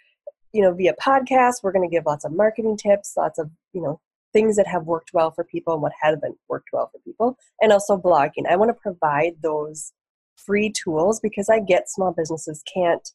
you 0.54 0.62
know, 0.62 0.74
via 0.74 0.94
podcast, 0.94 1.56
we're 1.64 1.72
going 1.72 1.88
to 1.88 1.94
give 1.94 2.06
lots 2.06 2.26
of 2.26 2.32
marketing 2.32 2.78
tips, 2.78 3.14
lots 3.18 3.40
of, 3.40 3.50
you 3.74 3.82
know, 3.82 4.00
things 4.34 4.58
that 4.58 4.68
have 4.68 4.84
worked 4.84 5.12
well 5.14 5.32
for 5.32 5.44
people 5.44 5.74
and 5.74 5.82
what 5.82 5.94
haven't 6.02 6.38
worked 6.50 6.70
well 6.74 6.90
for 6.92 7.00
people, 7.00 7.38
and 7.62 7.72
also 7.72 7.98
blogging. 7.98 8.50
I 8.50 8.56
want 8.58 8.70
to 8.70 8.74
provide 8.74 9.34
those 9.42 9.94
free 10.36 10.72
tools 10.72 11.20
because 11.22 11.50
I 11.50 11.60
get 11.60 11.90
small 11.90 12.12
businesses 12.12 12.62
can't 12.72 13.10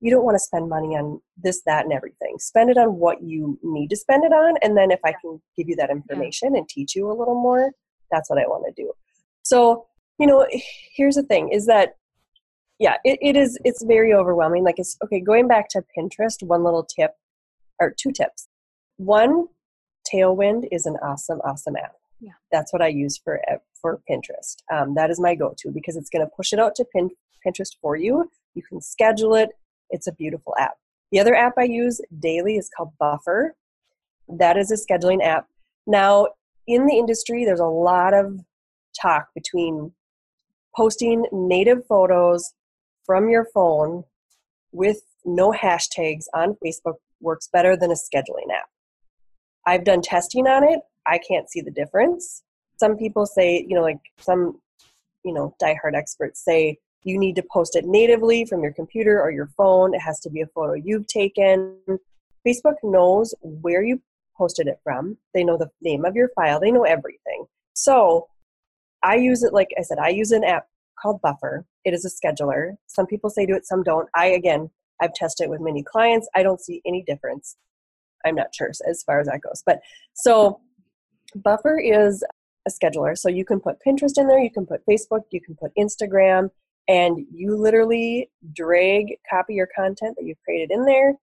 you 0.00 0.10
don't 0.10 0.24
want 0.24 0.36
to 0.36 0.40
spend 0.40 0.68
money 0.68 0.96
on 0.96 1.20
this, 1.36 1.62
that, 1.66 1.84
and 1.84 1.92
everything. 1.92 2.36
Spend 2.38 2.70
it 2.70 2.78
on 2.78 2.96
what 2.96 3.22
you 3.22 3.58
need 3.62 3.90
to 3.90 3.96
spend 3.96 4.24
it 4.24 4.32
on. 4.32 4.56
And 4.62 4.76
then 4.76 4.90
if 4.90 5.00
I 5.04 5.12
can 5.20 5.40
give 5.56 5.68
you 5.68 5.76
that 5.76 5.90
information 5.90 6.54
and 6.54 6.68
teach 6.68 6.94
you 6.94 7.10
a 7.10 7.14
little 7.14 7.34
more, 7.34 7.72
that's 8.10 8.30
what 8.30 8.38
I 8.38 8.46
want 8.46 8.64
to 8.66 8.82
do. 8.82 8.92
So, 9.42 9.86
you 10.18 10.26
know, 10.26 10.46
here's 10.94 11.16
the 11.16 11.22
thing 11.22 11.50
is 11.50 11.66
that, 11.66 11.96
yeah, 12.78 12.96
it, 13.04 13.18
it 13.20 13.36
is, 13.36 13.58
it's 13.64 13.82
very 13.84 14.12
overwhelming. 14.12 14.64
Like, 14.64 14.78
it's 14.78 14.96
okay, 15.04 15.20
going 15.20 15.48
back 15.48 15.68
to 15.70 15.84
Pinterest, 15.96 16.42
one 16.42 16.64
little 16.64 16.84
tip 16.84 17.12
or 17.80 17.94
two 17.96 18.12
tips. 18.12 18.48
One, 18.96 19.46
Tailwind 20.12 20.68
is 20.72 20.86
an 20.86 20.96
awesome, 21.02 21.40
awesome 21.44 21.76
app. 21.76 21.94
Yeah. 22.20 22.32
That's 22.50 22.72
what 22.72 22.82
I 22.82 22.88
use 22.88 23.16
for 23.16 23.40
for 23.80 24.00
Pinterest. 24.10 24.56
Um, 24.72 24.94
that 24.94 25.10
is 25.10 25.20
my 25.20 25.34
go-to 25.34 25.70
because 25.70 25.96
it's 25.96 26.10
going 26.10 26.24
to 26.24 26.30
push 26.36 26.52
it 26.52 26.58
out 26.58 26.74
to 26.76 26.84
Pin, 26.84 27.10
Pinterest 27.46 27.76
for 27.80 27.94
you. 27.96 28.28
You 28.54 28.62
can 28.68 28.80
schedule 28.80 29.34
it. 29.34 29.50
It's 29.90 30.08
a 30.08 30.12
beautiful 30.12 30.54
app. 30.58 30.74
The 31.12 31.20
other 31.20 31.34
app 31.34 31.54
I 31.58 31.64
use 31.64 32.00
daily 32.18 32.56
is 32.56 32.68
called 32.76 32.92
Buffer. 32.98 33.54
That 34.28 34.56
is 34.56 34.70
a 34.70 34.74
scheduling 34.74 35.24
app. 35.24 35.46
Now, 35.86 36.28
in 36.66 36.86
the 36.86 36.96
industry, 36.96 37.44
there's 37.44 37.60
a 37.60 37.64
lot 37.64 38.14
of 38.14 38.40
talk 39.00 39.28
between 39.34 39.92
posting 40.76 41.24
native 41.32 41.86
photos 41.86 42.52
from 43.08 43.30
your 43.30 43.46
phone 43.54 44.04
with 44.70 45.00
no 45.24 45.50
hashtags 45.50 46.26
on 46.34 46.58
Facebook 46.64 46.96
works 47.22 47.48
better 47.50 47.74
than 47.74 47.90
a 47.90 47.94
scheduling 47.94 48.52
app. 48.54 48.68
I've 49.66 49.84
done 49.84 50.02
testing 50.02 50.46
on 50.46 50.62
it. 50.62 50.80
I 51.06 51.18
can't 51.18 51.50
see 51.50 51.62
the 51.62 51.70
difference. 51.70 52.42
Some 52.78 52.98
people 52.98 53.24
say, 53.24 53.64
you 53.66 53.74
know, 53.74 53.80
like 53.80 53.98
some, 54.18 54.60
you 55.24 55.32
know, 55.32 55.54
diehard 55.60 55.94
experts 55.94 56.44
say 56.44 56.76
you 57.02 57.18
need 57.18 57.34
to 57.36 57.44
post 57.50 57.76
it 57.76 57.86
natively 57.86 58.44
from 58.44 58.62
your 58.62 58.74
computer 58.74 59.22
or 59.22 59.30
your 59.30 59.48
phone. 59.56 59.94
It 59.94 60.00
has 60.00 60.20
to 60.20 60.30
be 60.30 60.42
a 60.42 60.46
photo 60.46 60.74
you've 60.74 61.06
taken. 61.06 61.78
Facebook 62.46 62.76
knows 62.82 63.34
where 63.40 63.82
you 63.82 64.02
posted 64.36 64.68
it 64.68 64.80
from. 64.84 65.16
They 65.32 65.44
know 65.44 65.56
the 65.56 65.70
name 65.80 66.04
of 66.04 66.14
your 66.14 66.28
file. 66.36 66.60
They 66.60 66.70
know 66.70 66.84
everything. 66.84 67.46
So 67.72 68.28
I 69.02 69.16
use 69.16 69.42
it, 69.42 69.54
like 69.54 69.68
I 69.78 69.82
said, 69.82 69.98
I 69.98 70.10
use 70.10 70.30
an 70.32 70.44
app 70.44 70.66
called 71.00 71.20
Buffer. 71.22 71.64
It 71.84 71.94
is 71.94 72.04
a 72.04 72.10
scheduler. 72.10 72.76
Some 72.86 73.06
people 73.06 73.30
say 73.30 73.46
do 73.46 73.54
it, 73.54 73.66
some 73.66 73.82
don't. 73.82 74.08
I, 74.14 74.26
again, 74.26 74.70
I've 75.00 75.14
tested 75.14 75.44
it 75.44 75.50
with 75.50 75.60
many 75.60 75.82
clients. 75.82 76.28
I 76.34 76.42
don't 76.42 76.60
see 76.60 76.82
any 76.86 77.02
difference. 77.02 77.56
I'm 78.24 78.34
not 78.34 78.54
sure 78.54 78.68
as 78.68 79.02
far 79.04 79.20
as 79.20 79.26
that 79.28 79.40
goes. 79.40 79.62
But 79.64 79.80
so 80.14 80.60
Buffer 81.36 81.78
is 81.78 82.24
a 82.66 82.70
scheduler. 82.70 83.16
So 83.16 83.28
you 83.28 83.44
can 83.44 83.60
put 83.60 83.76
Pinterest 83.86 84.18
in 84.18 84.28
there, 84.28 84.42
you 84.42 84.50
can 84.50 84.66
put 84.66 84.84
Facebook, 84.86 85.22
you 85.30 85.40
can 85.40 85.54
put 85.54 85.72
Instagram, 85.78 86.50
and 86.88 87.26
you 87.32 87.56
literally 87.56 88.30
drag, 88.52 89.16
copy 89.28 89.54
your 89.54 89.68
content 89.74 90.16
that 90.18 90.24
you've 90.24 90.42
created 90.44 90.70
in 90.70 90.84
there, 90.84 91.14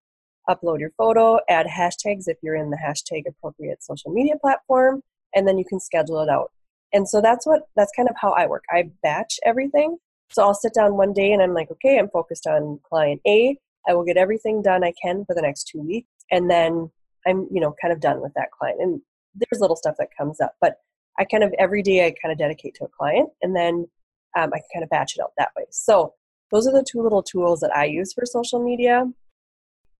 upload 0.50 0.80
your 0.80 0.92
photo, 0.98 1.40
add 1.50 1.66
hashtags 1.66 2.28
if 2.28 2.38
you're 2.42 2.56
in 2.56 2.70
the 2.70 2.78
hashtag 2.78 3.24
appropriate 3.28 3.84
social 3.84 4.12
media 4.12 4.36
platform, 4.40 5.02
and 5.34 5.48
then 5.48 5.58
you 5.58 5.66
can 5.66 5.80
schedule 5.80 6.22
it 6.22 6.30
out. 6.30 6.52
And 6.94 7.08
so 7.08 7.22
that's 7.22 7.46
what 7.46 7.64
that's 7.76 7.92
kind 7.96 8.10
of 8.10 8.16
how 8.20 8.32
I 8.32 8.48
work. 8.48 8.64
I 8.70 8.90
batch 9.04 9.40
everything. 9.44 9.98
So 10.32 10.44
I'll 10.44 10.54
sit 10.54 10.74
down 10.74 10.98
one 10.98 11.14
day 11.14 11.32
and 11.32 11.42
I'm 11.42 11.54
like, 11.54 11.70
okay, 11.72 12.00
I'm 12.00 12.10
focused 12.10 12.48
on 12.48 12.80
client 12.84 13.22
A. 13.28 13.58
I 13.88 13.94
will 13.94 14.04
get 14.04 14.18
everything 14.18 14.62
done 14.62 14.84
I 14.84 14.94
can 15.02 15.26
for 15.26 15.36
the 15.36 15.42
next 15.42 15.66
two 15.66 15.82
weeks, 15.82 16.10
and 16.32 16.50
then 16.50 16.90
I'm, 17.28 17.48
you 17.52 17.62
know, 17.62 17.76
kind 17.82 17.94
of 17.94 18.00
done 18.00 18.22
with 18.22 18.34
that 18.36 18.52
client. 18.52 18.82
And 18.82 19.02
there's 19.36 19.62
little 19.62 19.76
stuff 19.76 19.96
that 20.00 20.16
comes 20.18 20.42
up, 20.42 20.56
but 20.60 20.78
I 21.20 21.26
kind 21.26 21.44
of 21.44 21.54
every 21.60 21.84
day 21.84 22.06
I 22.06 22.16
kind 22.22 22.32
of 22.32 22.38
dedicate 22.38 22.76
to 22.76 22.86
a 22.86 22.90
client, 22.90 23.30
and 23.42 23.56
then 23.56 23.88
um, 24.36 24.52
I 24.54 24.58
can 24.58 24.68
kind 24.74 24.84
of 24.84 24.90
batch 24.90 25.16
it 25.16 25.22
out 25.22 25.34
that 25.38 25.52
way. 25.56 25.66
So 25.72 26.14
those 26.52 26.68
are 26.68 26.74
the 26.74 26.86
two 26.90 27.02
little 27.02 27.24
tools 27.24 27.60
that 27.62 27.76
I 27.76 27.86
use 27.86 28.14
for 28.14 28.26
social 28.26 28.64
media. 28.64 29.06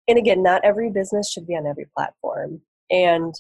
And 0.08 0.18
again, 0.18 0.44
not 0.44 0.64
every 0.64 0.92
business 0.92 1.32
should 1.32 1.48
be 1.48 1.56
on 1.56 1.66
every 1.66 1.88
platform. 1.96 2.62
And 2.92 3.34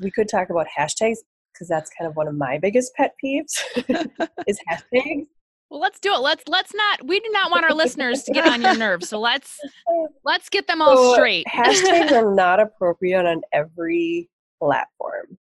we 0.00 0.10
could 0.10 0.28
talk 0.28 0.48
about 0.48 0.66
hashtags 0.78 1.18
because 1.52 1.68
that's 1.68 1.90
kind 1.98 2.08
of 2.08 2.16
one 2.16 2.28
of 2.28 2.34
my 2.34 2.58
biggest 2.58 2.94
pet 2.94 3.14
peeves 3.22 3.52
is 4.46 4.58
hashtags. 4.68 5.26
Well, 5.72 5.80
let's 5.80 5.98
do 6.00 6.12
it. 6.12 6.20
Let's 6.20 6.44
let's 6.48 6.74
not. 6.74 7.06
We 7.06 7.18
do 7.18 7.30
not 7.32 7.50
want 7.50 7.64
our 7.64 7.72
listeners 7.72 8.24
to 8.24 8.32
get 8.32 8.46
on 8.46 8.60
your 8.60 8.76
nerves. 8.76 9.08
So 9.08 9.18
let's 9.18 9.58
let's 10.24 10.50
get 10.50 10.66
them 10.66 10.82
all 10.82 10.96
so 10.96 11.14
straight. 11.14 11.46
hashtags 11.46 12.12
are 12.12 12.34
not 12.34 12.60
appropriate 12.60 13.24
on 13.24 13.40
every 13.54 14.28
platform. 14.62 15.38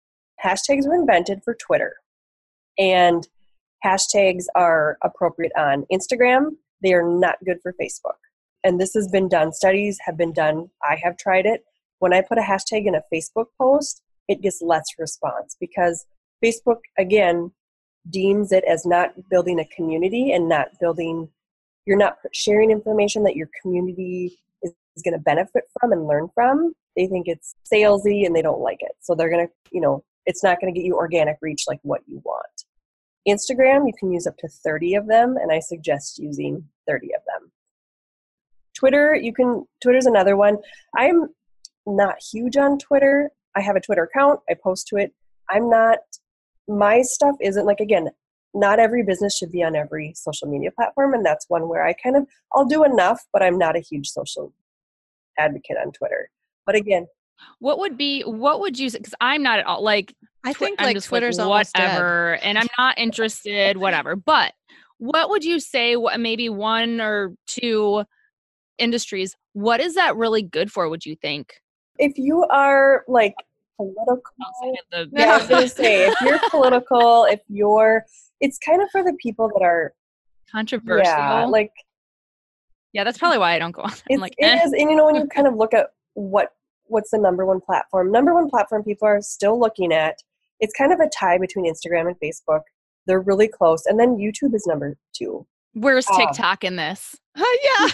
Hashtags 0.43 0.87
were 0.87 0.95
invented 0.95 1.43
for 1.45 1.55
Twitter, 1.55 1.97
and 2.79 3.29
hashtags 3.85 4.45
are 4.55 4.97
appropriate 5.03 5.53
on 5.59 5.85
Instagram. 5.93 6.53
They 6.83 6.95
are 6.95 7.07
not 7.07 7.37
good 7.45 7.59
for 7.62 7.75
Facebook. 7.79 8.17
And 8.64 8.81
this 8.81 8.95
has 8.95 9.09
been 9.09 9.29
done. 9.29 9.53
Studies 9.53 9.99
have 10.07 10.17
been 10.17 10.33
done. 10.33 10.71
I 10.83 10.97
have 11.03 11.19
tried 11.19 11.45
it. 11.45 11.64
When 11.99 12.14
I 12.14 12.23
put 12.23 12.38
a 12.38 12.40
hashtag 12.40 12.87
in 12.87 12.95
a 12.95 13.03
Facebook 13.12 13.49
post, 13.61 14.01
it 14.29 14.41
gets 14.41 14.63
less 14.63 14.85
response 14.99 15.57
because 15.61 16.07
Facebook, 16.45 16.81
again, 16.99 17.53
deems 18.11 18.53
it 18.53 18.65
as 18.65 18.85
not 18.85 19.13
building 19.31 19.61
a 19.61 19.65
community 19.75 20.33
and 20.33 20.49
not 20.49 20.69
building 20.81 21.29
you're 21.87 21.99
not 21.99 22.17
sharing 22.33 22.71
information 22.71 23.25
that 23.25 23.37
your 23.37 23.49
community 23.61 24.39
is, 24.63 24.73
is 24.97 25.03
going 25.03 25.13
to 25.13 25.19
benefit 25.19 25.65
from 25.79 25.93
and 25.93 26.07
learn 26.07 26.29
from. 26.35 26.73
They 26.97 27.07
think 27.07 27.29
it's 27.29 27.55
salesy 27.71 28.25
and 28.25 28.35
they 28.35 28.41
don't 28.41 28.61
like 28.61 28.79
it. 28.81 28.93
So 29.01 29.15
they're 29.15 29.31
going 29.31 29.47
to 29.47 29.53
you 29.71 29.81
know 29.81 30.05
it's 30.27 30.43
not 30.43 30.61
going 30.61 30.73
to 30.73 30.79
get 30.79 30.87
you 30.87 30.97
organic 30.97 31.37
reach 31.43 31.65
like 31.67 31.81
what 31.83 32.03
you 32.07 32.21
want. 32.25 32.65
Instagram 33.29 33.87
you 33.87 33.93
can 33.99 34.13
use 34.13 34.27
up 34.27 34.37
to 34.39 34.49
30 34.49 34.97
of 34.97 35.07
them 35.07 35.37
and 35.41 35.51
i 35.51 35.59
suggest 35.59 36.19
using 36.19 36.65
30 36.87 37.15
of 37.15 37.23
them. 37.27 37.51
Twitter 38.75 39.15
you 39.15 39.33
can 39.33 39.67
twitter's 39.83 40.07
another 40.07 40.37
one. 40.37 40.59
I'm 40.97 41.29
not 41.87 42.17
huge 42.33 42.57
on 42.57 42.79
twitter 42.79 43.31
i 43.57 43.61
have 43.61 43.77
a 43.77 43.81
twitter 43.81 44.05
account 44.05 44.40
i 44.51 44.55
post 44.55 44.87
to 44.88 44.97
it. 44.97 45.12
I'm 45.51 45.69
not 45.69 45.99
my 46.67 47.03
stuff 47.03 47.37
isn't 47.40 47.67
like 47.67 47.81
again 47.81 48.09
not 48.55 48.79
every 48.79 49.03
business 49.03 49.37
should 49.37 49.51
be 49.51 49.62
on 49.62 49.75
every 49.75 50.12
social 50.14 50.49
media 50.49 50.71
platform 50.71 51.12
and 51.12 51.25
that's 51.25 51.47
one 51.49 51.69
where 51.69 51.85
i 51.85 51.93
kind 51.93 52.17
of 52.17 52.27
i'll 52.55 52.64
do 52.64 52.85
enough 52.85 53.21
but 53.33 53.43
i'm 53.43 53.59
not 53.59 53.77
a 53.77 53.81
huge 53.81 54.09
social 54.09 54.53
advocate 55.38 55.77
on 55.85 55.93
twitter. 55.93 56.31
But 56.64 56.77
again 56.77 57.07
what 57.59 57.79
would 57.79 57.99
be 57.99 58.23
what 58.23 58.61
would 58.61 58.79
you 58.79 58.90
because 58.90 59.14
i'm 59.21 59.43
not 59.43 59.59
at 59.59 59.67
all 59.67 59.83
like 59.83 60.14
i 60.45 60.53
think 60.53 60.81
I'm 60.81 60.95
like 60.95 61.03
twitter's 61.03 61.38
like, 61.38 61.49
whatever 61.49 62.37
and 62.37 62.57
i'm 62.57 62.69
not 62.79 62.99
interested 62.99 63.77
whatever. 63.77 64.17
But 64.17 64.55
what 64.99 65.29
would 65.29 65.45
you 65.45 65.61
say 65.61 65.97
what 65.97 66.19
maybe 66.21 66.49
one 66.49 67.01
or 67.01 67.35
two 67.47 68.05
industries 68.79 69.37
what 69.53 69.81
is 69.81 69.95
that 69.95 70.17
really 70.17 70.43
good 70.43 70.71
for 70.71 70.88
would 70.88 71.05
you 71.05 71.17
think 71.17 71.55
if 71.99 72.17
you 72.17 72.45
are 72.45 73.05
like 73.09 73.35
political. 73.77 74.23
The, 74.91 75.09
yeah, 75.13 75.35
I 75.35 75.39
was 75.39 75.49
gonna 75.49 75.69
say 75.83 76.07
if 76.09 76.21
you're 76.21 76.39
political, 76.51 77.25
if 77.25 77.41
you're, 77.49 78.05
it's 78.41 78.59
kind 78.59 78.83
of 78.83 78.89
for 78.91 79.03
the 79.03 79.17
people 79.23 79.49
that 79.49 79.65
are 79.65 79.95
controversial. 80.51 81.05
Yeah, 81.05 81.45
like 81.45 81.73
yeah, 82.93 83.03
that's 83.03 83.19
probably 83.19 83.39
why 83.39 83.55
I 83.55 83.59
don't 83.59 83.73
go 83.73 83.83
on. 83.83 83.93
It's, 84.09 84.21
like, 84.21 84.35
eh. 84.41 84.57
it 84.57 84.67
is, 84.67 84.73
and 84.73 84.89
you 84.91 84.97
know 84.97 85.05
when 85.05 85.17
you 85.17 85.27
kind 85.27 85.47
of 85.49 85.55
look 85.55 85.75
at 85.75 85.89
what 86.15 86.51
what's 86.87 87.11
the 87.11 87.19
number 87.19 87.45
one 87.45 87.61
platform, 87.61 88.13
number 88.13 88.35
one 88.35 88.49
platform 88.49 88.85
people 88.85 89.09
are 89.09 89.21
still 89.21 89.59
looking 89.59 89.93
at. 89.93 90.17
It's 90.61 90.73
kind 90.75 90.93
of 90.93 91.01
a 91.01 91.09
tie 91.09 91.39
between 91.39 91.71
Instagram 91.71 92.07
and 92.07 92.17
Facebook. 92.21 92.61
They're 93.07 93.21
really 93.21 93.49
close, 93.49 93.85
and 93.87 93.99
then 93.99 94.17
YouTube 94.17 94.55
is 94.55 94.67
number 94.67 94.97
two. 95.15 95.47
Where's 95.75 96.09
um, 96.09 96.17
TikTok 96.17 96.63
in 96.63 96.77
this? 96.77 97.17
Uh, 97.37 97.43
yeah. 97.65 97.89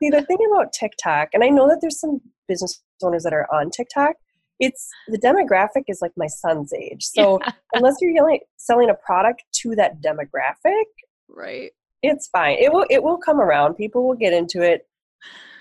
See, 0.00 0.10
the 0.10 0.22
thing 0.26 0.38
about 0.52 0.72
TikTok, 0.72 1.28
and 1.32 1.44
I 1.44 1.48
know 1.48 1.68
that 1.68 1.78
there's 1.80 2.00
some 2.00 2.20
business 2.48 2.82
owners 3.02 3.22
that 3.24 3.32
are 3.32 3.46
on 3.52 3.70
TikTok, 3.70 4.16
it's 4.60 4.88
the 5.08 5.18
demographic 5.18 5.84
is 5.88 6.00
like 6.00 6.12
my 6.16 6.26
son's 6.26 6.72
age. 6.72 7.04
So 7.04 7.38
yeah. 7.42 7.52
unless 7.74 7.96
you're 8.00 8.12
yelling, 8.12 8.40
selling 8.56 8.90
a 8.90 8.94
product 8.94 9.42
to 9.62 9.74
that 9.76 10.02
demographic, 10.02 10.84
right, 11.28 11.72
it's 12.02 12.28
fine. 12.28 12.56
It 12.58 12.72
will 12.72 12.86
it 12.90 13.02
will 13.02 13.18
come 13.18 13.40
around. 13.40 13.74
People 13.74 14.06
will 14.06 14.16
get 14.16 14.32
into 14.32 14.62
it. 14.62 14.86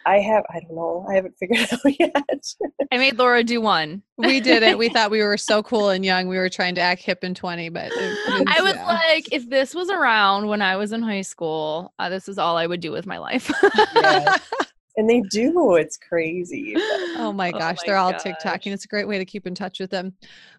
I 0.08 0.19
have 0.19 0.43
I 0.50 0.60
don't 0.60 0.76
know. 0.76 1.06
I 1.10 1.15
haven't 1.15 1.36
figured 1.39 1.60
it 1.60 1.74
out 1.74 2.00
yet. 2.00 2.45
I 2.91 2.98
made 2.98 3.17
Laura 3.17 3.43
do 3.43 3.60
one. 3.60 4.04
We 4.17 4.39
did 4.39 4.63
it. 4.63 4.78
We 4.78 4.88
thought 4.93 5.12
we 5.12 5.24
were 5.24 5.38
so 5.38 5.63
cool 5.63 5.89
and 5.89 6.06
young. 6.06 6.28
We 6.28 6.38
were 6.38 6.50
trying 6.50 6.76
to 6.76 6.82
act 6.82 7.02
hip 7.02 7.19
and 7.24 7.36
20, 7.36 7.69
but 7.69 7.91
was, 7.91 8.43
I 8.48 8.62
was 8.62 8.76
yeah. 8.76 8.86
like, 8.86 9.34
if 9.34 9.50
this 9.50 9.74
was 9.74 9.89
around 9.89 10.48
when 10.48 10.62
I 10.62 10.78
was 10.78 10.91
in 10.91 11.02
high 11.02 11.24
school, 11.24 11.93
uh, 11.98 12.10
this 12.10 12.30
is 12.30 12.38
all 12.38 12.56
I 12.56 12.67
would 12.67 12.82
do 12.82 12.91
with 12.91 13.08
my 13.08 13.17
life. 13.17 13.52
yeah 13.95 14.38
and 14.97 15.10
they 15.10 15.21
do 15.21 15.75
it's 15.75 15.97
crazy 15.97 16.73
oh 17.17 17.34
my 17.36 17.49
oh 17.49 17.60
gosh 17.60 17.77
oh 17.79 17.81
my 17.81 17.84
they're 17.86 17.97
all 17.97 18.12
gosh. 18.12 18.23
tiktok 18.23 18.65
and 18.65 18.73
it's 18.73 18.86
a 18.86 18.88
great 18.88 19.08
way 19.08 19.17
to 19.17 19.25
keep 19.25 19.45
in 19.45 19.53
touch 19.53 19.79
with 19.79 19.91
them. 19.91 20.13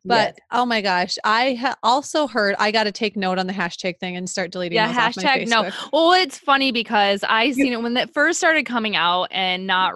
But 0.04 0.34
yes. 0.36 0.46
oh 0.52 0.66
my 0.66 0.80
gosh 0.80 1.16
i 1.24 1.54
ha- 1.54 1.76
also 1.82 2.26
heard 2.26 2.54
i 2.58 2.70
got 2.70 2.84
to 2.84 2.92
take 2.92 3.16
note 3.16 3.38
on 3.38 3.46
the 3.46 3.52
hashtag 3.52 3.98
thing 3.98 4.16
and 4.16 4.28
start 4.28 4.50
deleting 4.52 4.76
yeah 4.76 4.92
hashtag 4.92 5.48
no. 5.48 5.70
Well 5.92 6.12
it's 6.12 6.38
funny 6.38 6.72
because 6.72 7.24
i 7.28 7.50
seen 7.52 7.72
it 7.72 7.82
when 7.82 7.96
it 7.96 8.12
first 8.12 8.38
started 8.38 8.66
coming 8.66 8.96
out 8.96 9.28
and 9.30 9.66
not 9.66 9.94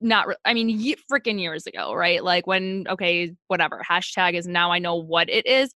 not 0.00 0.26
i 0.44 0.54
mean 0.54 0.68
ye- 0.68 0.96
freaking 1.10 1.40
years 1.40 1.66
ago 1.66 1.94
right? 1.94 2.22
Like 2.22 2.46
when 2.46 2.86
okay 2.88 3.34
whatever 3.48 3.82
hashtag 3.88 4.34
is 4.34 4.46
now 4.46 4.70
i 4.72 4.78
know 4.78 4.96
what 4.96 5.28
it 5.28 5.46
is. 5.46 5.72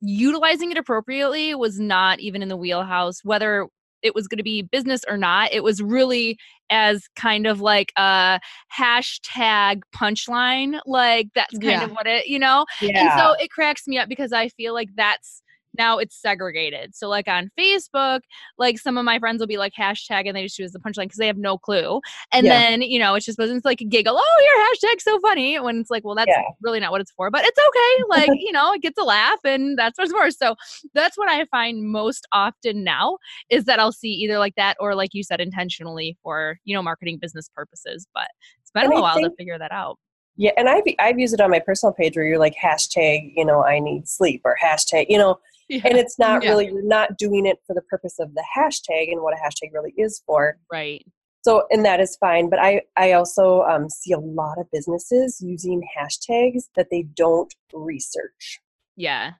Utilizing 0.00 0.70
it 0.70 0.76
appropriately 0.76 1.54
was 1.54 1.80
not 1.80 2.20
even 2.20 2.42
in 2.42 2.48
the 2.48 2.56
wheelhouse 2.56 3.20
whether 3.22 3.68
it 4.04 4.14
was 4.14 4.28
going 4.28 4.38
to 4.38 4.44
be 4.44 4.62
business 4.62 5.00
or 5.08 5.16
not. 5.16 5.52
It 5.52 5.64
was 5.64 5.82
really 5.82 6.38
as 6.70 7.08
kind 7.16 7.46
of 7.46 7.60
like 7.60 7.92
a 7.96 8.38
hashtag 8.78 9.80
punchline. 9.94 10.78
Like 10.86 11.28
that's 11.34 11.52
kind 11.54 11.64
Yeah. 11.64 11.84
of 11.84 11.90
what 11.92 12.06
it, 12.06 12.26
you 12.26 12.38
know? 12.38 12.66
Yeah. 12.80 13.00
And 13.00 13.18
so 13.18 13.34
it 13.42 13.50
cracks 13.50 13.88
me 13.88 13.98
up 13.98 14.08
because 14.08 14.32
I 14.32 14.48
feel 14.50 14.74
like 14.74 14.90
that's 14.94 15.42
now 15.76 15.98
it's 15.98 16.20
segregated. 16.20 16.94
So 16.94 17.08
like 17.08 17.28
on 17.28 17.50
Facebook, 17.58 18.20
like 18.58 18.78
some 18.78 18.96
of 18.98 19.04
my 19.04 19.18
friends 19.18 19.40
will 19.40 19.46
be 19.46 19.56
like 19.56 19.72
hashtag 19.78 20.26
and 20.26 20.36
they 20.36 20.42
just 20.44 20.58
use 20.58 20.72
the 20.72 20.78
punchline 20.78 21.04
because 21.04 21.18
they 21.18 21.26
have 21.26 21.36
no 21.36 21.58
clue. 21.58 22.00
And 22.32 22.46
Yeah. 22.46 22.58
then, 22.58 22.82
you 22.82 22.98
know, 22.98 23.14
it's 23.14 23.26
just 23.26 23.38
it's 23.38 23.64
like 23.64 23.80
a 23.80 23.84
giggle, 23.84 24.16
oh, 24.18 24.42
your 24.82 24.90
hashtag's 24.92 25.04
so 25.04 25.18
funny. 25.20 25.58
When 25.58 25.78
it's 25.80 25.90
like, 25.90 26.04
well, 26.04 26.14
that's 26.14 26.28
Yeah. 26.28 26.42
really 26.62 26.80
not 26.80 26.92
what 26.92 27.00
it's 27.00 27.12
for. 27.12 27.30
But 27.30 27.44
it's 27.44 27.58
okay. 27.58 28.04
Like, 28.08 28.30
you 28.40 28.52
know, 28.52 28.72
it 28.72 28.82
gets 28.82 28.98
a 28.98 29.04
laugh 29.04 29.38
and 29.44 29.76
that's 29.78 29.98
what 29.98 30.04
it's 30.04 30.12
for. 30.12 30.30
So 30.30 30.54
that's 30.94 31.18
what 31.18 31.28
I 31.28 31.44
find 31.46 31.84
most 31.90 32.26
often 32.32 32.84
now 32.84 33.18
is 33.50 33.64
that 33.64 33.80
I'll 33.80 33.92
see 33.92 34.10
either 34.10 34.38
like 34.38 34.54
that 34.56 34.76
or 34.80 34.94
like 34.94 35.10
you 35.12 35.22
said, 35.22 35.40
intentionally 35.40 36.16
for, 36.22 36.58
you 36.64 36.74
know, 36.74 36.82
marketing 36.82 37.18
business 37.20 37.48
purposes. 37.54 38.06
But 38.14 38.28
it's 38.60 38.70
been 38.70 38.84
And 38.84 38.92
a 38.92 38.96
I 38.96 39.00
while 39.00 39.20
to 39.20 39.30
figure 39.36 39.58
that 39.58 39.72
out. 39.72 39.98
Yeah, 40.36 40.50
and 40.56 40.68
I've 40.68 40.82
I've 40.98 41.18
used 41.18 41.32
it 41.34 41.40
on 41.40 41.50
my 41.50 41.60
personal 41.60 41.92
page 41.92 42.16
where 42.16 42.26
you're 42.26 42.38
like 42.40 42.56
hashtag, 42.56 43.32
you 43.36 43.44
know, 43.44 43.62
I 43.64 43.78
need 43.78 44.08
sleep 44.08 44.42
or 44.44 44.56
hashtag, 44.60 45.06
you 45.08 45.16
know, 45.16 45.38
and 45.70 45.96
it's 45.96 46.18
not 46.18 46.42
Yeah. 46.42 46.50
really 46.50 46.66
you're 46.66 46.82
not 46.86 47.16
doing 47.18 47.46
it 47.46 47.58
for 47.66 47.74
the 47.74 47.82
purpose 47.82 48.18
of 48.18 48.34
the 48.34 48.44
hashtag 48.56 49.10
and 49.12 49.22
what 49.22 49.34
a 49.34 49.40
hashtag 49.40 49.72
really 49.72 49.94
is 49.96 50.22
for. 50.26 50.58
Right. 50.72 51.04
So, 51.42 51.66
and 51.70 51.84
that 51.84 52.00
is 52.00 52.16
fine. 52.16 52.48
But 52.48 52.58
I 52.58 52.82
I 52.96 53.12
also 53.12 53.62
um, 53.62 53.90
see 53.90 54.12
a 54.12 54.18
lot 54.18 54.58
of 54.58 54.70
businesses 54.70 55.40
using 55.42 55.86
hashtags 55.98 56.64
that 56.76 56.88
they 56.90 57.02
don't 57.02 57.54
research. 57.72 58.60
Yeah. 58.96 59.32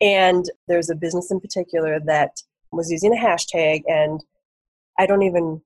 And 0.00 0.44
there's 0.66 0.90
a 0.90 0.96
business 0.96 1.30
in 1.30 1.38
particular 1.40 2.00
that 2.06 2.42
was 2.72 2.90
using 2.90 3.12
a 3.16 3.20
hashtag, 3.20 3.82
and 3.86 4.20
I 4.98 5.06
don't 5.06 5.22
even, 5.22 5.62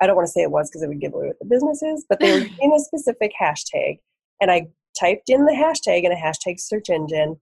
I 0.00 0.06
don't 0.06 0.14
want 0.14 0.26
to 0.28 0.32
say 0.32 0.42
it 0.42 0.50
was 0.52 0.70
because 0.70 0.82
it 0.82 0.88
would 0.88 1.00
give 1.00 1.14
away 1.14 1.26
what 1.28 1.38
the 1.40 1.46
business 1.46 1.82
is, 1.82 2.04
but 2.08 2.20
they 2.20 2.30
were 2.30 2.38
using 2.46 2.72
a 2.72 2.78
specific 2.78 3.32
hashtag. 3.40 3.98
And 4.40 4.50
I 4.50 4.68
typed 4.98 5.28
in 5.28 5.44
the 5.46 5.52
hashtag 5.52 6.04
in 6.04 6.12
a 6.12 6.16
hashtag 6.16 6.60
search 6.60 6.88
engine, 6.90 7.40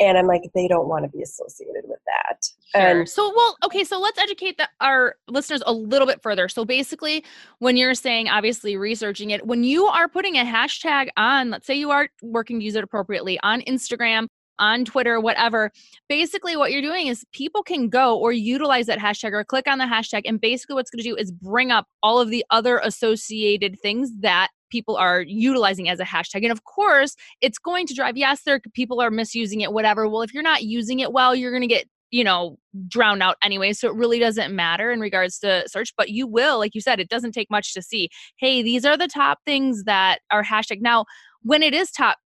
and 0.00 0.16
I'm 0.16 0.26
like, 0.26 0.42
they 0.54 0.66
don't 0.66 0.88
want 0.88 1.04
to 1.04 1.10
be 1.10 1.22
associated 1.22 1.84
with 1.84 1.98
that. 2.06 2.44
Sure. 2.74 3.00
And 3.00 3.08
So, 3.08 3.32
well, 3.36 3.56
okay, 3.64 3.84
so 3.84 4.00
let's 4.00 4.18
educate 4.18 4.56
the, 4.56 4.68
our 4.80 5.16
listeners 5.28 5.62
a 5.66 5.72
little 5.72 6.06
bit 6.06 6.22
further. 6.22 6.48
So, 6.48 6.64
basically, 6.64 7.24
when 7.58 7.76
you're 7.76 7.94
saying 7.94 8.28
obviously 8.28 8.76
researching 8.76 9.30
it, 9.30 9.46
when 9.46 9.62
you 9.62 9.84
are 9.86 10.08
putting 10.08 10.36
a 10.36 10.44
hashtag 10.44 11.08
on, 11.16 11.50
let's 11.50 11.66
say 11.66 11.74
you 11.74 11.90
are 11.90 12.08
working 12.22 12.58
to 12.58 12.64
use 12.64 12.74
it 12.74 12.82
appropriately 12.84 13.38
on 13.42 13.60
Instagram, 13.62 14.26
on 14.58 14.84
Twitter, 14.84 15.20
whatever, 15.20 15.72
basically 16.08 16.56
what 16.56 16.70
you're 16.70 16.82
doing 16.82 17.06
is 17.06 17.24
people 17.32 17.62
can 17.62 17.88
go 17.88 18.18
or 18.18 18.30
utilize 18.30 18.86
that 18.86 18.98
hashtag 18.98 19.32
or 19.32 19.42
click 19.42 19.66
on 19.66 19.78
the 19.78 19.84
hashtag. 19.84 20.22
And 20.26 20.40
basically, 20.40 20.74
what's 20.74 20.90
going 20.90 21.02
to 21.02 21.08
do 21.08 21.16
is 21.16 21.30
bring 21.30 21.70
up 21.70 21.86
all 22.02 22.20
of 22.20 22.30
the 22.30 22.44
other 22.50 22.78
associated 22.78 23.80
things 23.80 24.10
that 24.20 24.48
people 24.70 24.96
are 24.96 25.20
utilizing 25.22 25.88
as 25.88 26.00
a 26.00 26.04
hashtag. 26.04 26.42
And 26.42 26.52
of 26.52 26.64
course, 26.64 27.16
it's 27.40 27.58
going 27.58 27.86
to 27.86 27.94
drive, 27.94 28.16
yes, 28.16 28.42
there 28.42 28.60
people 28.74 29.00
are 29.00 29.10
misusing 29.10 29.60
it, 29.60 29.72
whatever. 29.72 30.08
Well, 30.08 30.22
if 30.22 30.32
you're 30.32 30.42
not 30.42 30.62
using 30.62 31.00
it 31.00 31.12
well, 31.12 31.34
you're 31.34 31.50
going 31.50 31.62
to 31.62 31.68
get 31.68 31.86
you 32.10 32.24
know 32.24 32.58
drowned 32.88 33.22
out 33.22 33.36
anyway 33.40 33.72
so 33.72 33.86
it 33.86 33.94
really 33.94 34.18
doesn't 34.18 34.52
matter 34.52 34.90
in 34.90 34.98
regards 34.98 35.38
to 35.38 35.62
search 35.68 35.94
but 35.96 36.08
you 36.08 36.26
will 36.26 36.58
like 36.58 36.74
you 36.74 36.80
said 36.80 36.98
it 36.98 37.08
doesn't 37.08 37.30
take 37.30 37.48
much 37.48 37.72
to 37.72 37.80
see 37.80 38.08
hey 38.36 38.62
these 38.62 38.84
are 38.84 38.96
the 38.96 39.06
top 39.06 39.38
things 39.46 39.84
that 39.84 40.18
are 40.28 40.42
hashtag 40.42 40.80
now 40.80 41.04
when 41.42 41.62
it 41.62 41.72
is 41.72 41.92
top 41.92 42.18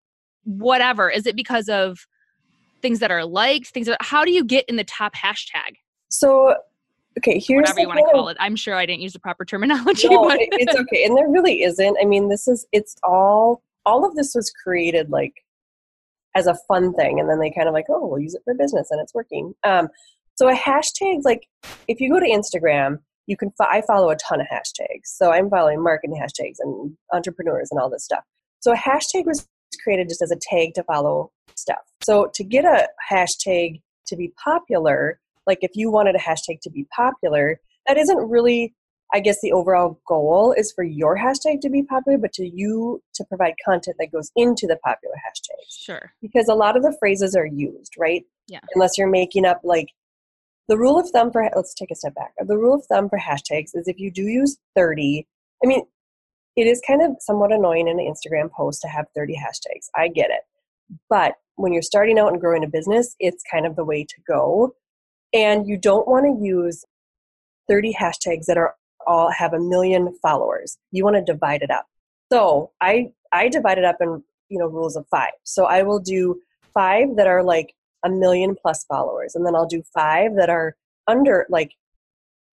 whatever 0.45 1.11
is 1.11 1.27
it 1.27 1.37
because 1.37 1.69
of 1.69 2.07
things 2.81 2.99
that 2.99 3.11
are 3.11 3.27
liked 3.27 3.67
things 3.67 3.87
that 3.87 3.99
how 4.01 4.25
do 4.25 4.31
you 4.31 4.43
get 4.43 4.65
in 4.71 4.77
the 4.77 4.85
top 4.85 5.15
hashtag 5.15 5.75
so, 6.15 6.55
okay, 7.19 7.39
here's 7.39 7.63
whatever 7.63 7.81
you 7.81 7.89
want 7.89 7.99
to 7.99 8.13
call 8.13 8.29
it. 8.29 8.37
I'm 8.41 8.57
sure 8.57 8.75
i 8.75 8.87
didn't 8.87 9.03
use 9.03 9.13
the 9.13 9.19
proper 9.19 9.45
terminology 9.45 10.09
no, 10.09 10.25
but 10.25 10.39
it's 10.41 10.75
okay 10.75 11.05
and 11.05 11.17
there 11.17 11.29
really 11.29 11.63
isn't. 11.63 11.97
I 12.01 12.05
mean 12.05 12.29
this 12.29 12.49
is 12.49 12.67
it's 12.73 12.97
all 13.03 13.63
all 13.87 14.05
of 14.05 14.15
this 14.15 14.35
was 14.35 14.51
created 14.51 15.11
like 15.11 15.35
as 16.35 16.47
a 16.47 16.57
fun 16.69 16.93
thing 16.95 17.21
and 17.21 17.29
then 17.29 17.39
they 17.39 17.51
kind 17.51 17.69
of 17.69 17.75
like 17.75 17.87
oh 17.89 18.07
we'll 18.07 18.21
use 18.21 18.35
it 18.35 18.43
for 18.45 18.55
business 18.55 18.89
and 18.91 19.01
it's 19.01 19.15
working. 19.15 19.55
Um 19.65 19.89
so 20.35 20.49
a 20.49 20.55
hashtag 20.55 21.25
like 21.25 21.47
if 21.89 22.01
you 22.01 22.11
go 22.11 22.19
to 22.19 22.27
instagram 22.27 22.99
you 23.27 23.37
can 23.37 23.51
fo- 23.53 23.69
i 23.71 23.81
follow 23.87 24.11
a 24.11 24.17
ton 24.17 24.41
of 24.41 24.47
hashtags. 24.47 25.07
So 25.07 25.33
i'm 25.33 25.51
following 25.51 25.83
marketing 25.83 26.21
hashtags 26.21 26.57
and 26.61 26.97
entrepreneurs 27.13 27.69
and 27.71 27.81
all 27.81 27.91
this 27.91 28.05
stuff. 28.05 28.25
So 28.61 28.73
a 28.73 28.77
hashtag 28.77 29.27
was 29.27 29.47
created 29.83 30.09
just 30.09 30.23
as 30.23 30.31
a 30.31 30.39
tag 30.41 30.75
to 30.75 30.83
follow 30.85 31.31
stuff. 31.57 31.83
So 32.03 32.31
to 32.35 32.45
get 32.45 32.65
a 32.65 32.89
hashtag 33.11 33.81
to 34.07 34.17
be 34.17 34.33
popular 34.43 35.21
like 35.47 35.59
if 35.63 35.73
you 35.75 35.91
wanted 35.91 36.15
a 36.15 36.19
hashtag 36.19 36.61
to 36.63 36.71
be 36.71 36.87
popular 36.95 37.61
that 37.87 37.97
isn't 37.97 38.31
really 38.31 38.75
I 39.13 39.21
guess 39.21 39.41
the 39.41 39.53
overall 39.53 40.01
goal 40.09 40.53
is 40.57 40.73
for 40.73 40.83
your 40.83 41.17
hashtag 41.17 41.61
to 41.61 41.71
be 41.71 41.85
popular, 41.85 42.19
but 42.19 42.33
to 42.33 42.45
you 42.45 43.01
to 43.15 43.25
provide 43.25 43.55
content 43.65 43.97
that 44.01 44.11
goes 44.11 44.33
into 44.35 44.67
the 44.67 44.77
popular 44.85 45.15
hashtags. 45.15 45.85
sure 45.85 46.13
Because 46.21 46.49
a 46.49 46.55
lot 46.55 46.77
of 46.77 46.83
the 46.83 46.97
phrases 46.99 47.37
are 47.37 47.47
used, 47.47 47.95
right? 47.97 48.25
Yeah. 48.49 48.59
Unless 48.75 48.99
you're 48.99 49.09
making 49.09 49.45
up 49.45 49.61
like 49.63 49.89
the 50.69 50.77
rule 50.77 50.99
of 50.99 51.09
thumb 51.11 51.31
for 51.31 51.49
let's 51.55 51.75
take 51.75 51.93
a 51.93 51.95
step 51.95 52.15
back. 52.15 52.33
The 52.45 52.57
rule 52.57 52.75
of 52.75 52.87
thumb 52.87 53.09
for 53.09 53.19
hashtags 53.19 53.71
is 53.75 53.87
if 53.87 54.01
you 54.01 54.11
do 54.11 54.23
use 54.23 54.57
30, 54.75 55.27
I 55.63 55.67
mean, 55.67 55.83
it 56.57 56.67
is 56.67 56.81
kind 56.87 57.03
of 57.03 57.13
somewhat 57.21 57.53
annoying 57.53 57.89
in 57.89 58.01
an 58.01 58.13
Instagram 58.13 58.51
post 58.51 58.81
to 58.83 58.89
have 58.89 59.07
30 59.15 59.35
hashtags. 59.35 59.89
I 59.95 60.09
get 60.09 60.31
it. 60.31 60.41
But 61.09 61.35
when 61.57 61.73
you're 61.73 61.83
starting 61.83 62.19
out 62.19 62.33
and 62.33 62.41
growing 62.41 62.65
a 62.65 62.69
business, 62.69 63.15
it's 63.19 63.43
kind 63.51 63.67
of 63.67 63.77
the 63.77 63.85
way 63.85 64.05
to 64.05 64.15
go. 64.27 64.75
And 65.35 65.67
you 65.67 65.77
don't 65.77 66.07
want 66.09 66.25
to 66.25 66.47
use 66.47 66.85
30 67.69 67.93
hashtags 67.93 68.47
that 68.47 68.57
are 68.57 68.77
all 69.07 69.31
have 69.31 69.53
a 69.53 69.59
million 69.59 70.17
followers. 70.23 70.79
You 70.93 71.05
want 71.05 71.17
to 71.17 71.23
divide 71.23 71.63
it 71.63 71.71
up. 71.71 71.87
So 72.33 72.71
I 72.81 73.13
I 73.33 73.49
divide 73.49 73.79
it 73.79 73.85
up 73.85 73.97
in 74.01 74.23
you 74.49 74.59
know 74.59 74.67
rules 74.67 74.97
of 74.97 75.07
five. 75.09 75.33
So 75.43 75.67
I 75.67 75.83
will 75.83 76.01
do 76.01 76.41
five 76.73 77.17
that 77.17 77.27
are 77.27 77.43
like 77.43 77.75
a 78.05 78.11
million 78.11 78.57
plus 78.61 78.85
followers, 78.85 79.35
and 79.35 79.47
then 79.47 79.55
I'll 79.55 79.67
do 79.67 79.83
five 79.93 80.37
that 80.37 80.51
are 80.51 80.77
under 81.07 81.47
like 81.51 81.73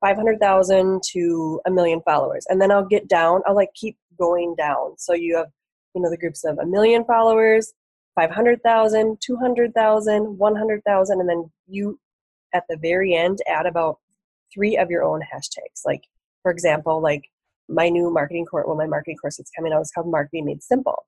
five 0.02 0.18
hundred 0.18 0.40
thousand 0.40 1.04
to 1.12 1.62
a 1.66 1.72
million 1.72 2.02
followers, 2.02 2.46
and 2.50 2.62
then 2.62 2.72
I'll 2.72 2.86
get 2.86 3.08
down. 3.08 3.42
I'll 3.46 3.56
like 3.56 3.74
keep 3.76 3.98
going 4.20 4.56
down. 4.56 4.96
So 4.98 5.14
you 5.14 5.38
have 5.38 5.48
you 5.96 6.02
know 6.02 6.10
the 6.10 6.18
groups 6.18 6.44
of 6.44 6.58
a 6.60 6.66
million 6.66 7.06
followers, 7.06 7.74
500,000, 8.16 9.18
200,000, 9.22 10.38
100,000, 10.38 11.20
and 11.20 11.30
then 11.30 11.52
you 11.68 12.00
at 12.54 12.64
the 12.70 12.78
very 12.78 13.14
end 13.16 13.39
add 13.47 13.66
about 13.66 13.99
three 14.54 14.78
of 14.78 14.89
your 14.89 15.04
own 15.04 15.22
hashtags. 15.22 15.82
Like, 15.86 16.04
for 16.41 16.52
example, 16.52 17.02
like 17.02 17.24
my 17.70 17.89
new 17.89 18.12
marketing 18.12 18.45
course, 18.45 18.66
well, 18.68 18.76
my 18.76 18.88
marketing 18.88 19.18
course 19.18 19.38
that's 19.38 19.52
coming 19.56 19.72
out 19.74 19.82
is 19.82 19.91
called 19.91 20.10
Marketing 20.12 20.45
Made 20.45 20.62
Simple. 20.64 21.06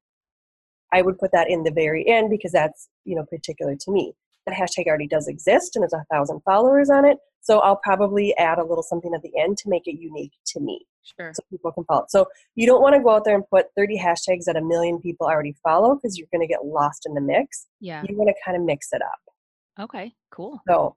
I 0.94 1.02
would 1.02 1.18
put 1.18 1.32
that 1.32 1.50
in 1.50 1.64
the 1.64 1.72
very 1.72 2.08
end 2.08 2.30
because 2.30 2.52
that's, 2.52 2.88
you 3.04 3.16
know, 3.16 3.26
particular 3.26 3.76
to 3.76 3.92
me. 3.92 4.14
That 4.46 4.56
hashtag 4.56 4.88
already 4.88 5.08
does 5.08 5.28
exist 5.28 5.76
and 5.76 5.84
there's 5.84 5.94
a 5.94 6.06
thousand 6.12 6.42
followers 6.44 6.90
on 6.90 7.06
it. 7.06 7.18
So 7.42 7.60
I'll 7.60 7.78
probably 7.84 8.36
add 8.38 8.60
a 8.60 8.64
little 8.64 8.84
something 8.84 9.14
at 9.14 9.22
the 9.22 9.32
end 9.40 9.58
to 9.60 9.70
make 9.70 9.88
it 9.88 10.00
unique 10.00 10.34
to 10.48 10.60
me 10.60 10.86
sure 11.04 11.32
so 11.34 11.42
people 11.50 11.72
can 11.72 11.84
follow. 11.86 12.06
So 12.10 12.28
you 12.56 12.66
don't 12.68 12.82
want 12.82 12.96
to 12.96 13.02
go 13.02 13.10
out 13.10 13.26
there 13.26 13.36
and 13.36 13.44
put 13.50 13.66
30 13.76 13.98
hashtags 13.98 14.46
that 14.46 14.56
a 14.56 14.62
million 14.62 15.00
people 15.02 15.28
already 15.28 15.56
follow 15.64 15.96
because 15.96 16.18
you're 16.18 16.28
going 16.32 16.42
to 16.46 16.48
get 16.48 16.66
lost 16.66 17.06
in 17.06 17.14
the 17.14 17.22
mix. 17.22 17.68
yeah 17.80 18.04
You 18.08 18.16
want 18.18 18.30
to 18.30 18.36
kind 18.46 18.56
of 18.58 18.64
mix 18.64 18.90
it 18.94 19.02
up. 19.02 19.84
okay 19.86 20.14
cool 20.32 20.62
So 20.68 20.96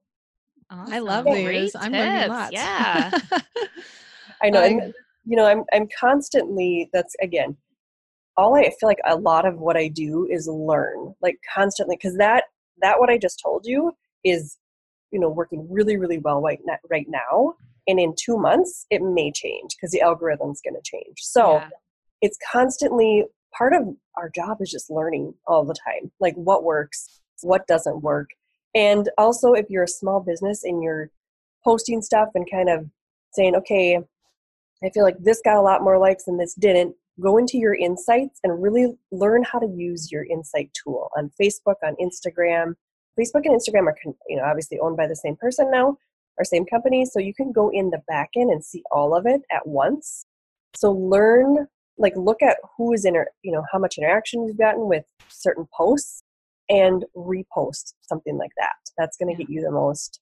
I 0.70 0.98
love 0.98 1.24
Awesome. 1.26 1.34
these. 1.34 1.44
Great 1.46 1.72
I'm 1.76 1.92
learning 1.92 2.16
tips. 2.18 2.28
lots. 2.28 2.52
yeah 2.52 3.10
I 4.42 4.50
know, 4.50 4.60
I- 4.60 4.66
and 4.66 4.94
you 5.24 5.36
know, 5.36 5.46
I'm 5.46 5.64
I'm 5.72 5.88
constantly. 5.98 6.88
That's 6.92 7.14
again, 7.20 7.56
all 8.36 8.54
I 8.54 8.64
feel 8.64 8.88
like 8.88 9.00
a 9.04 9.16
lot 9.16 9.44
of 9.46 9.58
what 9.58 9.76
I 9.76 9.88
do 9.88 10.26
is 10.30 10.46
learn, 10.48 11.14
like 11.20 11.38
constantly, 11.54 11.96
because 11.96 12.16
that 12.18 12.44
that 12.80 12.98
what 13.00 13.10
I 13.10 13.18
just 13.18 13.40
told 13.42 13.64
you 13.66 13.92
is, 14.24 14.58
you 15.10 15.18
know, 15.18 15.28
working 15.28 15.66
really 15.70 15.96
really 15.96 16.18
well 16.18 16.40
right 16.42 16.60
now, 16.64 16.76
right 16.90 17.06
now, 17.08 17.54
and 17.88 17.98
in 17.98 18.14
two 18.16 18.36
months 18.38 18.86
it 18.90 19.02
may 19.02 19.32
change 19.32 19.70
because 19.76 19.90
the 19.90 20.02
algorithm's 20.02 20.60
going 20.62 20.74
to 20.74 20.80
change. 20.84 21.16
So 21.18 21.60
Yeah. 21.60 21.68
it's 22.22 22.38
constantly 22.52 23.24
part 23.56 23.72
of 23.72 23.82
our 24.16 24.28
job 24.28 24.58
is 24.60 24.70
just 24.70 24.90
learning 24.90 25.34
all 25.46 25.64
the 25.64 25.74
time, 25.86 26.12
like 26.20 26.34
what 26.34 26.62
works, 26.62 27.20
what 27.42 27.66
doesn't 27.66 28.02
work, 28.02 28.28
and 28.76 29.08
also 29.18 29.54
if 29.54 29.66
you're 29.68 29.84
a 29.84 29.88
small 29.88 30.20
business 30.20 30.62
and 30.62 30.84
you're 30.84 31.10
posting 31.64 32.00
stuff 32.00 32.28
and 32.36 32.48
kind 32.48 32.68
of 32.68 32.86
saying, 33.32 33.56
okay, 33.56 33.98
I 34.84 34.90
feel 34.90 35.02
like 35.02 35.16
this 35.18 35.40
got 35.44 35.56
a 35.56 35.62
lot 35.62 35.82
more 35.82 35.98
likes 35.98 36.28
and 36.28 36.38
this 36.38 36.54
didn't. 36.54 36.94
Go 37.18 37.38
into 37.38 37.56
your 37.56 37.74
insights 37.74 38.38
and 38.44 38.62
really 38.62 38.94
learn 39.10 39.42
how 39.42 39.58
to 39.58 39.66
use 39.66 40.12
your 40.12 40.24
insight 40.26 40.70
tool 40.74 41.08
on 41.16 41.30
Facebook, 41.40 41.76
on 41.82 41.96
Instagram. 42.00 42.74
Facebook 43.18 43.46
and 43.46 43.58
Instagram 43.58 43.86
are, 43.86 43.96
you 44.28 44.36
know, 44.36 44.44
obviously 44.44 44.78
owned 44.80 44.98
by 44.98 45.06
the 45.06 45.16
same 45.16 45.34
person 45.34 45.70
now, 45.70 45.96
or 46.36 46.44
same 46.44 46.66
company, 46.66 47.06
so 47.06 47.18
you 47.18 47.32
can 47.32 47.52
go 47.52 47.70
in 47.70 47.88
the 47.88 48.02
back 48.06 48.28
end 48.36 48.50
and 48.50 48.62
see 48.62 48.82
all 48.92 49.16
of 49.16 49.24
it 49.24 49.40
at 49.50 49.66
once. 49.66 50.26
So 50.74 50.92
learn, 50.92 51.66
like, 51.96 52.12
look 52.16 52.42
at 52.42 52.58
who 52.76 52.92
is 52.92 53.06
in, 53.06 53.14
you 53.42 53.52
know, 53.52 53.64
how 53.72 53.78
much 53.78 53.96
interaction 53.96 54.46
you've 54.46 54.58
gotten 54.58 54.86
with 54.86 55.06
certain 55.28 55.66
posts, 55.74 56.22
and 56.68 57.04
repost 57.16 57.94
something 58.02 58.36
like 58.36 58.52
that. 58.58 58.74
That's 58.98 59.16
going 59.16 59.34
to 59.34 59.42
get 59.42 59.50
you 59.50 59.62
the 59.62 59.70
most. 59.70 60.20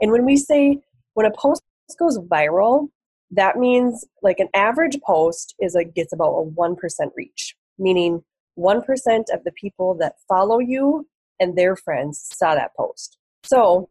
And 0.00 0.10
when 0.10 0.24
we 0.24 0.36
say 0.36 0.80
when 1.14 1.26
a 1.26 1.30
post 1.30 1.62
goes 1.98 2.18
viral, 2.18 2.88
that 3.30 3.56
means 3.56 4.04
like 4.22 4.38
an 4.38 4.48
average 4.54 4.98
post 5.06 5.54
is 5.60 5.74
like 5.74 5.94
gets 5.94 6.12
about 6.12 6.34
a 6.34 6.44
1% 6.44 6.76
reach, 7.16 7.54
meaning 7.78 8.22
1% 8.58 8.84
of 9.32 9.44
the 9.44 9.52
people 9.52 9.94
that 9.94 10.14
follow 10.28 10.58
you 10.58 11.06
and 11.40 11.56
their 11.56 11.76
friends 11.76 12.28
saw 12.32 12.54
that 12.54 12.74
post. 12.76 13.18
So 13.44 13.88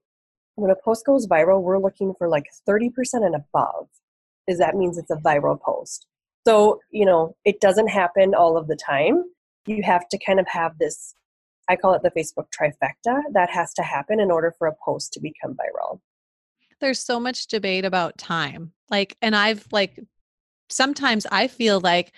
when 0.55 0.71
a 0.71 0.75
post 0.75 1.05
goes 1.05 1.27
viral, 1.27 1.61
we're 1.61 1.79
looking 1.79 2.13
for 2.17 2.29
like 2.29 2.45
30% 2.67 2.91
and 3.13 3.35
above, 3.35 3.87
is 4.47 4.59
that 4.59 4.75
means 4.75 4.97
it's 4.97 5.11
a 5.11 5.15
viral 5.15 5.59
post. 5.59 6.07
So, 6.45 6.79
you 6.91 7.05
know, 7.05 7.35
it 7.45 7.61
doesn't 7.61 7.87
happen 7.87 8.33
all 8.33 8.57
of 8.57 8.67
the 8.67 8.75
time. 8.75 9.23
You 9.65 9.81
have 9.83 10.07
to 10.09 10.19
kind 10.25 10.39
of 10.39 10.47
have 10.47 10.77
this, 10.77 11.15
I 11.69 11.75
call 11.75 11.93
it 11.93 12.01
the 12.03 12.11
Facebook 12.11 12.47
trifecta, 12.51 13.21
that 13.33 13.49
has 13.49 13.73
to 13.75 13.83
happen 13.83 14.19
in 14.19 14.31
order 14.31 14.53
for 14.57 14.67
a 14.67 14.75
post 14.83 15.13
to 15.13 15.19
become 15.19 15.53
viral. 15.53 15.99
There's 16.81 16.99
so 16.99 17.19
much 17.19 17.47
debate 17.47 17.85
about 17.85 18.17
time. 18.17 18.73
Like, 18.89 19.15
and 19.21 19.35
I've 19.35 19.65
like, 19.71 19.99
sometimes 20.69 21.25
I 21.31 21.47
feel 21.47 21.79
like, 21.79 22.13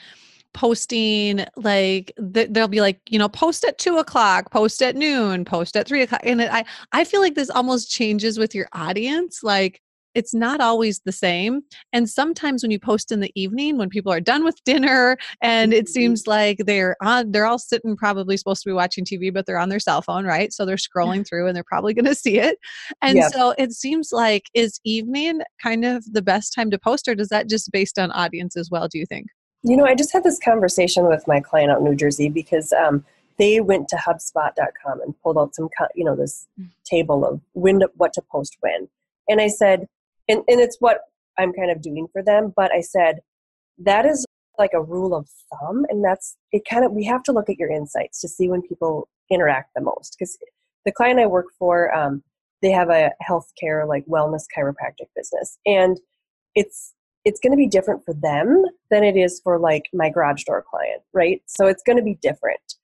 posting 0.56 1.46
like 1.58 2.14
th- 2.34 2.48
they'll 2.50 2.70
be 2.70 2.80
like 2.80 3.02
you 3.10 3.20
know 3.20 3.28
post 3.28 3.66
at 3.66 3.78
two 3.78 3.98
o'clock 3.98 4.50
post 4.52 4.82
at 4.82 4.96
noon 4.96 5.43
post 5.43 5.76
at 5.76 5.86
three 5.86 6.02
o'clock 6.02 6.22
and 6.24 6.39
it, 6.39 6.50
i 6.50 6.64
i 6.93 7.04
feel 7.04 7.20
like 7.20 7.36
this 7.36 7.50
almost 7.50 7.91
changes 7.91 8.39
with 8.39 8.56
your 8.56 8.66
audience 8.72 9.43
like 9.43 9.82
it's 10.16 10.34
not 10.34 10.61
always 10.61 11.01
the 11.05 11.11
same 11.11 11.61
and 11.93 12.09
sometimes 12.09 12.63
when 12.63 12.72
you 12.72 12.80
post 12.80 13.11
in 13.11 13.20
the 13.20 13.32
evening 13.36 13.78
when 13.78 13.89
people 13.89 14.11
are 14.11 14.20
done 14.20 14.43
with 14.43 14.61
dinner 14.66 15.18
and 15.41 15.74
it 15.74 15.86
mm-hmm. 15.86 15.91
seems 15.91 16.28
like 16.28 16.57
they're 16.66 16.95
on 17.01 17.32
they're 17.32 17.45
all 17.45 17.59
sitting 17.59 17.95
probably 17.95 18.38
supposed 18.38 18.63
to 18.63 18.70
be 18.70 18.74
watching 18.74 19.05
tv 19.05 19.34
but 19.34 19.45
they're 19.45 19.59
on 19.59 19.70
their 19.70 19.80
cell 19.80 20.01
phone 20.01 20.26
right 20.26 20.51
so 20.53 20.66
they're 20.66 20.76
scrolling 20.76 21.28
through 21.28 21.47
and 21.47 21.55
they're 21.55 21.63
probably 21.63 21.93
going 21.93 22.05
to 22.16 22.16
see 22.16 22.39
it 22.39 22.57
and 23.01 23.24
so 23.32 23.53
it 23.57 23.72
seems 23.72 24.09
like 24.11 24.45
is 24.53 24.80
evening 24.84 25.41
kind 25.61 25.86
of 25.86 26.03
the 26.13 26.22
best 26.22 26.53
time 26.53 26.72
to 26.72 26.80
post 26.80 27.07
or 27.07 27.16
does 27.16 27.30
that 27.30 27.49
just 27.49 27.72
based 27.72 27.99
on 27.99 28.11
audience 28.11 28.57
as 28.57 28.70
well 28.72 28.88
do 28.88 28.97
you 28.97 29.05
think 29.05 29.28
you 29.66 29.76
know, 29.76 29.86
I 29.86 29.95
just 29.95 30.13
had 30.13 30.24
this 30.24 30.38
conversation 30.38 31.07
with 31.07 31.28
my 31.28 31.39
client 31.39 31.72
out 31.72 31.80
in 31.80 31.86
New 31.86 31.95
Jersey 31.95 32.30
because 32.30 32.72
um, 32.72 33.03
they 33.38 33.61
went 33.61 33.88
to 33.89 33.95
HubSpot.com 33.95 35.01
and 35.01 35.20
pulled 35.24 35.39
out 35.39 35.55
some, 35.55 35.70
you 35.95 36.05
know, 36.05 36.16
this 36.16 36.47
mm. 36.59 36.70
table 36.86 37.26
of 37.26 37.41
when 37.53 37.80
to, 37.80 37.89
what 37.95 38.13
to 38.13 38.22
post 38.32 38.57
when. 38.59 38.88
And 39.28 39.41
I 39.41 39.47
said, 39.47 39.88
and, 40.28 40.43
and 40.47 40.59
it's 40.59 40.78
what 40.80 41.01
I'm 41.38 41.53
kind 41.53 41.71
of 41.71 41.82
doing 41.82 42.07
for 42.11 42.23
them, 42.23 42.53
but 42.55 42.71
I 42.71 42.82
said, 42.82 43.19
that 43.80 44.05
is 44.05 44.26
like 44.57 44.71
a 44.73 44.82
rule 44.82 45.13
of 45.13 45.28
thumb. 45.51 45.86
And 45.89 46.03
that's, 46.03 46.38
it 46.51 46.63
kind 46.69 46.86
of, 46.86 46.91
we 46.93 47.03
have 47.05 47.23
to 47.23 47.32
look 47.32 47.49
at 47.49 47.57
your 47.57 47.69
insights 47.69 48.21
to 48.21 48.28
see 48.28 48.49
when 48.49 48.61
people 48.61 49.09
interact 49.30 49.71
the 49.76 49.82
most. 49.82 50.15
Because 50.17 50.38
the 50.86 50.91
client 50.91 51.19
I 51.19 51.26
work 51.26 51.47
for, 51.59 51.93
um, 51.93 52.23
they 52.61 52.71
have 52.71 52.89
a 52.89 53.11
healthcare, 53.28 53.88
like 53.88 54.05
wellness 54.05 54.43
chiropractic 54.57 55.07
business. 55.15 55.57
And 55.65 55.99
it's 56.55 56.93
it's 57.26 57.39
going 57.39 57.51
to 57.51 57.57
be 57.57 57.67
different 57.67 58.05
for 58.05 58.13
them 58.13 58.63
than 58.91 59.03
it 59.03 59.17
is 59.17 59.41
for 59.43 59.57
like 59.57 59.89
my 59.93 60.09
garage 60.09 60.43
door 60.43 60.63
client, 60.69 61.01
right? 61.11 61.41
So 61.47 61.65
it's 61.65 61.82
going 61.82 61.97
to 61.97 62.03
be 62.03 62.19
different. 62.21 62.76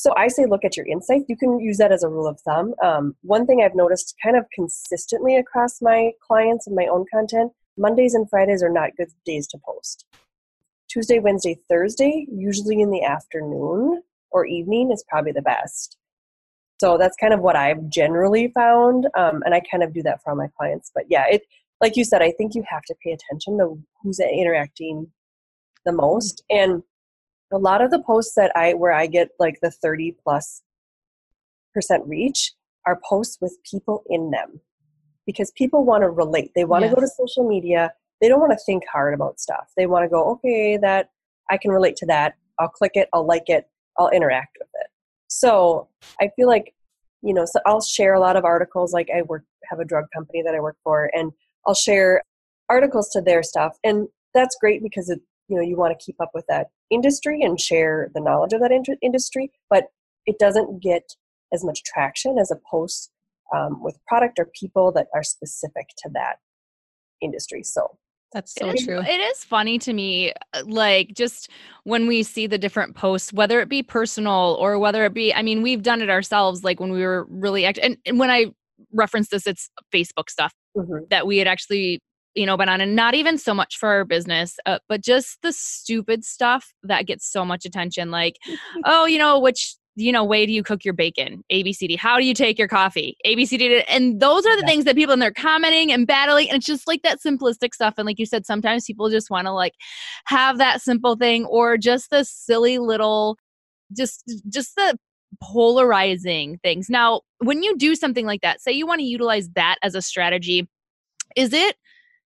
So 0.00 0.14
I 0.16 0.28
say 0.28 0.46
look 0.46 0.64
at 0.64 0.78
your 0.78 0.86
insights. 0.86 1.26
You 1.28 1.36
can 1.36 1.60
use 1.60 1.76
that 1.76 1.92
as 1.92 2.02
a 2.02 2.08
rule 2.08 2.26
of 2.26 2.40
thumb. 2.40 2.72
Um, 2.82 3.14
one 3.20 3.44
thing 3.44 3.60
I've 3.62 3.74
noticed 3.74 4.16
kind 4.22 4.34
of 4.34 4.46
consistently 4.54 5.36
across 5.36 5.82
my 5.82 6.12
clients 6.26 6.66
and 6.66 6.74
my 6.74 6.86
own 6.86 7.04
content 7.12 7.52
Mondays 7.76 8.14
and 8.14 8.28
Fridays 8.30 8.62
are 8.62 8.72
not 8.72 8.96
good 8.96 9.08
days 9.26 9.46
to 9.48 9.58
post. 9.62 10.06
Tuesday, 10.88 11.18
Wednesday, 11.18 11.58
Thursday, 11.68 12.26
usually 12.32 12.80
in 12.80 12.90
the 12.90 13.04
afternoon 13.04 14.02
or 14.30 14.46
evening, 14.46 14.90
is 14.90 15.04
probably 15.06 15.32
the 15.32 15.42
best. 15.42 15.98
So 16.80 16.96
that's 16.96 17.16
kind 17.18 17.34
of 17.34 17.40
what 17.40 17.56
I've 17.56 17.86
generally 17.90 18.48
found, 18.54 19.06
um, 19.18 19.42
and 19.44 19.54
I 19.54 19.60
kind 19.70 19.82
of 19.82 19.92
do 19.92 20.02
that 20.04 20.22
for 20.22 20.30
all 20.30 20.36
my 20.36 20.48
clients. 20.56 20.90
But 20.94 21.04
yeah, 21.10 21.26
it 21.30 21.42
like 21.82 21.96
you 21.96 22.06
said, 22.06 22.22
I 22.22 22.32
think 22.32 22.54
you 22.54 22.64
have 22.70 22.84
to 22.84 22.94
pay 23.04 23.12
attention 23.12 23.58
to 23.58 23.78
who's 24.02 24.18
interacting 24.18 25.08
the 25.84 25.92
most. 25.92 26.42
And 26.48 26.82
a 27.52 27.58
lot 27.58 27.82
of 27.82 27.90
the 27.90 28.02
posts 28.02 28.34
that 28.34 28.52
I 28.56 28.74
where 28.74 28.92
I 28.92 29.06
get 29.06 29.30
like 29.38 29.58
the 29.60 29.70
30 29.70 30.16
plus 30.22 30.62
percent 31.74 32.06
reach 32.06 32.52
are 32.86 33.00
posts 33.08 33.38
with 33.40 33.56
people 33.68 34.02
in 34.08 34.30
them. 34.30 34.60
Because 35.26 35.50
people 35.52 35.84
want 35.84 36.02
to 36.02 36.10
relate. 36.10 36.52
They 36.54 36.64
want 36.64 36.82
yes. 36.82 36.90
to 36.90 36.94
go 36.96 37.00
to 37.02 37.08
social 37.08 37.48
media. 37.48 37.92
They 38.20 38.28
don't 38.28 38.40
want 38.40 38.52
to 38.52 38.64
think 38.64 38.84
hard 38.90 39.14
about 39.14 39.38
stuff. 39.38 39.70
They 39.76 39.86
want 39.86 40.04
to 40.04 40.08
go, 40.08 40.24
okay, 40.32 40.76
that 40.78 41.10
I 41.50 41.56
can 41.56 41.70
relate 41.70 41.96
to 41.96 42.06
that. 42.06 42.34
I'll 42.58 42.68
click 42.68 42.92
it, 42.94 43.08
I'll 43.12 43.26
like 43.26 43.48
it, 43.48 43.68
I'll 43.98 44.10
interact 44.10 44.56
with 44.58 44.68
it. 44.74 44.88
So 45.28 45.88
I 46.20 46.30
feel 46.36 46.46
like, 46.46 46.74
you 47.22 47.32
know, 47.32 47.44
so 47.44 47.60
I'll 47.66 47.80
share 47.80 48.14
a 48.14 48.20
lot 48.20 48.36
of 48.36 48.44
articles. 48.44 48.92
Like 48.92 49.08
I 49.14 49.22
work 49.22 49.44
have 49.68 49.80
a 49.80 49.84
drug 49.84 50.06
company 50.12 50.42
that 50.42 50.54
I 50.54 50.60
work 50.60 50.76
for 50.82 51.10
and 51.14 51.32
I'll 51.66 51.74
share 51.74 52.22
articles 52.68 53.08
to 53.10 53.20
their 53.20 53.42
stuff. 53.42 53.78
And 53.84 54.08
that's 54.34 54.56
great 54.60 54.82
because 54.82 55.10
it, 55.10 55.20
you 55.50 55.56
know, 55.56 55.62
you 55.62 55.76
want 55.76 55.98
to 55.98 56.04
keep 56.04 56.16
up 56.20 56.30
with 56.32 56.46
that 56.48 56.68
industry 56.90 57.42
and 57.42 57.60
share 57.60 58.10
the 58.14 58.20
knowledge 58.20 58.52
of 58.52 58.60
that 58.60 58.70
in- 58.70 58.84
industry, 59.02 59.50
but 59.68 59.88
it 60.26 60.38
doesn't 60.38 60.80
get 60.80 61.02
as 61.52 61.64
much 61.64 61.82
traction 61.82 62.38
as 62.38 62.50
a 62.52 62.56
post 62.70 63.10
um, 63.54 63.82
with 63.82 63.98
product 64.06 64.38
or 64.38 64.48
people 64.58 64.92
that 64.92 65.08
are 65.12 65.24
specific 65.24 65.88
to 65.98 66.08
that 66.14 66.36
industry. 67.20 67.64
So 67.64 67.98
that's 68.32 68.54
so 68.54 68.70
it 68.70 68.84
true. 68.84 69.00
Is, 69.00 69.08
it 69.08 69.20
is 69.20 69.44
funny 69.44 69.76
to 69.80 69.92
me, 69.92 70.32
uh, 70.52 70.62
like 70.66 71.14
just 71.16 71.50
when 71.82 72.06
we 72.06 72.22
see 72.22 72.46
the 72.46 72.58
different 72.58 72.94
posts, 72.94 73.32
whether 73.32 73.60
it 73.60 73.68
be 73.68 73.82
personal 73.82 74.56
or 74.60 74.78
whether 74.78 75.04
it 75.04 75.12
be, 75.12 75.34
I 75.34 75.42
mean, 75.42 75.62
we've 75.62 75.82
done 75.82 76.00
it 76.00 76.10
ourselves, 76.10 76.62
like 76.62 76.78
when 76.78 76.92
we 76.92 77.02
were 77.02 77.26
really 77.28 77.66
active. 77.66 77.82
And, 77.82 77.96
and 78.06 78.20
when 78.20 78.30
I 78.30 78.52
reference 78.92 79.30
this, 79.30 79.48
it's 79.48 79.68
Facebook 79.92 80.30
stuff 80.30 80.52
mm-hmm. 80.76 81.06
that 81.10 81.26
we 81.26 81.38
had 81.38 81.48
actually 81.48 81.98
you 82.40 82.46
know 82.46 82.56
and 82.56 82.96
not 82.96 83.14
even 83.14 83.36
so 83.36 83.52
much 83.52 83.76
for 83.76 83.88
our 83.88 84.04
business 84.04 84.56
uh, 84.66 84.78
but 84.88 85.02
just 85.02 85.40
the 85.42 85.52
stupid 85.52 86.24
stuff 86.24 86.72
that 86.82 87.06
gets 87.06 87.30
so 87.30 87.44
much 87.44 87.64
attention 87.64 88.10
like 88.10 88.36
oh 88.86 89.04
you 89.04 89.18
know 89.18 89.38
which 89.38 89.76
you 89.96 90.12
know 90.12 90.24
way 90.24 90.46
do 90.46 90.52
you 90.52 90.62
cook 90.62 90.84
your 90.84 90.94
bacon 90.94 91.44
abcd 91.52 91.98
how 91.98 92.16
do 92.16 92.24
you 92.24 92.32
take 92.32 92.58
your 92.58 92.68
coffee 92.68 93.16
abcd 93.26 93.84
and 93.88 94.20
those 94.20 94.46
are 94.46 94.56
the 94.56 94.62
yeah. 94.62 94.68
things 94.68 94.84
that 94.84 94.96
people 94.96 95.12
and 95.12 95.20
they're 95.20 95.32
commenting 95.32 95.92
and 95.92 96.06
battling 96.06 96.48
and 96.48 96.56
it's 96.56 96.66
just 96.66 96.88
like 96.88 97.02
that 97.02 97.20
simplistic 97.20 97.74
stuff 97.74 97.94
and 97.98 98.06
like 98.06 98.18
you 98.18 98.26
said 98.26 98.46
sometimes 98.46 98.84
people 98.86 99.10
just 99.10 99.30
want 99.30 99.46
to 99.46 99.52
like 99.52 99.74
have 100.24 100.58
that 100.58 100.80
simple 100.80 101.16
thing 101.16 101.44
or 101.46 101.76
just 101.76 102.10
the 102.10 102.24
silly 102.24 102.78
little 102.78 103.36
just 103.92 104.22
just 104.48 104.74
the 104.76 104.96
polarizing 105.40 106.58
things. 106.62 106.90
Now, 106.90 107.20
when 107.38 107.62
you 107.62 107.76
do 107.76 107.94
something 107.94 108.26
like 108.26 108.40
that, 108.42 108.60
say 108.60 108.72
you 108.72 108.86
want 108.86 109.00
to 109.00 109.06
utilize 109.06 109.48
that 109.50 109.76
as 109.82 109.94
a 109.94 110.02
strategy, 110.02 110.68
is 111.36 111.52
it 111.52 111.76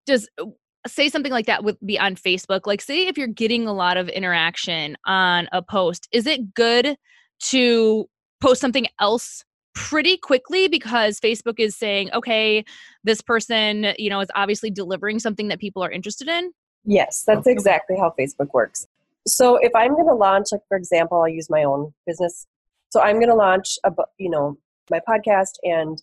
does 0.05 0.27
uh, 0.39 0.45
say 0.87 1.09
something 1.09 1.31
like 1.31 1.45
that 1.45 1.63
would 1.63 1.77
be 1.85 1.99
on 1.99 2.15
Facebook? 2.15 2.61
Like 2.65 2.81
say 2.81 3.07
if 3.07 3.17
you're 3.17 3.27
getting 3.27 3.67
a 3.67 3.73
lot 3.73 3.97
of 3.97 4.09
interaction 4.09 4.97
on 5.05 5.47
a 5.51 5.61
post, 5.61 6.07
is 6.11 6.27
it 6.27 6.53
good 6.53 6.95
to 7.49 8.05
post 8.41 8.61
something 8.61 8.87
else 8.99 9.43
pretty 9.75 10.17
quickly 10.17 10.67
because 10.67 11.19
Facebook 11.19 11.59
is 11.59 11.75
saying, 11.75 12.11
okay, 12.13 12.63
this 13.03 13.21
person, 13.21 13.93
you 13.97 14.09
know, 14.09 14.19
is 14.19 14.29
obviously 14.35 14.69
delivering 14.69 15.19
something 15.19 15.47
that 15.47 15.59
people 15.59 15.83
are 15.83 15.91
interested 15.91 16.27
in? 16.27 16.51
Yes, 16.85 17.23
that's 17.25 17.47
exactly 17.47 17.97
how 17.97 18.13
Facebook 18.19 18.53
works. 18.53 18.85
So 19.25 19.55
if 19.55 19.73
I'm 19.73 19.93
going 19.93 20.07
to 20.07 20.13
launch, 20.13 20.47
like 20.51 20.61
for 20.67 20.77
example, 20.77 21.21
I'll 21.21 21.29
use 21.29 21.49
my 21.49 21.63
own 21.63 21.93
business 22.05 22.45
so 22.93 23.01
I'm 23.01 23.15
going 23.15 23.29
to 23.29 23.35
launch, 23.35 23.79
a, 23.83 23.91
you 24.19 24.29
know, 24.29 24.55
my 24.91 24.99
podcast 25.09 25.53
and 25.63 25.99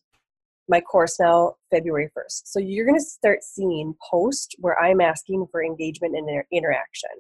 my 0.71 0.81
course 0.81 1.19
now 1.19 1.57
February 1.71 2.11
1st. 2.17 2.43
So 2.45 2.61
you're 2.61 2.87
going 2.87 2.99
to 2.99 3.05
start 3.05 3.43
seeing 3.43 3.95
posts 4.09 4.55
where 4.59 4.81
I'm 4.81 5.01
asking 5.01 5.49
for 5.51 5.63
engagement 5.63 6.17
and 6.17 6.45
interaction. 6.53 7.11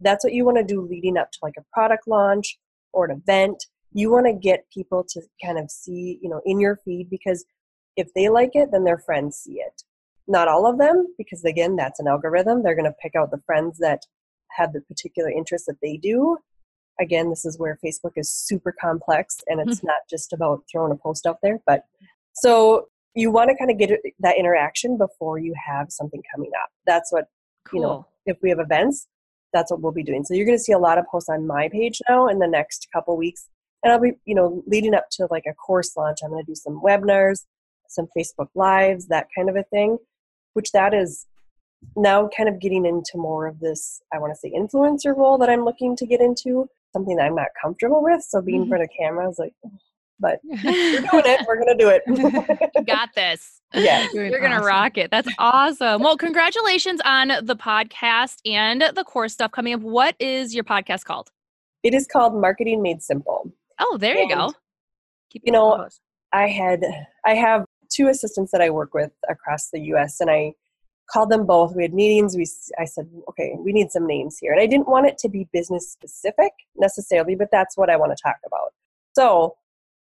That's 0.00 0.24
what 0.24 0.32
you 0.32 0.44
want 0.44 0.58
to 0.58 0.64
do 0.64 0.80
leading 0.80 1.18
up 1.18 1.32
to 1.32 1.38
like 1.42 1.54
a 1.58 1.64
product 1.72 2.06
launch 2.06 2.56
or 2.92 3.06
an 3.06 3.10
event. 3.10 3.66
You 3.92 4.12
want 4.12 4.26
to 4.26 4.32
get 4.32 4.70
people 4.72 5.04
to 5.10 5.20
kind 5.44 5.58
of 5.58 5.70
see, 5.70 6.20
you 6.22 6.30
know, 6.30 6.40
in 6.46 6.60
your 6.60 6.78
feed 6.84 7.10
because 7.10 7.44
if 7.96 8.14
they 8.14 8.28
like 8.28 8.50
it, 8.54 8.70
then 8.70 8.84
their 8.84 8.98
friends 8.98 9.38
see 9.38 9.54
it. 9.54 9.82
Not 10.28 10.48
all 10.48 10.66
of 10.66 10.78
them, 10.78 11.06
because 11.18 11.44
again, 11.44 11.76
that's 11.76 12.00
an 12.00 12.06
algorithm. 12.06 12.62
They're 12.62 12.76
going 12.76 12.90
to 12.90 12.96
pick 13.02 13.14
out 13.16 13.32
the 13.32 13.42
friends 13.44 13.78
that 13.78 14.02
have 14.52 14.72
the 14.72 14.80
particular 14.82 15.30
interest 15.30 15.66
that 15.66 15.80
they 15.82 15.96
do 15.96 16.38
again, 17.00 17.30
this 17.30 17.44
is 17.44 17.58
where 17.58 17.78
Facebook 17.84 18.12
is 18.16 18.32
super 18.32 18.74
complex 18.80 19.38
and 19.46 19.60
it's 19.60 19.82
not 19.84 20.02
just 20.08 20.32
about 20.32 20.64
throwing 20.70 20.92
a 20.92 20.96
post 20.96 21.26
out 21.26 21.38
there. 21.42 21.60
But 21.66 21.84
so 22.34 22.88
you 23.14 23.30
want 23.30 23.50
to 23.50 23.56
kind 23.56 23.70
of 23.70 23.78
get 23.78 24.00
that 24.20 24.36
interaction 24.36 24.98
before 24.98 25.38
you 25.38 25.54
have 25.66 25.90
something 25.90 26.22
coming 26.34 26.50
up. 26.62 26.70
That's 26.86 27.12
what, 27.12 27.26
cool. 27.66 27.80
you 27.80 27.86
know, 27.86 28.06
if 28.26 28.36
we 28.42 28.50
have 28.50 28.58
events, 28.58 29.06
that's 29.52 29.70
what 29.70 29.80
we'll 29.80 29.92
be 29.92 30.02
doing. 30.02 30.24
So 30.24 30.34
you're 30.34 30.46
going 30.46 30.58
to 30.58 30.62
see 30.62 30.72
a 30.72 30.78
lot 30.78 30.98
of 30.98 31.06
posts 31.06 31.28
on 31.28 31.46
my 31.46 31.68
page 31.68 32.02
now 32.08 32.26
in 32.26 32.40
the 32.40 32.48
next 32.48 32.88
couple 32.92 33.16
weeks. 33.16 33.48
And 33.82 33.92
I'll 33.92 34.00
be, 34.00 34.12
you 34.24 34.34
know, 34.34 34.62
leading 34.66 34.94
up 34.94 35.06
to 35.12 35.28
like 35.30 35.44
a 35.48 35.54
course 35.54 35.96
launch, 35.96 36.18
I'm 36.24 36.30
going 36.30 36.44
to 36.44 36.50
do 36.50 36.56
some 36.56 36.80
webinars, 36.82 37.44
some 37.88 38.08
Facebook 38.16 38.48
lives, 38.54 39.06
that 39.08 39.28
kind 39.36 39.48
of 39.48 39.56
a 39.56 39.62
thing, 39.64 39.98
which 40.54 40.72
that 40.72 40.92
is 40.92 41.26
now 41.96 42.28
kind 42.36 42.48
of 42.48 42.60
getting 42.60 42.86
into 42.86 43.16
more 43.16 43.46
of 43.46 43.60
this, 43.60 44.02
I 44.12 44.18
want 44.18 44.32
to 44.32 44.38
say 44.38 44.50
influencer 44.50 45.16
role 45.16 45.38
that 45.38 45.50
I'm 45.50 45.64
looking 45.64 45.94
to 45.96 46.06
get 46.06 46.20
into 46.20 46.68
something 46.92 47.16
that 47.16 47.26
I'm 47.26 47.34
not 47.34 47.48
comfortable 47.60 48.02
with. 48.02 48.22
So 48.22 48.40
being 48.40 48.62
mm-hmm. 48.62 48.62
in 48.64 48.68
front 48.70 48.84
of 48.84 48.90
camera 48.98 49.28
is 49.28 49.38
like, 49.38 49.52
but 50.20 50.40
we're 50.44 50.60
doing 50.60 51.22
it. 51.26 51.46
We're 51.46 51.58
gonna 51.58 51.76
do 51.76 51.88
it. 51.88 52.86
Got 52.86 53.10
this. 53.14 53.60
yeah. 53.74 54.06
Doing 54.12 54.30
You're 54.30 54.40
gonna 54.40 54.56
awesome. 54.56 54.66
rock 54.66 54.98
it. 54.98 55.10
That's 55.10 55.28
awesome. 55.38 56.02
Well, 56.02 56.16
congratulations 56.16 57.00
on 57.04 57.32
the 57.42 57.56
podcast 57.56 58.36
and 58.44 58.82
the 58.94 59.04
course 59.04 59.32
stuff 59.32 59.52
coming 59.52 59.74
up. 59.74 59.80
What 59.80 60.16
is 60.18 60.54
your 60.54 60.64
podcast 60.64 61.04
called? 61.04 61.30
It 61.82 61.94
is 61.94 62.06
called 62.06 62.40
Marketing 62.40 62.82
Made 62.82 63.02
Simple. 63.02 63.52
Oh, 63.78 63.98
there 63.98 64.16
you 64.16 64.28
go. 64.28 64.52
Keep 65.30 65.42
you 65.46 65.52
know, 65.52 65.76
close. 65.76 66.00
I 66.32 66.48
had 66.48 66.84
I 67.26 67.34
have 67.34 67.64
two 67.90 68.08
assistants 68.08 68.52
that 68.52 68.60
I 68.60 68.70
work 68.70 68.94
with 68.94 69.12
across 69.28 69.70
the 69.70 69.80
U.S. 69.80 70.20
and 70.20 70.30
I 70.30 70.52
called 71.10 71.30
them 71.30 71.44
both. 71.44 71.74
We 71.76 71.82
had 71.82 71.92
meetings. 71.92 72.36
We 72.36 72.46
I 72.78 72.84
said, 72.84 73.08
okay, 73.28 73.54
we 73.58 73.72
need 73.72 73.90
some 73.90 74.06
names 74.06 74.38
here, 74.40 74.52
and 74.52 74.60
I 74.60 74.66
didn't 74.66 74.88
want 74.88 75.06
it 75.06 75.18
to 75.18 75.28
be 75.28 75.48
business 75.52 75.90
specific 75.90 76.52
necessarily, 76.76 77.34
but 77.34 77.48
that's 77.50 77.76
what 77.76 77.90
I 77.90 77.96
want 77.96 78.16
to 78.16 78.22
talk 78.22 78.36
about. 78.46 78.72
So 79.14 79.56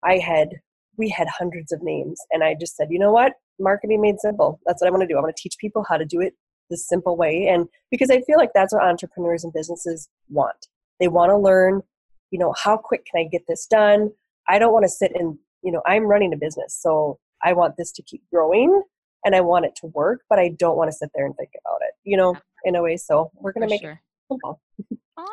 I 0.05 0.19
had 0.19 0.49
we 0.97 1.09
had 1.09 1.27
hundreds 1.29 1.73
of 1.73 1.83
names, 1.83 2.21
and 2.31 2.45
I 2.45 2.55
just 2.59 2.77
said, 2.77 2.89
you 2.91 2.99
know 2.99 3.11
what, 3.11 3.33
marketing 3.59 4.01
made 4.01 4.21
simple. 4.21 4.61
That's 4.65 4.81
what 4.81 4.89
I 4.89 4.91
want 4.91 5.03
to 5.03 5.09
do. 5.09 5.17
I 5.17 5.21
want 5.21 5.35
to 5.35 5.43
teach 5.43 5.59
people 5.59 5.85
how 5.89 5.97
to 5.97 6.05
do 6.05 6.21
it 6.21 6.35
the 6.71 6.77
simple 6.77 7.17
way, 7.17 7.49
and 7.49 7.67
because 7.91 8.11
I 8.11 8.21
feel 8.23 8.39
like 8.39 8.51
that's 8.55 8.73
what 8.73 8.83
entrepreneurs 8.83 9.45
and 9.45 9.53
businesses 9.53 10.09
want. 10.29 10.69
They 11.01 11.09
want 11.09 11.31
to 11.31 11.37
learn, 11.37 11.83
you 12.31 12.39
know, 12.39 12.55
how 12.57 12.77
quick 12.77 13.05
can 13.05 13.21
I 13.21 13.29
get 13.29 13.43
this 13.49 13.67
done? 13.67 14.11
I 14.49 14.59
don't 14.59 14.73
want 14.73 14.85
to 14.85 14.89
sit 14.89 15.13
and, 15.15 15.37
you 15.63 15.73
know, 15.73 15.83
I'm 15.87 16.05
running 16.05 16.33
a 16.33 16.37
business, 16.37 16.79
so 16.81 17.19
I 17.43 17.53
want 17.53 17.77
this 17.77 17.91
to 17.93 18.03
keep 18.03 18.23
growing 18.33 18.83
and 19.25 19.35
I 19.35 19.41
want 19.41 19.65
it 19.65 19.75
to 19.77 19.87
work, 19.87 20.21
but 20.29 20.39
I 20.39 20.51
don't 20.51 20.77
want 20.77 20.89
to 20.89 20.97
sit 20.97 21.11
there 21.15 21.27
and 21.27 21.35
think 21.37 21.51
about 21.65 21.81
it, 21.83 21.95
you 22.05 22.17
know, 22.17 22.37
in 22.65 22.77
a 22.77 22.83
way. 22.83 22.97
So 22.97 23.31
we're 23.35 23.53
going 23.53 23.67
to 23.67 23.73
make 23.73 23.81
sure. 23.81 23.93
it 23.93 23.99
simple. 24.31 24.61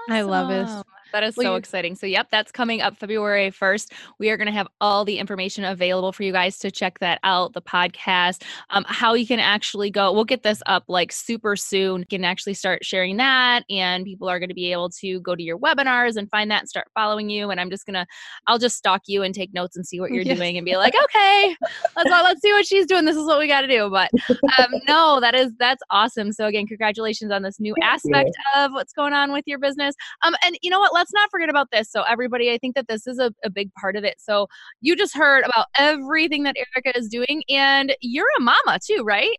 I 0.10 0.22
love 0.22 0.50
it. 0.50 0.68
That 1.12 1.24
is 1.24 1.36
Well, 1.36 1.46
so 1.48 1.56
exciting. 1.56 1.96
So, 1.96 2.06
yep, 2.06 2.28
that's 2.32 2.52
coming 2.52 2.82
up 2.82 2.98
February 2.98 3.52
1st. 3.52 3.92
We 4.18 4.30
are 4.30 4.38
going 4.38 4.48
to 4.48 4.54
have 4.54 4.68
all 4.80 5.04
the 5.04 5.18
information 5.20 5.66
available 5.66 6.14
for 6.14 6.24
you 6.24 6.32
guys 6.32 6.58
to 6.60 6.72
check 6.72 7.00
that 7.00 7.20
out, 7.24 7.54
the 7.54 7.62
podcast, 7.62 8.44
um, 8.70 8.86
how 8.88 9.14
you 9.14 9.28
can 9.28 9.40
actually 9.40 9.92
go. 9.92 10.14
We'll 10.14 10.24
get 10.24 10.44
this 10.44 10.64
up 10.68 10.86
like 10.88 11.12
super 11.12 11.58
soon. 11.58 12.02
You 12.02 12.06
can 12.08 12.24
actually 12.24 12.54
start 12.54 12.86
sharing 12.86 13.18
that, 13.18 13.66
and 13.70 14.06
people 14.06 14.30
are 14.30 14.40
going 14.40 14.50
to 14.50 14.56
be 14.56 14.72
able 14.72 14.90
to 15.02 15.20
go 15.20 15.36
to 15.36 15.44
your 15.44 15.60
webinars 15.60 16.16
and 16.16 16.30
find 16.30 16.50
that 16.50 16.62
and 16.62 16.70
start 16.70 16.88
following 16.94 17.30
you. 17.30 17.50
And 17.50 17.60
I'm 17.60 17.70
just 17.70 17.86
going 17.86 17.96
to, 17.96 18.06
I'll 18.48 18.60
just 18.60 18.78
stalk 18.78 19.02
you 19.08 19.24
and 19.24 19.36
take 19.36 19.54
notes 19.54 19.76
and 19.76 19.86
see 19.86 20.00
what 20.00 20.12
you're 20.14 20.24
Yes. 20.24 20.38
doing 20.38 20.58
and 20.58 20.64
be 20.66 20.78
like, 20.78 20.94
okay, 21.04 21.56
let's, 21.98 22.10
let's 22.10 22.42
see 22.42 22.54
what 22.54 22.66
she's 22.66 22.86
doing. 22.86 23.04
This 23.04 23.18
is 23.18 23.26
what 23.26 23.40
we 23.40 23.48
got 23.48 23.62
to 23.62 23.68
do. 23.68 23.90
But 23.90 24.12
um, 24.58 24.72
no, 24.88 25.20
that 25.20 25.36
is, 25.36 25.52
that's 25.60 25.84
awesome. 25.90 26.32
So, 26.32 26.46
again, 26.46 26.68
congratulations 26.68 27.32
on 27.32 27.42
this 27.42 27.60
new 27.60 27.76
Thank 27.82 28.02
you. 28.06 28.16
aspect 28.16 28.36
of 28.56 28.72
what's 28.72 28.94
going 28.94 29.14
on 29.14 29.31
with 29.32 29.44
your 29.48 29.60
business. 29.60 29.96
Um, 30.24 30.36
and 30.46 30.58
you 30.62 30.70
know 30.70 30.80
what? 30.80 30.94
Let's 30.94 31.14
not 31.14 31.30
forget 31.32 31.50
about 31.50 31.68
this. 31.72 31.92
So, 31.92 32.04
everybody, 32.04 32.52
I 32.52 32.58
think 32.58 32.76
that 32.76 32.88
this 32.88 33.08
is 33.08 33.20
a, 33.20 33.32
a 33.44 33.50
big 33.50 33.74
part 33.76 33.96
of 33.96 34.04
it. 34.04 34.16
So, 34.20 34.48
you 34.82 34.96
just 34.96 35.16
heard 35.16 35.44
about 35.46 35.68
everything 35.78 36.44
that 36.44 36.56
Erica 36.58 36.98
is 36.98 37.08
doing, 37.08 37.44
and 37.50 37.96
you're 38.02 38.28
a 38.38 38.42
mama 38.42 38.80
too, 38.86 39.04
right? 39.04 39.38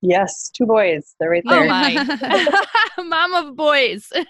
Yes, 0.00 0.48
two 0.50 0.64
boys. 0.66 1.14
They're 1.18 1.30
right 1.30 1.42
there. 1.44 1.64
Oh 1.64 1.66
my, 1.66 2.64
mom 3.04 3.34
of 3.34 3.56
boys. 3.56 4.10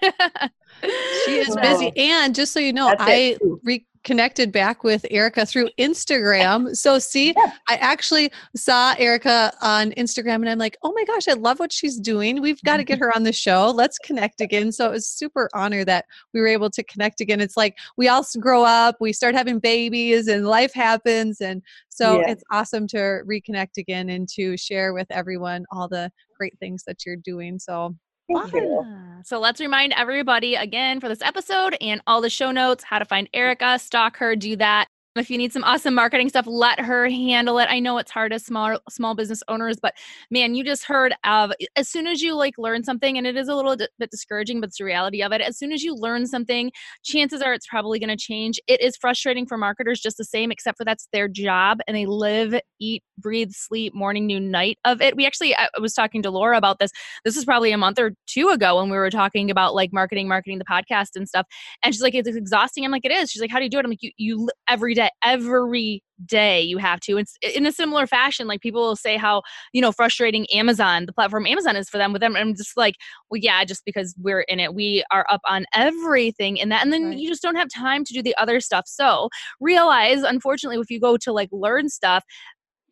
She 1.24 1.38
is 1.38 1.52
So- 1.54 1.60
busy. 1.60 1.92
And 1.96 2.34
just 2.34 2.52
so 2.52 2.60
you 2.60 2.72
know, 2.72 2.86
That's 2.90 3.02
I 3.02 3.36
it. 3.40 3.82
Too. 4.08 4.12
reconnected 4.14 4.52
back 4.52 4.84
with 4.84 5.04
Erica 5.10 5.44
through 5.46 5.68
Instagram. 5.78 6.74
So 6.76 6.98
see, 6.98 7.34
Yeah. 7.36 7.52
I 7.68 7.76
actually 7.76 8.30
saw 8.56 8.94
Erica 8.98 9.52
on 9.62 9.92
Instagram 9.92 10.36
and 10.36 10.48
I'm 10.48 10.58
like, 10.58 10.76
oh 10.82 10.92
my 10.94 11.04
gosh, 11.04 11.28
I 11.28 11.34
love 11.34 11.58
what 11.58 11.72
she's 11.72 11.98
doing. 11.98 12.40
We've 12.40 12.62
got 12.62 12.78
to 12.78 12.84
get 12.84 12.98
her 12.98 13.14
on 13.14 13.22
the 13.24 13.32
show. 13.32 13.70
Let's 13.70 13.98
connect 13.98 14.40
again. 14.40 14.72
So 14.72 14.86
it 14.88 14.92
was 14.92 15.06
super 15.08 15.48
honor 15.54 15.84
that 15.84 16.06
we 16.34 16.40
were 16.40 16.46
able 16.48 16.70
to 16.70 16.82
connect 16.84 17.20
again. 17.20 17.40
It's 17.40 17.56
like 17.56 17.76
we 17.96 18.08
all 18.08 18.24
grow 18.40 18.64
up, 18.64 18.96
we 19.00 19.12
start 19.12 19.34
having 19.34 19.58
babies 19.58 20.28
and 20.28 20.46
life 20.46 20.72
happens. 20.74 21.40
And 21.40 21.62
so 21.88 22.20
Yeah. 22.20 22.30
it's 22.30 22.44
awesome 22.50 22.86
to 22.88 23.20
reconnect 23.26 23.76
again 23.78 24.08
and 24.08 24.28
to 24.30 24.56
share 24.56 24.92
with 24.92 25.06
everyone 25.10 25.64
all 25.70 25.88
the 25.88 26.10
great 26.36 26.58
things 26.60 26.84
that 26.86 27.04
you're 27.04 27.16
doing. 27.16 27.58
So 27.58 27.94
Thank 28.28 28.52
you. 28.52 28.84
So 29.24 29.40
let's 29.40 29.60
remind 29.60 29.92
everybody 29.94 30.54
again 30.54 31.00
for 31.00 31.08
this 31.08 31.22
episode 31.22 31.76
and 31.80 32.00
all 32.06 32.20
the 32.20 32.30
show 32.30 32.50
notes 32.50 32.84
how 32.84 32.98
to 32.98 33.04
find 33.04 33.26
mm. 33.26 33.30
Erica, 33.34 33.78
stalk 33.78 34.16
her, 34.18 34.36
do 34.36 34.56
that. 34.56 34.88
If 35.18 35.30
you 35.30 35.38
need 35.38 35.52
some 35.52 35.64
awesome 35.64 35.94
marketing 35.94 36.28
stuff, 36.28 36.46
let 36.46 36.80
her 36.80 37.08
handle 37.08 37.58
it. 37.58 37.68
I 37.70 37.80
know 37.80 37.98
it's 37.98 38.10
hard 38.10 38.32
as 38.32 38.44
small 38.44 38.78
small 38.88 39.14
business 39.14 39.42
owners, 39.48 39.78
but 39.80 39.94
man, 40.30 40.54
you 40.54 40.64
just 40.64 40.84
heard 40.84 41.14
of 41.24 41.52
as 41.76 41.88
soon 41.88 42.06
as 42.06 42.22
you 42.22 42.34
like 42.34 42.54
learn 42.58 42.84
something, 42.84 43.18
and 43.18 43.26
it 43.26 43.36
is 43.36 43.48
a 43.48 43.54
little 43.54 43.76
bit 43.76 44.10
discouraging, 44.10 44.60
but 44.60 44.68
it's 44.68 44.78
the 44.78 44.84
reality 44.84 45.22
of 45.22 45.32
it. 45.32 45.40
As 45.40 45.58
soon 45.58 45.72
as 45.72 45.82
you 45.82 45.94
learn 45.94 46.26
something, 46.26 46.70
chances 47.04 47.42
are 47.42 47.52
it's 47.52 47.66
probably 47.66 47.98
going 47.98 48.08
to 48.08 48.16
change. 48.16 48.60
It 48.66 48.80
is 48.80 48.96
frustrating 48.96 49.46
for 49.46 49.56
marketers 49.56 50.00
just 50.00 50.16
the 50.16 50.24
same, 50.24 50.50
except 50.50 50.78
for 50.78 50.84
that's 50.84 51.08
their 51.12 51.28
job, 51.28 51.78
and 51.86 51.96
they 51.96 52.06
live, 52.06 52.58
eat, 52.80 53.02
breathe, 53.18 53.52
sleep, 53.52 53.94
morning, 53.94 54.26
noon, 54.26 54.50
night 54.50 54.78
of 54.84 55.00
it. 55.00 55.16
We 55.16 55.26
actually, 55.26 55.54
I 55.56 55.68
was 55.80 55.94
talking 55.94 56.22
to 56.22 56.30
Laura 56.30 56.56
about 56.56 56.78
this 56.78 56.90
this 57.24 57.36
is 57.36 57.44
probably 57.44 57.72
a 57.72 57.78
month 57.78 57.98
or 57.98 58.12
two 58.26 58.48
ago 58.48 58.76
when 58.76 58.90
we 58.90 58.96
were 58.96 59.10
talking 59.10 59.50
about 59.50 59.74
like 59.74 59.92
marketing, 59.92 60.28
marketing 60.28 60.58
the 60.58 60.64
podcast 60.64 61.10
and 61.14 61.28
stuff. 61.28 61.46
And 61.82 61.94
she's 61.94 62.02
like, 62.02 62.14
it's 62.14 62.28
exhausting. 62.28 62.84
I'm 62.84 62.90
like, 62.90 63.04
it 63.04 63.12
is. 63.12 63.30
She's 63.30 63.40
like, 63.40 63.50
how 63.50 63.58
do 63.58 63.64
you 63.64 63.70
do 63.70 63.78
it? 63.78 63.84
I'm 63.84 63.90
like, 63.90 64.02
you, 64.02 64.10
you 64.16 64.50
every 64.68 64.94
day, 64.94 65.07
every 65.22 66.02
day 66.26 66.60
you 66.62 66.78
have 66.78 67.00
to. 67.00 67.16
It's 67.16 67.36
in 67.54 67.64
a 67.66 67.72
similar 67.72 68.06
fashion. 68.06 68.46
Like 68.46 68.60
people 68.60 68.80
will 68.82 68.96
say 68.96 69.16
how, 69.16 69.42
you 69.72 69.80
know, 69.80 69.92
frustrating 69.92 70.46
Amazon, 70.52 71.06
the 71.06 71.12
platform 71.12 71.46
Amazon 71.46 71.76
is 71.76 71.88
for 71.88 71.98
them 71.98 72.12
with 72.12 72.20
them. 72.20 72.36
I'm 72.36 72.54
just 72.54 72.76
like, 72.76 72.96
well, 73.30 73.38
yeah, 73.40 73.64
just 73.64 73.84
because 73.84 74.14
we're 74.18 74.40
in 74.42 74.58
it, 74.60 74.74
we 74.74 75.04
are 75.10 75.26
up 75.30 75.40
on 75.46 75.64
everything 75.74 76.56
in 76.56 76.68
that. 76.70 76.82
And 76.82 76.92
then 76.92 77.10
Right. 77.10 77.18
you 77.18 77.28
just 77.28 77.42
don't 77.42 77.56
have 77.56 77.68
time 77.68 78.04
to 78.04 78.12
do 78.12 78.22
the 78.22 78.36
other 78.36 78.60
stuff. 78.60 78.84
So 78.86 79.28
realize, 79.60 80.22
unfortunately, 80.22 80.78
if 80.80 80.90
you 80.90 81.00
go 81.00 81.16
to 81.18 81.32
like 81.32 81.48
learn 81.52 81.88
stuff, 81.88 82.24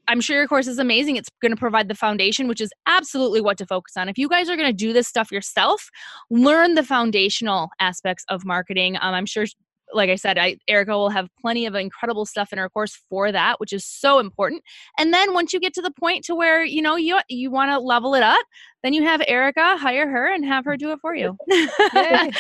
I'm 0.09 0.21
sure 0.21 0.37
your 0.37 0.47
course 0.47 0.69
is 0.69 0.79
amazing. 0.79 1.17
It's 1.17 1.29
going 1.43 1.51
to 1.51 1.57
provide 1.57 1.89
the 1.89 1.95
foundation, 1.97 2.47
which 2.47 2.61
is 2.61 2.71
absolutely 2.87 3.41
what 3.41 3.59
to 3.59 3.67
focus 3.67 3.97
on. 3.97 4.09
If 4.09 4.17
you 4.19 4.29
guys 4.29 4.49
are 4.49 4.55
going 4.57 4.69
to 4.69 4.73
do 4.73 4.93
this 4.93 5.09
stuff 5.09 5.33
yourself, 5.33 5.89
learn 6.31 6.75
the 6.75 6.85
foundational 6.85 7.71
aspects 7.81 8.25
of 8.29 8.45
marketing. 8.45 8.97
Um, 9.01 9.15
I'm 9.15 9.27
sure, 9.27 9.47
like 9.93 10.11
I 10.11 10.17
said, 10.17 10.37
I, 10.39 10.57
Erica 10.69 10.93
will 10.93 11.11
have 11.11 11.29
plenty 11.41 11.65
of 11.67 11.75
incredible 11.75 12.27
stuff 12.27 12.53
in 12.53 12.59
her 12.59 12.69
course 12.69 12.99
for 13.09 13.31
that, 13.33 13.61
which 13.61 13.73
is 13.73 13.85
so 13.85 14.19
important. 14.19 14.63
And 14.99 15.13
then 15.15 15.33
once 15.33 15.53
you 15.53 15.61
get 15.61 15.75
to 15.75 15.83
the 15.83 15.93
point 15.93 16.25
to 16.25 16.35
where 16.35 16.65
you 16.65 16.83
know 16.83 16.97
you 16.97 17.19
you 17.29 17.51
want 17.51 17.71
to 17.71 17.79
level 17.79 18.15
it 18.15 18.23
up, 18.23 18.45
then 18.83 18.93
you 18.93 19.03
have 19.05 19.23
Erica 19.27 19.77
hire 19.77 20.09
her 20.09 20.27
and 20.33 20.45
have 20.45 20.65
her 20.65 20.77
do 20.77 20.91
it 20.93 20.99
for 21.01 21.15
you. 21.15 21.37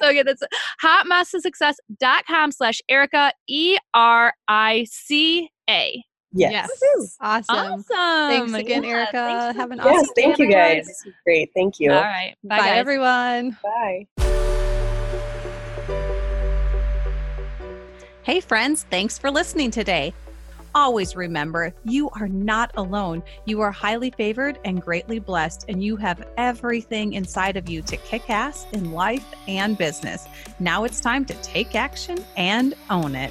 So 0.00 0.08
again, 0.08 0.24
that's 0.26 0.42
hotmastersuccess.com 0.82 2.52
slash 2.52 2.80
Erica 2.88 3.32
E 3.48 3.76
R 3.92 4.32
I 4.48 4.86
C 4.90 5.48
A. 5.68 6.02
Yes. 6.36 6.68
Awesome. 7.20 7.56
Awesome. 7.56 7.84
Thanks 7.90 8.52
again, 8.54 8.82
Yeah, 8.82 8.90
Erica. 8.90 9.12
thanks 9.12 9.54
for- 9.56 9.60
Have 9.60 9.70
an 9.70 9.78
Yes, 9.78 9.86
awesome 9.86 10.14
day, 10.16 10.22
thank 10.22 10.38
you 10.38 10.44
everyone. 10.46 10.62
guys. 10.76 10.86
This 10.88 11.06
is 11.06 11.14
great. 11.24 11.50
Thank 11.54 11.78
you. 11.78 11.92
All 11.92 12.02
right. 12.02 12.34
Bye, 12.42 12.58
Bye, 12.58 12.66
guys. 12.70 12.78
everyone. 12.78 13.56
Bye. 13.62 14.53
Hey, 18.24 18.40
friends, 18.40 18.86
thanks 18.88 19.18
for 19.18 19.30
listening 19.30 19.70
today. 19.70 20.14
Always 20.74 21.14
remember, 21.14 21.74
you 21.84 22.08
are 22.18 22.26
not 22.26 22.70
alone. 22.78 23.22
You 23.44 23.60
are 23.60 23.70
highly 23.70 24.12
favored 24.12 24.58
and 24.64 24.80
greatly 24.80 25.18
blessed, 25.18 25.66
and 25.68 25.84
you 25.84 25.96
have 25.96 26.26
everything 26.38 27.12
inside 27.12 27.58
of 27.58 27.68
you 27.68 27.82
to 27.82 27.98
kick 27.98 28.30
ass 28.30 28.66
in 28.72 28.92
life 28.92 29.26
and 29.46 29.76
business. 29.76 30.26
Now 30.58 30.84
it's 30.84 31.02
time 31.02 31.26
to 31.26 31.34
take 31.42 31.74
action 31.74 32.24
and 32.38 32.72
own 32.88 33.14
it. 33.14 33.30